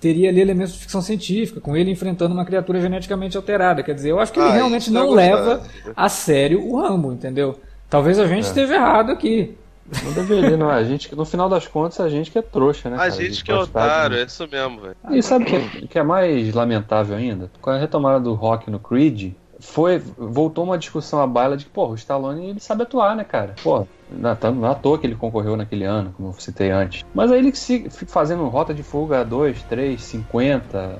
teria 0.00 0.30
ali 0.30 0.40
elementos 0.40 0.72
de 0.72 0.80
ficção 0.80 1.00
científica, 1.00 1.60
com 1.60 1.76
ele 1.76 1.90
enfrentando 1.90 2.34
uma 2.34 2.44
criatura 2.44 2.80
geneticamente 2.80 3.36
alterada. 3.36 3.82
Quer 3.82 3.94
dizer, 3.94 4.10
eu 4.10 4.20
acho 4.20 4.32
que 4.32 4.40
ele 4.40 4.48
ah, 4.48 4.52
realmente 4.52 4.90
não 4.90 5.10
leva 5.10 5.62
a 5.96 6.08
sério 6.08 6.64
o 6.66 6.80
Rambo, 6.80 7.12
entendeu? 7.12 7.58
Talvez 7.88 8.18
a 8.18 8.26
gente 8.26 8.44
é. 8.44 8.48
esteja 8.48 8.74
errado 8.74 9.10
aqui. 9.10 9.56
Não 10.04 10.12
deveria, 10.12 10.56
não. 10.56 10.70
A 10.70 10.82
gente, 10.82 11.14
no 11.14 11.24
final 11.24 11.48
das 11.48 11.66
contas, 11.66 12.00
a 12.00 12.08
gente 12.08 12.30
que 12.30 12.38
é 12.38 12.42
trouxa, 12.42 12.88
né? 12.88 12.96
A 12.98 13.10
gente, 13.10 13.20
a 13.20 13.24
gente 13.28 13.44
que 13.44 13.50
é 13.50 13.54
otário, 13.54 14.16
é 14.16 14.22
isso 14.24 14.48
mesmo, 14.50 14.80
velho. 14.80 14.96
E 15.10 15.22
sabe 15.22 15.44
o 15.44 15.46
que, 15.46 15.88
que, 15.88 15.98
é 15.98 16.02
mais 16.02 16.54
lamentável 16.54 17.16
ainda? 17.16 17.50
Com 17.60 17.70
a 17.70 17.76
retomada 17.76 18.18
do 18.20 18.32
rock 18.32 18.70
no 18.70 18.78
Creed, 18.78 19.34
foi, 19.62 19.98
voltou 20.18 20.64
uma 20.64 20.76
discussão 20.76 21.20
à 21.20 21.26
baila 21.26 21.56
de 21.56 21.64
que, 21.64 21.70
pô, 21.70 21.86
o 21.86 21.94
Stallone 21.94 22.50
ele 22.50 22.60
sabe 22.60 22.82
atuar, 22.82 23.14
né, 23.14 23.22
cara? 23.22 23.54
Pô, 23.62 23.86
não, 24.10 24.52
não 24.54 24.66
é 24.66 24.70
à 24.72 24.74
toa 24.74 24.98
que 24.98 25.06
ele 25.06 25.14
concorreu 25.14 25.56
naquele 25.56 25.84
ano, 25.84 26.12
como 26.16 26.30
eu 26.30 26.32
citei 26.34 26.70
antes. 26.70 27.04
Mas 27.14 27.30
aí 27.30 27.38
ele 27.38 27.54
se, 27.54 27.88
fica 27.88 28.10
fazendo 28.10 28.46
rota 28.48 28.74
de 28.74 28.82
fuga 28.82 29.24
2, 29.24 29.62
3, 29.62 30.02
50. 30.02 30.98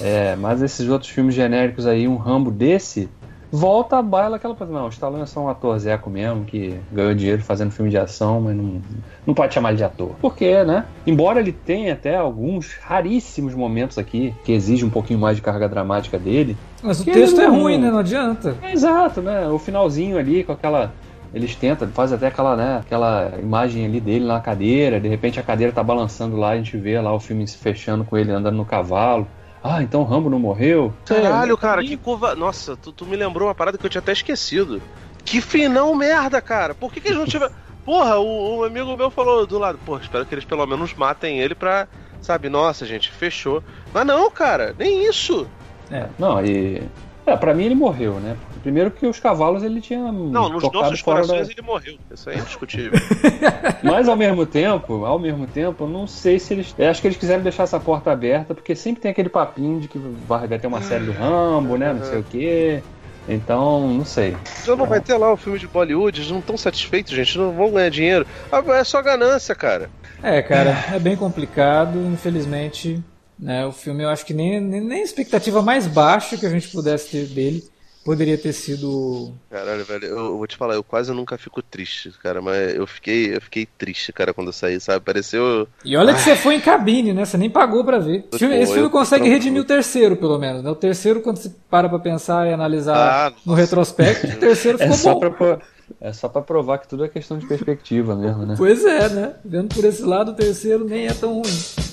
é, 0.00 0.36
mas 0.36 0.62
esses 0.62 0.88
outros 0.88 1.10
filmes 1.10 1.34
genéricos 1.34 1.86
aí, 1.86 2.06
um 2.06 2.16
Rambo 2.16 2.52
desse, 2.52 3.08
volta 3.54 3.98
a 3.98 4.02
baila 4.02 4.36
aquela 4.36 4.54
coisa. 4.54 4.72
Não, 4.72 4.86
o 4.86 4.88
Stallone 4.88 5.22
é 5.22 5.26
só 5.26 5.40
um 5.40 5.48
ator 5.48 5.78
zeco 5.78 6.10
mesmo, 6.10 6.44
que 6.44 6.76
ganhou 6.90 7.14
dinheiro 7.14 7.40
fazendo 7.40 7.70
filme 7.70 7.88
de 7.88 7.96
ação, 7.96 8.40
mas 8.40 8.56
não, 8.56 8.82
não 9.24 9.32
pode 9.32 9.54
chamar 9.54 9.68
ele 9.68 9.78
de 9.78 9.84
ator. 9.84 10.10
Por 10.20 10.34
quê, 10.34 10.64
né? 10.64 10.84
Embora 11.06 11.38
ele 11.38 11.52
tenha 11.52 11.92
até 11.92 12.16
alguns 12.16 12.76
raríssimos 12.82 13.54
momentos 13.54 13.96
aqui 13.96 14.34
que 14.44 14.52
exigem 14.52 14.84
um 14.84 14.90
pouquinho 14.90 15.20
mais 15.20 15.36
de 15.36 15.42
carga 15.42 15.68
dramática 15.68 16.18
dele. 16.18 16.56
Mas 16.82 17.00
o 17.00 17.04
texto 17.04 17.40
é 17.40 17.46
ruim, 17.46 17.78
né? 17.78 17.90
Não 17.92 18.00
adianta. 18.00 18.56
É, 18.60 18.72
exato, 18.72 19.22
né? 19.22 19.46
O 19.48 19.58
finalzinho 19.58 20.18
ali 20.18 20.42
com 20.42 20.50
aquela 20.50 20.92
eles 21.32 21.56
tentam, 21.56 21.88
faz 21.88 22.12
até 22.12 22.28
aquela, 22.28 22.54
né, 22.54 22.78
aquela 22.78 23.32
imagem 23.40 23.84
ali 23.84 24.00
dele 24.00 24.24
na 24.24 24.38
cadeira, 24.38 25.00
de 25.00 25.08
repente 25.08 25.40
a 25.40 25.42
cadeira 25.42 25.72
tá 25.72 25.82
balançando 25.82 26.36
lá, 26.36 26.50
a 26.50 26.56
gente 26.56 26.76
vê 26.76 27.00
lá 27.00 27.12
o 27.12 27.18
filme 27.18 27.44
se 27.48 27.58
fechando 27.58 28.04
com 28.04 28.16
ele 28.16 28.30
andando 28.30 28.54
no 28.54 28.64
cavalo. 28.64 29.26
Ah, 29.66 29.82
então 29.82 30.02
o 30.02 30.04
Rambo 30.04 30.28
não 30.28 30.38
morreu? 30.38 30.92
Caralho, 31.06 31.56
cara, 31.56 31.82
que 31.82 31.96
curva. 31.96 32.34
Nossa, 32.34 32.76
tu, 32.76 32.92
tu, 32.92 33.06
me 33.06 33.16
lembrou 33.16 33.48
uma 33.48 33.54
parada 33.54 33.78
que 33.78 33.86
eu 33.86 33.88
tinha 33.88 34.00
até 34.00 34.12
esquecido. 34.12 34.82
Que 35.24 35.40
final 35.40 35.94
merda, 35.94 36.38
cara. 36.42 36.74
Por 36.74 36.92
que, 36.92 37.00
que 37.00 37.08
eles 37.08 37.18
não 37.18 37.24
tiveram. 37.24 37.50
Porra, 37.82 38.18
o, 38.18 38.58
o, 38.58 38.64
amigo 38.64 38.94
meu 38.94 39.10
falou 39.10 39.46
do 39.46 39.58
lado, 39.58 39.78
porra, 39.84 40.00
espero 40.00 40.24
que 40.24 40.34
eles 40.34 40.44
pelo 40.44 40.66
menos 40.66 40.94
matem 40.94 41.40
ele 41.40 41.54
pra. 41.54 41.86
Sabe, 42.20 42.48
nossa, 42.48 42.86
gente, 42.86 43.10
fechou. 43.10 43.62
Mas 43.92 44.06
não, 44.06 44.30
cara, 44.30 44.74
nem 44.78 45.06
isso. 45.06 45.46
É, 45.90 46.08
não, 46.18 46.44
e. 46.44 46.82
É, 47.26 47.36
pra 47.36 47.54
mim 47.54 47.64
ele 47.64 47.74
morreu, 47.74 48.14
né? 48.14 48.36
Primeiro 48.62 48.90
que 48.90 49.06
os 49.06 49.18
cavalos 49.18 49.62
ele 49.62 49.80
tinha. 49.80 50.12
Não, 50.12 50.48
nos 50.48 50.62
nossos 50.70 51.00
corações 51.00 51.46
da... 51.46 51.52
ele 51.52 51.62
morreu. 51.62 51.96
Isso 52.12 52.28
aí 52.28 52.36
é 52.36 52.38
indiscutível. 52.40 52.92
Mas 53.82 54.08
ao 54.08 54.16
mesmo 54.16 54.44
tempo, 54.44 55.04
ao 55.04 55.18
mesmo 55.18 55.46
tempo, 55.46 55.84
eu 55.84 55.88
não 55.88 56.06
sei 56.06 56.38
se 56.38 56.52
eles. 56.52 56.74
Eu 56.78 56.90
acho 56.90 57.00
que 57.00 57.06
eles 57.06 57.16
quiseram 57.16 57.42
deixar 57.42 57.62
essa 57.62 57.80
porta 57.80 58.12
aberta, 58.12 58.54
porque 58.54 58.74
sempre 58.74 59.00
tem 59.00 59.10
aquele 59.10 59.28
papinho 59.28 59.80
de 59.80 59.88
que 59.88 59.98
vai 60.26 60.46
ter 60.58 60.66
uma 60.66 60.82
série 60.82 61.04
do 61.04 61.12
Rambo, 61.12 61.76
né? 61.76 61.92
Não 61.92 62.04
sei 62.04 62.18
o 62.18 62.24
quê. 62.24 62.82
Então, 63.26 63.88
não 63.88 64.04
sei. 64.04 64.36
Já 64.66 64.76
não 64.76 64.84
vai 64.84 65.00
ter 65.00 65.16
lá 65.16 65.32
o 65.32 65.36
filme 65.36 65.58
de 65.58 65.66
Bollywood, 65.66 66.20
eles 66.20 66.30
não 66.30 66.40
estão 66.40 66.58
satisfeitos, 66.58 67.14
gente, 67.14 67.38
não 67.38 67.52
vão 67.52 67.72
ganhar 67.72 67.88
dinheiro. 67.88 68.26
É 68.52 68.84
só 68.84 69.00
ganância, 69.00 69.54
cara. 69.54 69.88
É, 70.22 70.42
cara, 70.42 70.76
é 70.92 70.98
bem 70.98 71.16
complicado, 71.16 71.98
infelizmente. 72.12 73.02
Né, 73.38 73.66
o 73.66 73.72
filme 73.72 74.04
eu 74.04 74.08
acho 74.08 74.24
que 74.24 74.32
nem, 74.32 74.60
nem, 74.60 74.80
nem 74.80 75.00
a 75.00 75.04
expectativa 75.04 75.60
mais 75.60 75.86
baixa 75.86 76.36
que 76.36 76.46
a 76.46 76.50
gente 76.50 76.68
pudesse 76.68 77.10
ter 77.10 77.26
dele 77.26 77.64
poderia 78.04 78.36
ter 78.36 78.52
sido. 78.52 79.32
Caralho, 79.50 79.84
velho, 79.84 80.04
eu, 80.04 80.18
eu, 80.18 80.36
vou 80.38 80.46
te 80.46 80.56
falar, 80.56 80.74
eu 80.74 80.84
quase 80.84 81.10
nunca 81.12 81.38
fico 81.38 81.62
triste, 81.62 82.12
cara, 82.22 82.42
mas 82.42 82.74
eu 82.74 82.86
fiquei, 82.86 83.34
eu 83.34 83.40
fiquei 83.40 83.66
triste, 83.66 84.12
cara, 84.12 84.34
quando 84.34 84.48
eu 84.48 84.52
saí, 84.52 84.78
sabe? 84.78 85.00
Pareceu. 85.00 85.66
E 85.84 85.96
olha 85.96 86.12
que 86.12 86.20
você 86.20 86.36
foi 86.36 86.54
em 86.56 86.60
cabine, 86.60 87.14
né? 87.14 87.24
Você 87.24 87.38
nem 87.38 87.48
pagou 87.48 87.82
pra 87.82 87.98
ver. 87.98 88.26
Esse 88.30 88.38
filme, 88.38 88.60
esse 88.60 88.74
filme 88.74 88.90
consegue 88.90 89.28
redimir 89.28 89.62
o 89.62 89.64
terceiro, 89.64 90.16
pelo 90.16 90.38
menos, 90.38 90.62
né? 90.62 90.70
O 90.70 90.76
terceiro, 90.76 91.22
quando 91.22 91.38
você 91.38 91.50
para 91.70 91.88
pra 91.88 91.98
pensar 91.98 92.46
e 92.46 92.52
analisar 92.52 92.96
ah, 92.96 93.32
no 93.46 93.54
retrospecto, 93.54 94.26
o 94.26 94.38
terceiro 94.38 94.76
ficou 94.78 94.94
é 94.94 94.98
só 94.98 95.14
bom. 95.14 95.30
Pra, 95.30 95.58
é 96.00 96.12
só 96.12 96.28
pra 96.28 96.42
provar 96.42 96.78
que 96.78 96.88
tudo 96.88 97.04
é 97.04 97.08
questão 97.08 97.38
de 97.38 97.46
perspectiva 97.46 98.14
mesmo, 98.14 98.44
né? 98.44 98.54
Pois 98.56 98.84
é, 98.84 99.08
né? 99.08 99.34
Vendo 99.44 99.74
por 99.74 99.84
esse 99.84 100.02
lado, 100.02 100.32
o 100.32 100.34
terceiro 100.34 100.84
nem 100.84 101.06
é 101.06 101.14
tão 101.14 101.40
ruim. 101.40 101.83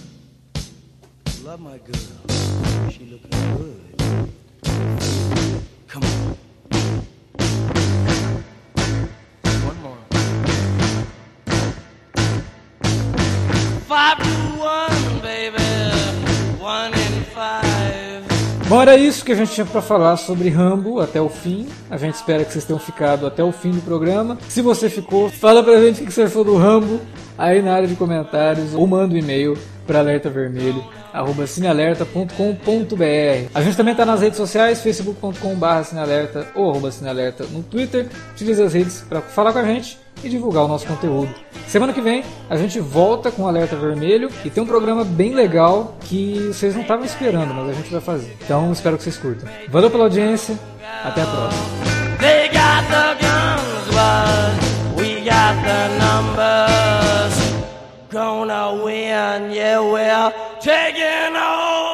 Love 1.44 1.64
my 1.64 1.80
girl. 1.80 2.92
She 2.92 3.06
looking 3.06 3.32
good. 3.58 4.30
Come 5.88 6.04
on. 6.04 6.38
One 9.66 9.82
more. 9.82 9.98
Five 13.88 14.18
to 14.20 14.30
one, 14.60 15.22
baby. 15.24 15.58
One 16.60 16.94
in 16.94 17.24
five. 17.34 18.24
Bom, 18.70 18.80
era 18.80 18.96
isso 18.96 19.26
que 19.26 19.32
a 19.32 19.36
gente 19.36 19.52
tinha 19.52 19.66
para 19.66 19.82
falar 19.82 20.18
sobre 20.18 20.48
Rambo 20.50 21.00
até 21.00 21.20
o 21.20 21.28
fim. 21.28 21.68
A 21.89 21.98
gente 21.98 22.14
espera 22.14 22.46
que 22.46 22.54
vocês 22.54 22.66
tenham 22.66 22.80
ficado 22.80 23.26
até 23.26 23.44
o 23.44 23.52
fim 23.52 23.72
do 23.72 23.82
programa. 23.82 24.38
Se 24.48 24.62
você 24.62 24.92
ficou, 24.92 25.28
fala 25.28 25.64
pra 25.64 25.82
gente 25.82 26.04
o 26.04 26.06
que 26.06 26.12
você 26.12 26.22
achou 26.22 26.44
do 26.44 26.56
Rambo 26.56 27.02
aí 27.36 27.64
na 27.64 27.74
área 27.74 27.88
de 27.88 27.96
comentários 27.96 28.76
ou 28.76 28.86
manda 28.86 29.16
um 29.16 29.18
e-mail 29.18 29.58
para 29.88 30.00
alerta 30.00 30.30
vermelho 30.30 30.84
arroba 31.14 31.47
cinealerta.com.br. 31.47 33.49
A 33.53 33.62
gente 33.62 33.78
também 33.78 33.93
está 33.93 34.05
nas 34.05 34.22
redes 34.22 34.38
sociais, 34.38 34.82
facebook.com.br 34.82 35.84
cinealerta 35.84 36.47
ou 36.55 36.70
arroba 36.70 36.91
cinealerta 36.91 37.45
no 37.51 37.64
Twitter. 37.64 38.07
Utilize 38.34 38.62
as 38.62 38.74
redes 38.74 39.03
para 39.07 39.22
falar 39.22 39.53
com 39.53 39.59
a 39.59 39.66
gente. 39.66 39.97
e 40.24 40.30
divulgar 40.30 40.66
o 40.66 40.68
nosso 40.68 40.86
conteúdo. 40.86 41.34
Semana 41.68 41.93
que 41.93 42.01
vem 42.01 42.24
a 42.49 42.55
gente 42.55 42.80
volta 42.80 43.32
com 43.32 43.43
o 43.43 43.47
Alerta 43.47 43.76
Vermelho 43.76 44.30
e 44.45 44.49
tem 44.51 44.62
um 44.62 44.68
programa 44.68 45.03
bem 45.03 45.34
legal 45.34 45.95
que 46.01 46.49
vocês 46.53 46.76
não 46.76 46.82
estavam 46.84 47.05
esperando, 47.05 47.51
mas 47.53 47.70
a 47.70 47.74
gente 47.74 47.91
vai 47.91 48.01
fazer. 48.01 48.38
Então 48.43 48.72
espero 48.72 48.97
que 48.97 49.03
vocês 49.03 49.18
curtam. 49.18 49.49
Valeu 49.70 49.89
pela 49.89 50.03
audiência, 50.03 50.59
até 51.03 51.24
a 51.24 51.26
próxima. 51.26 51.64
Gonna 58.12 58.76
win, 58.84 59.51
yeah, 59.51 59.80
we're 59.80 60.34
taking 60.59 61.34
over. 61.38 61.91